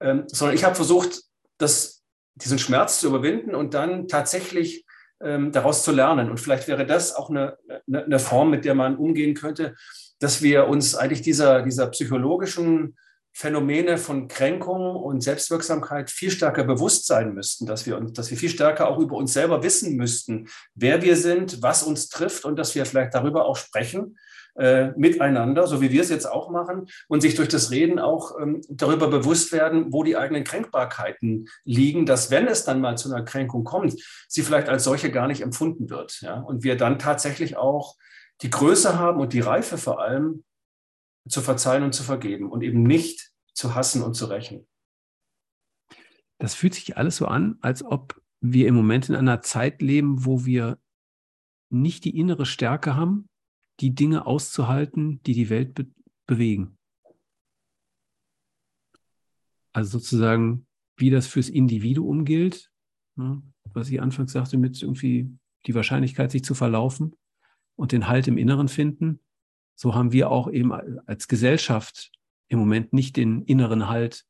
[0.00, 1.22] ähm, sondern ich habe versucht,
[1.58, 2.02] das,
[2.34, 4.84] diesen Schmerz zu überwinden und dann tatsächlich
[5.22, 6.30] ähm, daraus zu lernen.
[6.30, 9.76] Und vielleicht wäre das auch eine, eine, eine Form, mit der man umgehen könnte,
[10.20, 12.96] dass wir uns eigentlich dieser, dieser psychologischen
[13.32, 18.48] Phänomene von Kränkung und Selbstwirksamkeit viel stärker bewusst sein müssten, dass wir, dass wir viel
[18.48, 22.74] stärker auch über uns selber wissen müssten, wer wir sind, was uns trifft und dass
[22.74, 24.16] wir vielleicht darüber auch sprechen
[24.56, 28.38] äh, miteinander, so wie wir es jetzt auch machen, und sich durch das Reden auch
[28.40, 33.12] ähm, darüber bewusst werden, wo die eigenen Kränkbarkeiten liegen, dass wenn es dann mal zu
[33.12, 33.94] einer Kränkung kommt,
[34.28, 36.20] sie vielleicht als solche gar nicht empfunden wird.
[36.20, 36.40] Ja?
[36.40, 37.94] Und wir dann tatsächlich auch
[38.42, 40.44] die Größe haben und die Reife vor allem,
[41.28, 44.66] zu verzeihen und zu vergeben und eben nicht zu hassen und zu rächen.
[46.38, 50.24] Das fühlt sich alles so an, als ob wir im Moment in einer Zeit leben,
[50.24, 50.78] wo wir
[51.68, 53.28] nicht die innere Stärke haben,
[53.80, 55.86] die Dinge auszuhalten, die die Welt be
[56.26, 56.78] bewegen.
[59.72, 60.64] Also sozusagen,
[60.96, 62.70] wie das fürs Individuum gilt,
[63.16, 65.28] ne, was ich anfangs sagte, mit irgendwie
[65.66, 67.16] die Wahrscheinlichkeit, sich zu verlaufen
[67.80, 69.20] und den Halt im Inneren finden,
[69.74, 72.12] so haben wir auch eben als Gesellschaft
[72.48, 74.26] im Moment nicht den inneren Halt,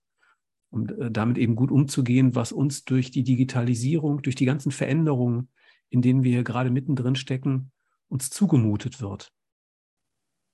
[0.71, 5.49] um äh, damit eben gut umzugehen, was uns durch die Digitalisierung, durch die ganzen Veränderungen,
[5.89, 7.73] in denen wir gerade mittendrin stecken,
[8.09, 9.33] uns zugemutet wird.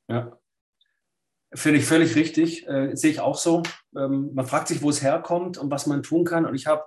[0.09, 0.39] Ja,
[1.52, 3.62] finde ich völlig richtig, äh, sehe ich auch so.
[3.94, 6.47] Ähm, man fragt sich, wo es herkommt und was man tun kann.
[6.47, 6.85] Und ich habe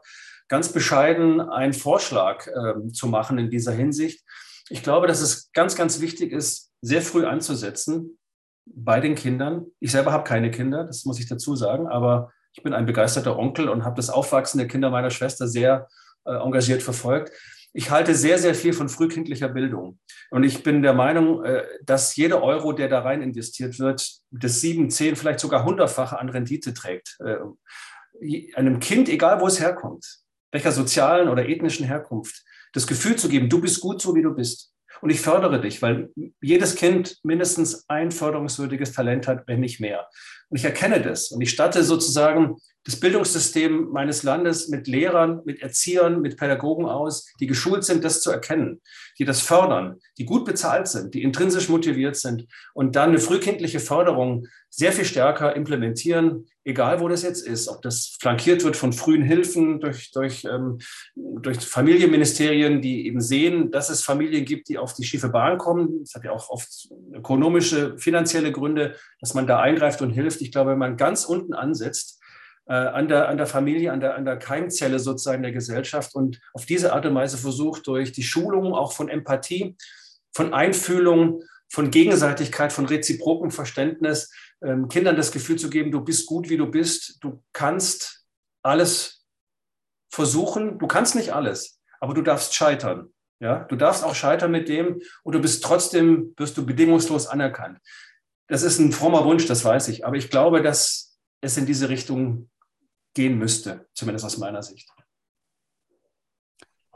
[0.48, 4.26] ganz bescheiden einen Vorschlag äh, zu machen in dieser Hinsicht.
[4.70, 8.18] Ich glaube, dass es ganz, ganz wichtig ist, sehr früh anzusetzen
[8.66, 9.66] bei den Kindern.
[9.80, 13.38] Ich selber habe keine Kinder, das muss ich dazu sagen, aber ich bin ein begeisterter
[13.38, 15.88] Onkel und habe das Aufwachsen der Kinder meiner Schwester sehr
[16.26, 17.32] äh, engagiert verfolgt.
[17.74, 20.00] Ich halte sehr, sehr viel von frühkindlicher Bildung.
[20.32, 24.62] Und ich bin der Meinung, äh, dass jeder Euro, der da rein investiert wird, das
[24.62, 27.18] sieben, zehn, vielleicht sogar hundertfache an Rendite trägt.
[27.24, 27.38] Äh,
[28.56, 30.20] einem Kind, egal wo es herkommt,
[30.52, 32.44] welcher sozialen oder ethnischen Herkunft,
[32.74, 34.74] das Gefühl zu geben, du bist gut so, wie du bist.
[35.02, 36.10] Und ich fördere dich, weil
[36.41, 40.08] jedes Kind mindestens ein förderungswürdiges Talent hat, wenn nicht mehr.
[40.50, 41.32] Und ich erkenne das.
[41.32, 42.58] Und ich statte sozusagen
[42.90, 48.22] das Bildungssystem meines Landes mit Lehrern, mit Erziehern, mit Pädagogen aus, die geschult sind, das
[48.22, 48.82] zu erkennen,
[49.20, 53.80] die das fördern, die gut bezahlt sind, die intrinsisch motiviert sind und dann eine frühkindliche
[53.80, 58.91] Förderung sehr viel stärker implementieren, egal wo das jetzt ist, ob das flankiert wird von
[58.91, 60.80] frühen Hilfen durch, durch, ähm,
[61.16, 65.99] durch Familienministerien, die eben sehen, dass es Familien gibt, die auf die schiefe Bahn kommen.
[66.02, 70.41] Das hat ja auch oft ökonomische, finanzielle Gründe, dass man da eingreift und hilft.
[70.41, 72.19] Ich glaube, wenn man ganz unten ansetzt,
[72.70, 76.40] äh, an, der, an der Familie, an der, an der Keimzelle sozusagen der Gesellschaft und
[76.54, 79.76] auf diese Art und Weise versucht, durch die Schulung auch von Empathie,
[80.34, 84.32] von Einfühlung, von Gegenseitigkeit, von reziprokem Verständnis,
[84.64, 88.24] ähm, Kindern das Gefühl zu geben, du bist gut, wie du bist, du kannst
[88.64, 89.26] alles
[90.12, 93.12] versuchen, du kannst nicht alles, aber du darfst scheitern.
[93.41, 97.80] Ja, du darfst auch scheitern mit dem und du bist trotzdem, wirst du bedingungslos anerkannt.
[98.48, 101.88] Das ist ein frommer Wunsch, das weiß ich, aber ich glaube, dass es in diese
[101.88, 102.50] Richtung
[103.14, 104.90] gehen müsste, zumindest aus meiner Sicht.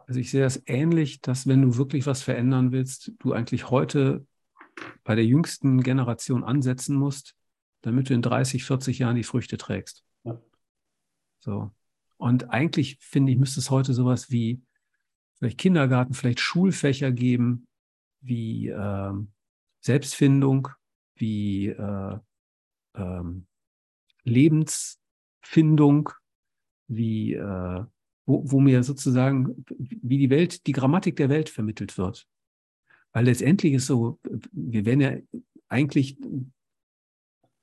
[0.06, 4.26] Also ich sehe das ähnlich, dass wenn du wirklich was verändern willst, du eigentlich heute
[5.04, 7.36] bei der jüngsten Generation ansetzen musst,
[7.82, 10.04] damit du in 30, 40 Jahren die Früchte trägst.
[10.24, 10.42] Ja.
[11.40, 11.72] So.
[12.18, 14.62] Und eigentlich finde ich, müsste es heute sowas wie
[15.36, 17.68] vielleicht Kindergarten, vielleicht Schulfächer geben,
[18.22, 19.14] wie äh,
[19.82, 20.70] Selbstfindung,
[21.16, 22.20] wie äh,
[22.96, 23.48] ähm,
[24.24, 25.00] Lebens,
[25.44, 26.10] Findung,
[26.88, 27.84] wie, äh,
[28.26, 32.28] wo, wo mir sozusagen, wie die Welt, die Grammatik der Welt vermittelt wird.
[33.12, 34.20] Weil letztendlich ist so,
[34.52, 35.18] wir werden ja
[35.68, 36.18] eigentlich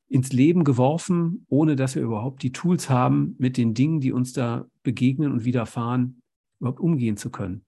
[0.09, 4.33] ins Leben geworfen, ohne dass wir überhaupt die Tools haben, mit den Dingen, die uns
[4.33, 6.21] da begegnen und widerfahren,
[6.59, 7.65] überhaupt umgehen zu können.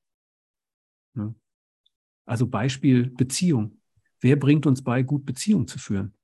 [2.24, 3.78] Also Beispiel Beziehung.
[4.20, 6.14] Wer bringt uns bei, gut Beziehung zu führen?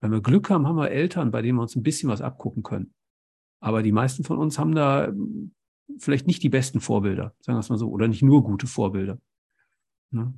[0.00, 2.62] Wenn wir Glück haben, haben wir Eltern, bei denen wir uns ein bisschen was abgucken
[2.62, 2.94] können.
[3.60, 5.52] Aber die meisten von uns haben da hm,
[5.98, 9.18] vielleicht nicht die besten Vorbilder, sagen wir es mal so, oder nicht nur gute Vorbilder.
[10.10, 10.34] Ne?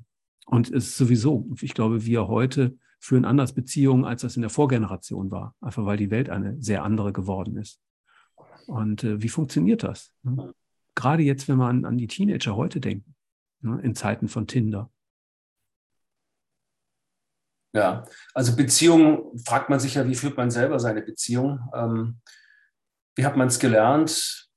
[0.47, 4.51] Und es ist sowieso, ich glaube, wir heute führen anders Beziehungen, als das in der
[4.51, 7.80] Vorgeneration war, einfach weil die Welt eine sehr andere geworden ist.
[8.66, 10.12] Und äh, wie funktioniert das?
[10.22, 10.55] Ne?
[10.94, 13.06] Gerade jetzt, wenn man an die Teenager heute denkt,
[13.60, 14.90] ne, in Zeiten von Tinder.
[17.74, 18.05] Ja,
[18.35, 21.61] also Beziehungen fragt man sich ja, wie führt man selber seine Beziehung?
[21.74, 22.20] Ähm,
[23.16, 24.51] wie hat man es gelernt?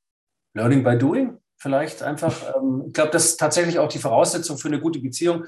[0.54, 2.36] Learning by doing vielleicht einfach.
[2.56, 5.46] Ähm, ich glaube, das ist tatsächlich auch die Voraussetzung für eine gute Beziehung.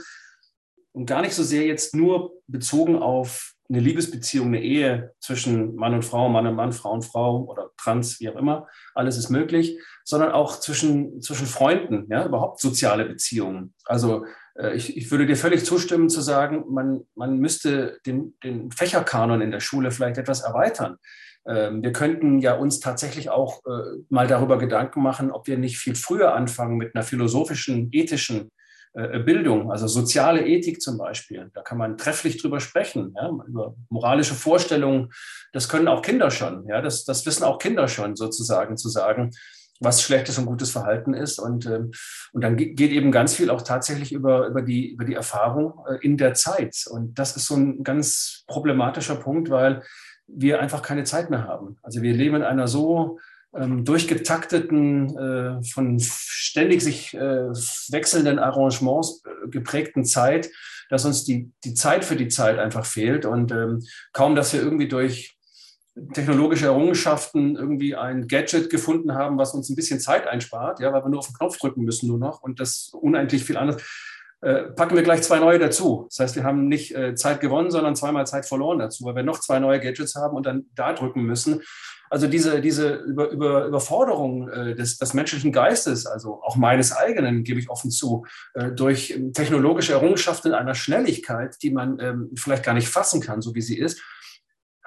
[0.92, 5.94] Und gar nicht so sehr jetzt nur bezogen auf eine Liebesbeziehung, eine Ehe zwischen Mann
[5.94, 9.30] und Frau, Mann und Mann, Frau und Frau oder trans, wie auch immer, alles ist
[9.30, 13.76] möglich, sondern auch zwischen, zwischen Freunden, ja, überhaupt soziale Beziehungen.
[13.86, 14.26] Also
[14.76, 19.52] ich, ich würde dir völlig zustimmen zu sagen, man, man müsste den, den Fächerkanon in
[19.52, 20.98] der Schule vielleicht etwas erweitern.
[21.48, 25.78] Ähm, wir könnten ja uns tatsächlich auch äh, mal darüber Gedanken machen, ob wir nicht
[25.78, 28.52] viel früher anfangen mit einer philosophischen, ethischen
[28.94, 31.50] äh, Bildung, also soziale Ethik zum Beispiel.
[31.54, 35.12] Da kann man trefflich drüber sprechen, ja, über moralische Vorstellungen.
[35.54, 36.68] Das können auch Kinder schon.
[36.68, 39.32] Ja, das, das wissen auch Kinder schon sozusagen zu sagen,
[39.80, 41.40] was schlechtes und gutes Verhalten ist.
[41.40, 41.92] Und, ähm,
[42.34, 45.98] und dann geht eben ganz viel auch tatsächlich über, über, die, über die Erfahrung äh,
[46.02, 46.86] in der Zeit.
[46.90, 49.84] Und das ist so ein ganz problematischer Punkt, weil
[50.28, 51.78] wir einfach keine Zeit mehr haben.
[51.82, 53.20] Also wir leben in einer so
[53.56, 57.50] ähm, durchgetakteten, äh, von ständig sich äh,
[57.90, 60.50] wechselnden Arrangements äh, geprägten Zeit,
[60.90, 63.84] dass uns die, die Zeit für die Zeit einfach fehlt und ähm,
[64.14, 65.37] kaum, dass wir irgendwie durch
[66.14, 71.04] technologische Errungenschaften irgendwie ein Gadget gefunden haben, was uns ein bisschen Zeit einspart, ja, weil
[71.04, 73.82] wir nur auf den Knopf drücken müssen nur noch und das unendlich viel anders.
[74.42, 76.06] Äh, packen wir gleich zwei neue dazu.
[76.10, 79.24] Das heißt, wir haben nicht äh, Zeit gewonnen, sondern zweimal Zeit verloren dazu, weil wir
[79.24, 81.64] noch zwei neue Gadgets haben und dann da drücken müssen.
[82.10, 87.44] Also diese, diese Über, Über, Überforderung äh, des, des menschlichen Geistes, also auch meines eigenen,
[87.44, 92.30] gebe ich offen zu, äh, durch ähm, technologische Errungenschaften in einer Schnelligkeit, die man ähm,
[92.36, 94.02] vielleicht gar nicht fassen kann, so wie sie ist,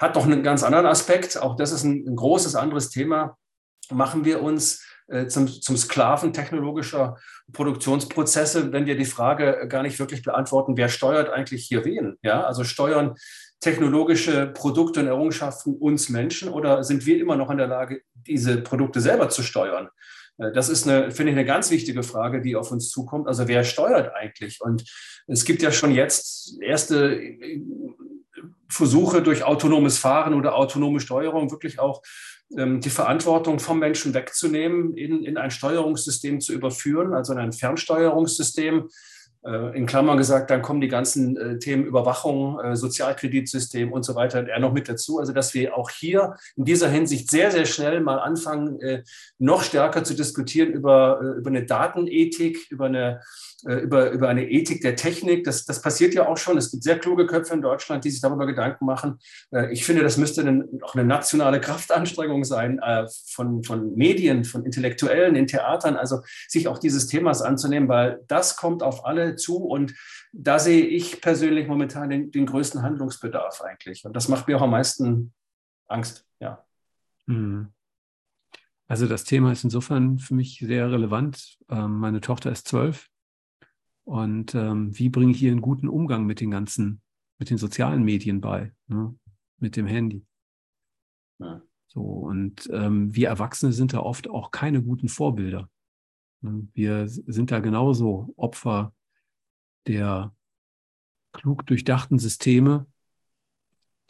[0.00, 1.40] hat doch einen ganz anderen Aspekt.
[1.40, 3.36] Auch das ist ein, ein großes anderes Thema.
[3.90, 7.18] Machen wir uns äh, zum, zum Sklaven technologischer
[7.52, 12.16] Produktionsprozesse, wenn wir die Frage gar nicht wirklich beantworten, wer steuert eigentlich hier wen?
[12.22, 13.14] Ja, also steuern
[13.60, 18.62] technologische Produkte und Errungenschaften uns Menschen oder sind wir immer noch in der Lage, diese
[18.62, 19.90] Produkte selber zu steuern?
[20.38, 23.28] Äh, das ist eine, finde ich, eine ganz wichtige Frage, die auf uns zukommt.
[23.28, 24.62] Also wer steuert eigentlich?
[24.62, 24.84] Und
[25.26, 27.60] es gibt ja schon jetzt erste äh,
[28.68, 32.02] Versuche durch autonomes Fahren oder autonome Steuerung wirklich auch
[32.56, 37.52] ähm, die Verantwortung vom Menschen wegzunehmen, in, in ein Steuerungssystem zu überführen, also in ein
[37.52, 38.88] Fernsteuerungssystem,
[39.74, 44.46] in Klammern gesagt, dann kommen die ganzen äh, Themen Überwachung, äh, Sozialkreditsystem und so weiter
[44.46, 45.18] eher noch mit dazu.
[45.18, 48.78] Also dass wir auch hier in dieser Hinsicht sehr, sehr schnell mal anfangen,
[49.38, 53.20] noch stärker zu diskutieren über, über eine Datenethik, über eine
[53.66, 55.44] äh, über, über eine Ethik der Technik.
[55.44, 56.56] Das, das passiert ja auch schon.
[56.56, 59.18] Es gibt sehr kluge Köpfe in Deutschland, die sich darüber Gedanken machen.
[59.52, 60.40] Äh, ich finde, das müsste
[60.82, 66.68] auch eine nationale Kraftanstrengung sein äh, von, von Medien, von Intellektuellen in Theatern, also sich
[66.68, 69.94] auch dieses Themas anzunehmen, weil das kommt auf alle zu und
[70.32, 74.04] da sehe ich persönlich momentan den, den größten Handlungsbedarf eigentlich.
[74.04, 75.32] Und das macht mir auch am meisten
[75.88, 76.64] Angst, ja.
[77.26, 77.68] Hm.
[78.86, 81.58] Also das Thema ist insofern für mich sehr relevant.
[81.68, 83.08] Ähm, meine Tochter ist zwölf
[84.04, 87.00] und ähm, wie bringe ich ihr einen guten Umgang mit den ganzen,
[87.38, 89.14] mit den sozialen Medien bei, ne?
[89.58, 90.26] mit dem Handy?
[91.38, 91.62] Ja.
[91.86, 95.68] So, und ähm, wir Erwachsene sind da oft auch keine guten Vorbilder.
[96.40, 96.68] Ne?
[96.72, 98.92] Wir sind da genauso Opfer
[99.86, 100.34] der
[101.32, 102.86] klug durchdachten Systeme,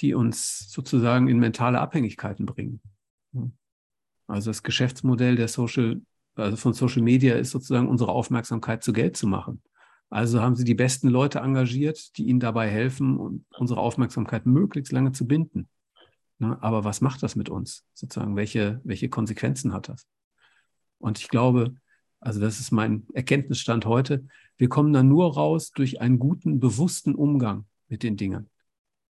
[0.01, 2.81] die uns sozusagen in mentale Abhängigkeiten bringen.
[3.33, 3.53] Ne?
[4.27, 6.01] Also das Geschäftsmodell der Social,
[6.35, 9.63] also von Social Media ist sozusagen unsere Aufmerksamkeit zu Geld zu machen.
[10.09, 15.13] Also haben sie die besten Leute engagiert, die ihnen dabei helfen, unsere Aufmerksamkeit möglichst lange
[15.13, 15.69] zu binden.
[16.39, 16.59] Ne?
[16.63, 17.85] Aber was macht das mit uns?
[17.95, 20.07] Sozusagen, welche, welche Konsequenzen hat das?
[20.99, 21.75] Und ich glaube,
[22.21, 24.27] also das ist mein Erkenntnisstand heute,
[24.59, 28.51] wir kommen da nur raus durch einen guten, bewussten Umgang mit den Dingen.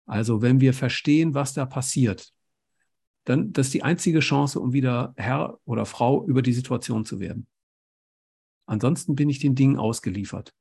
[0.05, 2.31] Also wenn wir verstehen, was da passiert,
[3.25, 7.19] dann das ist die einzige Chance, um wieder Herr oder Frau über die Situation zu
[7.19, 7.47] werden.
[8.65, 10.53] Ansonsten bin ich den Dingen ausgeliefert.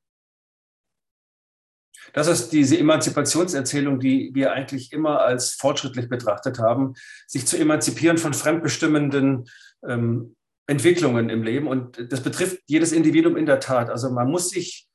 [2.13, 6.93] Das ist diese Emanzipationserzählung, die wir eigentlich immer als fortschrittlich betrachtet haben,
[7.27, 9.45] sich zu emanzipieren von fremdbestimmenden
[9.87, 10.35] ähm,
[10.69, 11.67] Entwicklungen im Leben.
[11.67, 13.89] Und das betrifft jedes Individuum in der Tat.
[13.89, 14.87] Also man muss sich,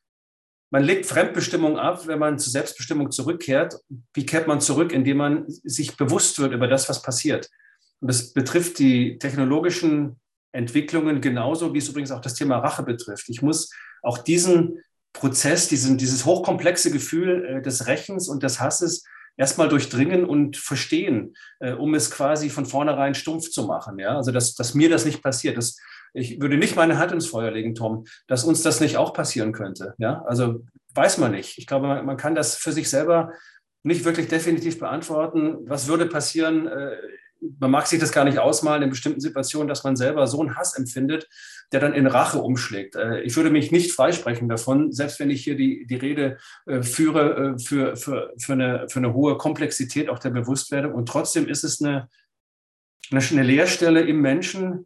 [0.70, 3.76] man legt Fremdbestimmung ab, wenn man zur Selbstbestimmung zurückkehrt.
[4.14, 4.92] Wie kehrt man zurück?
[4.92, 7.50] Indem man sich bewusst wird über das, was passiert.
[8.00, 10.20] Und das betrifft die technologischen
[10.52, 13.28] Entwicklungen genauso, wie es übrigens auch das Thema Rache betrifft.
[13.28, 13.70] Ich muss
[14.02, 14.78] auch diesen
[15.12, 19.04] Prozess, diesen, dieses hochkomplexe Gefühl äh, des Rächens und des Hasses
[19.36, 23.98] erstmal durchdringen und verstehen, äh, um es quasi von vornherein stumpf zu machen.
[23.98, 24.16] Ja?
[24.16, 25.56] Also, dass, dass mir das nicht passiert.
[25.56, 25.76] Das,
[26.12, 29.52] ich würde nicht meine Hand ins Feuer legen, Tom, dass uns das nicht auch passieren
[29.52, 29.94] könnte.
[29.98, 30.22] Ja?
[30.26, 31.58] Also weiß man nicht.
[31.58, 33.32] Ich glaube, man, man kann das für sich selber
[33.82, 35.58] nicht wirklich definitiv beantworten.
[35.68, 36.66] Was würde passieren?
[36.66, 36.96] Äh,
[37.58, 40.56] man mag sich das gar nicht ausmalen in bestimmten Situationen, dass man selber so einen
[40.56, 41.28] Hass empfindet,
[41.72, 42.96] der dann in Rache umschlägt.
[42.96, 46.82] Äh, ich würde mich nicht freisprechen davon, selbst wenn ich hier die, die Rede äh,
[46.82, 50.94] führe äh, für, für, für, eine, für eine hohe Komplexität auch der Bewusstwerdung.
[50.94, 52.08] Und trotzdem ist es eine,
[53.10, 54.84] eine Leerstelle im Menschen,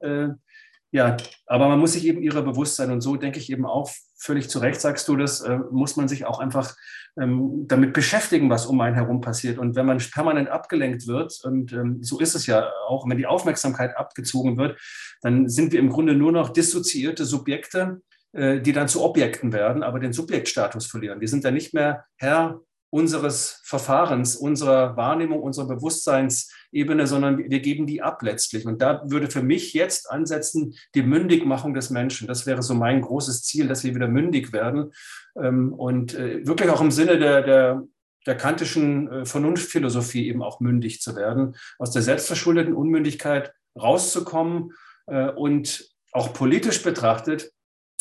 [0.91, 1.17] ja,
[1.47, 2.91] aber man muss sich eben ihrer bewusst sein.
[2.91, 6.09] Und so denke ich eben auch, völlig zu Recht sagst du das, äh, muss man
[6.09, 6.75] sich auch einfach
[7.19, 9.59] ähm, damit beschäftigen, was um einen herum passiert.
[9.59, 13.27] Und wenn man permanent abgelenkt wird, und ähm, so ist es ja auch, wenn die
[13.27, 14.79] Aufmerksamkeit abgezogen wird,
[15.21, 18.01] dann sind wir im Grunde nur noch dissoziierte Subjekte,
[18.33, 21.21] äh, die dann zu Objekten werden, aber den Subjektstatus verlieren.
[21.21, 22.61] Wir sind dann nicht mehr Herr
[22.91, 28.65] unseres Verfahrens, unserer Wahrnehmung, unserer Bewusstseinsebene, sondern wir geben die ab letztlich.
[28.67, 32.29] Und da würde für mich jetzt ansetzen die Mündigmachung des Menschen.
[32.29, 34.93] Das wäre so mein großes Ziel, dass wir wieder mündig werden
[35.37, 37.83] ähm, und äh, wirklich auch im Sinne der, der,
[38.27, 44.73] der kantischen äh, Vernunftphilosophie eben auch mündig zu werden, aus der selbstverschuldeten Unmündigkeit rauszukommen
[45.07, 47.53] äh, und auch politisch betrachtet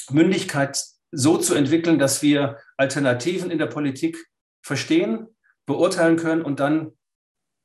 [0.10, 0.82] Mündigkeit
[1.12, 4.18] so zu entwickeln, dass wir Alternativen in der Politik
[4.68, 5.28] verstehen,
[5.66, 6.92] beurteilen können und dann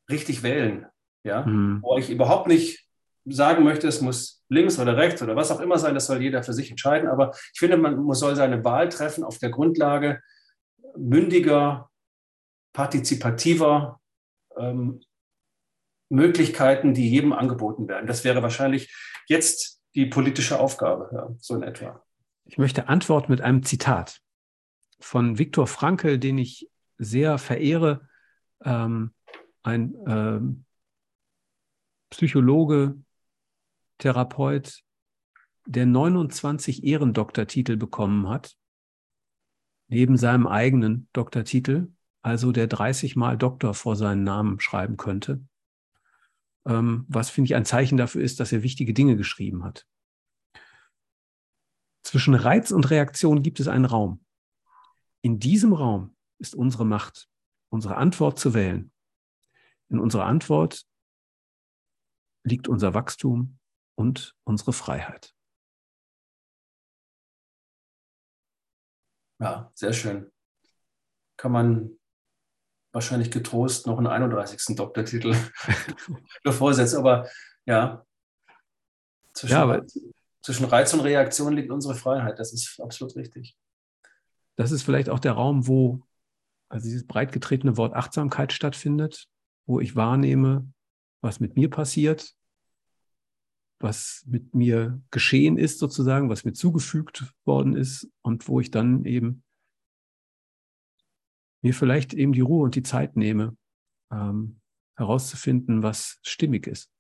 [0.08, 0.86] richtig wählen.
[1.24, 1.44] Ja?
[1.44, 1.80] Mhm.
[1.82, 2.88] Wo ich überhaupt nicht
[3.24, 6.42] sagen möchte, es muss links oder rechts oder was auch immer sein, das soll jeder
[6.42, 7.08] für sich entscheiden.
[7.08, 10.20] Aber ich finde, man soll seine Wahl treffen auf der Grundlage
[10.96, 11.90] mündiger,
[12.72, 14.00] partizipativer
[14.56, 15.00] ähm,
[16.08, 18.06] Möglichkeiten, die jedem angeboten werden.
[18.06, 18.94] Das wäre wahrscheinlich
[19.28, 22.02] jetzt die politische Aufgabe, ja, so in etwa.
[22.44, 24.20] Ich möchte antworten mit einem Zitat
[25.00, 26.68] von Viktor Frankl, den ich
[27.02, 28.08] sehr verehre,
[28.64, 29.12] ähm,
[29.62, 30.64] ein ähm,
[32.10, 32.98] Psychologe,
[33.98, 34.82] Therapeut,
[35.66, 38.56] der 29 Ehrendoktortitel bekommen hat,
[39.88, 41.92] neben seinem eigenen Doktortitel,
[42.22, 45.44] also der 30 Mal Doktor vor seinen Namen schreiben könnte,
[46.66, 49.86] ähm, was finde ich ein Zeichen dafür ist, dass er wichtige Dinge geschrieben hat.
[52.02, 54.24] Zwischen Reiz und Reaktion gibt es einen Raum.
[55.22, 57.28] In diesem Raum ist unsere Macht,
[57.70, 58.92] unsere Antwort zu wählen.
[59.88, 60.84] In unserer Antwort
[62.44, 63.58] liegt unser Wachstum
[63.94, 65.34] und unsere Freiheit.
[69.40, 70.30] Ja, sehr schön.
[71.36, 71.98] Kann man
[72.92, 74.76] wahrscheinlich getrost noch einen 31.
[74.76, 75.34] Doktortitel
[76.44, 77.28] davor setzen, aber
[77.64, 78.04] ja,
[79.32, 79.84] zwischen, ja, aber
[80.42, 82.38] zwischen Reiz und Reaktion liegt unsere Freiheit.
[82.38, 83.56] Das ist absolut richtig.
[84.56, 86.02] Das ist vielleicht auch der Raum, wo
[86.72, 89.28] also dieses breit getretene Wort Achtsamkeit stattfindet,
[89.66, 90.72] wo ich wahrnehme,
[91.20, 92.34] was mit mir passiert,
[93.78, 99.04] was mit mir geschehen ist sozusagen, was mir zugefügt worden ist und wo ich dann
[99.04, 99.44] eben
[101.60, 103.54] mir vielleicht eben die Ruhe und die Zeit nehme,
[104.10, 104.58] ähm,
[104.96, 106.90] herauszufinden, was stimmig ist,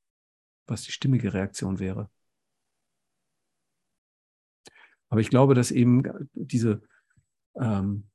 [0.66, 2.10] was die stimmige Reaktion wäre.
[5.08, 6.82] Aber ich glaube, dass eben diese
[7.54, 8.11] ähm,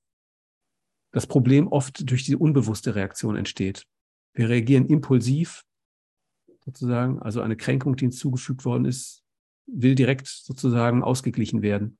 [1.17, 3.87] das Problem oft durch die unbewusste Reaktion entsteht.
[4.35, 5.65] Wir reagieren impulsiv,
[6.63, 9.23] sozusagen, also eine Kränkung, die uns zugefügt worden ist,
[9.65, 11.97] will direkt sozusagen ausgeglichen werden.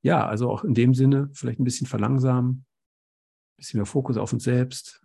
[0.00, 0.26] Ja.
[0.26, 4.44] also auch in dem Sinne vielleicht ein bisschen verlangsamen, ein bisschen mehr Fokus auf uns
[4.44, 5.02] selbst.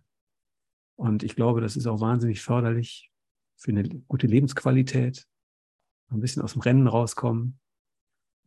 [0.95, 3.11] Und ich glaube, das ist auch wahnsinnig förderlich
[3.57, 5.27] für eine gute Lebensqualität.
[6.09, 7.59] Ein bisschen aus dem Rennen rauskommen,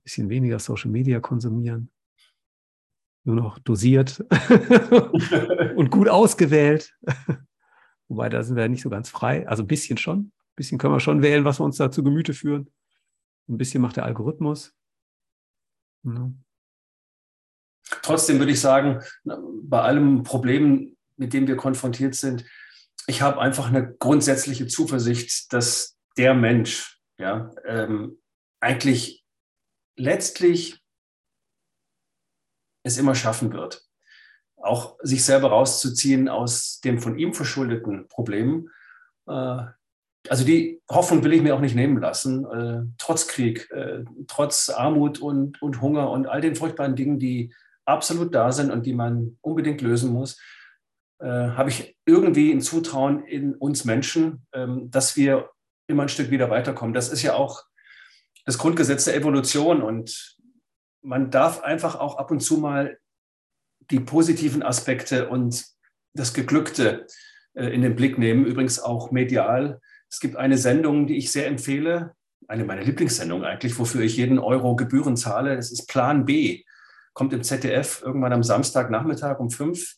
[0.02, 1.90] bisschen weniger Social Media konsumieren,
[3.24, 4.24] nur noch dosiert
[5.76, 6.94] und gut ausgewählt.
[8.08, 9.48] Wobei da sind wir ja nicht so ganz frei.
[9.48, 10.18] Also ein bisschen schon.
[10.18, 12.70] Ein bisschen können wir schon wählen, was wir uns da zu Gemüte führen.
[13.48, 14.74] Ein bisschen macht der Algorithmus.
[16.04, 16.32] Ja.
[18.02, 22.44] Trotzdem würde ich sagen, bei allem Problem, mit dem wir konfrontiert sind,
[23.06, 28.18] ich habe einfach eine grundsätzliche Zuversicht, dass der Mensch ja, ähm,
[28.60, 29.21] eigentlich
[30.02, 30.82] letztlich
[32.84, 33.86] es immer schaffen wird,
[34.56, 38.68] auch sich selber rauszuziehen aus dem von ihm verschuldeten Problem.
[39.28, 39.62] Äh,
[40.28, 44.70] also die Hoffnung will ich mir auch nicht nehmen lassen, äh, trotz Krieg, äh, trotz
[44.70, 47.54] Armut und, und Hunger und all den furchtbaren Dingen, die
[47.84, 50.40] absolut da sind und die man unbedingt lösen muss,
[51.20, 55.50] habe ich irgendwie ein Zutrauen in uns Menschen, ähm, dass wir
[55.86, 56.94] immer ein Stück wieder weiterkommen.
[56.94, 57.62] Das ist ja auch
[58.44, 60.36] das Grundgesetz der Evolution und
[61.02, 62.98] man darf einfach auch ab und zu mal
[63.90, 65.64] die positiven Aspekte und
[66.14, 67.06] das Geglückte
[67.54, 69.80] äh, in den Blick nehmen, übrigens auch medial.
[70.08, 72.14] Es gibt eine Sendung, die ich sehr empfehle,
[72.48, 75.56] eine meiner Lieblingssendungen eigentlich, wofür ich jeden Euro Gebühren zahle.
[75.56, 76.64] Das ist Plan B,
[77.14, 79.96] kommt im ZDF irgendwann am Samstagnachmittag um fünf.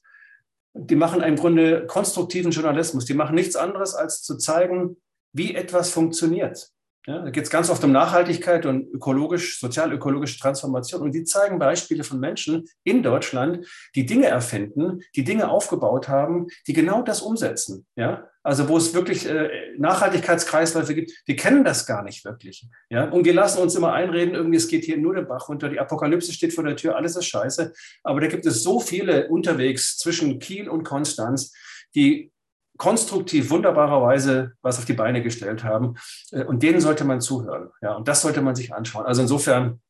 [0.74, 3.04] Die machen im Grunde konstruktiven Journalismus.
[3.04, 4.96] Die machen nichts anderes, als zu zeigen,
[5.32, 6.73] wie etwas funktioniert.
[7.06, 11.02] Ja, da geht es ganz oft um Nachhaltigkeit und ökologisch, sozial-ökologische Transformation.
[11.02, 16.46] Und die zeigen Beispiele von Menschen in Deutschland, die Dinge erfinden, die Dinge aufgebaut haben,
[16.66, 17.84] die genau das umsetzen.
[17.94, 22.66] Ja, also wo es wirklich äh, Nachhaltigkeitskreisläufe gibt, die kennen das gar nicht wirklich.
[22.88, 25.68] Ja, und wir lassen uns immer einreden, irgendwie es geht hier nur den Bach runter,
[25.68, 27.72] die Apokalypse steht vor der Tür, alles ist scheiße.
[28.02, 31.52] Aber da gibt es so viele unterwegs zwischen Kiel und Konstanz,
[31.94, 32.32] die
[32.76, 35.94] konstruktiv wunderbarerweise was auf die Beine gestellt haben.
[36.32, 37.70] Äh, und denen sollte man zuhören.
[37.80, 39.06] Ja, und das sollte man sich anschauen.
[39.06, 39.80] Also insofern,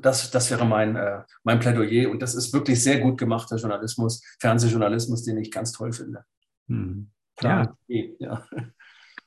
[0.00, 2.10] das, das wäre mein, äh, mein Plädoyer.
[2.10, 6.24] Und das ist wirklich sehr gut gemachter Journalismus, Fernsehjournalismus, den ich ganz toll finde.
[6.68, 7.10] Hm.
[7.40, 7.76] Ja.
[7.88, 8.44] ja.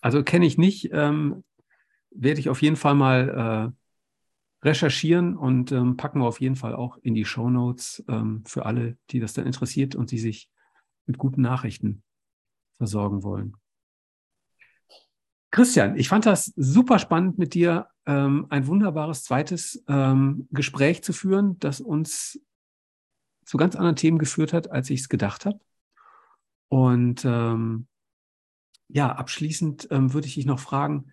[0.02, 1.44] Also kenne ich nicht, ähm,
[2.12, 3.74] werde ich auf jeden Fall mal
[4.62, 8.44] äh, recherchieren und ähm, packen wir auf jeden Fall auch in die Show Notes ähm,
[8.46, 10.48] für alle, die das dann interessiert und die sich
[11.08, 12.04] mit guten Nachrichten
[12.78, 13.56] versorgen wollen.
[15.52, 21.14] Christian, ich fand das super spannend mit dir, ähm, ein wunderbares zweites ähm, Gespräch zu
[21.14, 22.40] führen, das uns
[23.46, 25.60] zu ganz anderen Themen geführt hat, als ich es gedacht habe.
[26.68, 27.88] Und ähm,
[28.90, 31.12] ja, abschließend ähm, würde ich dich noch fragen,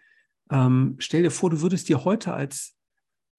[0.50, 2.76] ähm, stell dir vor, du würdest dir heute als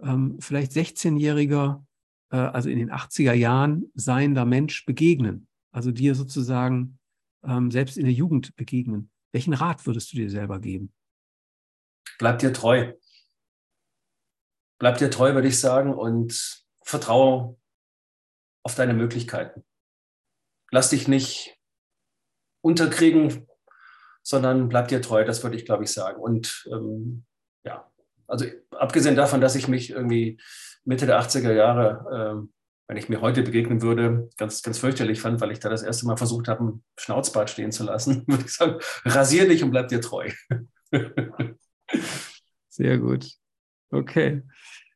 [0.02, 1.84] ähm, vielleicht 16-jähriger,
[2.32, 5.48] äh, also in den 80er Jahren seiender Mensch begegnen.
[5.72, 6.98] Also dir sozusagen
[7.46, 9.12] ähm, selbst in der Jugend begegnen.
[9.32, 10.94] Welchen Rat würdest du dir selber geben?
[12.20, 12.94] Bleib dir treu.
[14.80, 17.58] Bleib dir treu, würde ich sagen, und vertraue
[18.64, 19.64] auf deine Möglichkeiten.
[20.72, 21.58] Lass dich nicht
[22.62, 23.48] unterkriegen,
[24.24, 26.22] sondern bleib dir treu, das würde ich, glaube ich, sagen.
[26.22, 27.26] Und ähm,
[27.64, 27.92] ja,
[28.28, 30.40] also abgesehen davon, dass ich mich irgendwie
[30.86, 32.54] Mitte der 80er Jahre ähm,
[32.94, 36.06] wenn ich mir heute begegnen würde, ganz, ganz fürchterlich fand, weil ich da das erste
[36.06, 39.88] Mal versucht habe, ein Schnauzbart stehen zu lassen, würde ich sagen, rasier dich und bleib
[39.88, 40.30] dir treu.
[42.70, 43.32] Sehr gut.
[43.90, 44.44] Okay.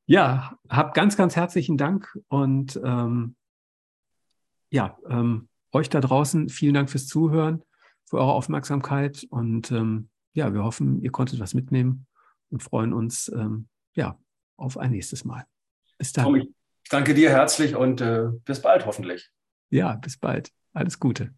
[0.06, 3.36] Ja, hab ganz, ganz herzlichen Dank und ähm,
[4.70, 7.64] ja, ähm, euch da draußen vielen Dank fürs Zuhören,
[8.06, 12.06] für eure Aufmerksamkeit und ähm, ja, wir hoffen, ihr konntet was mitnehmen
[12.52, 14.20] und freuen uns ähm, ja
[14.56, 15.48] auf ein nächstes Mal.
[15.98, 16.54] Bis dann.
[16.88, 19.30] Ich danke dir herzlich und äh, bis bald hoffentlich.
[19.70, 20.54] Ja, bis bald.
[20.72, 21.34] Alles Gute.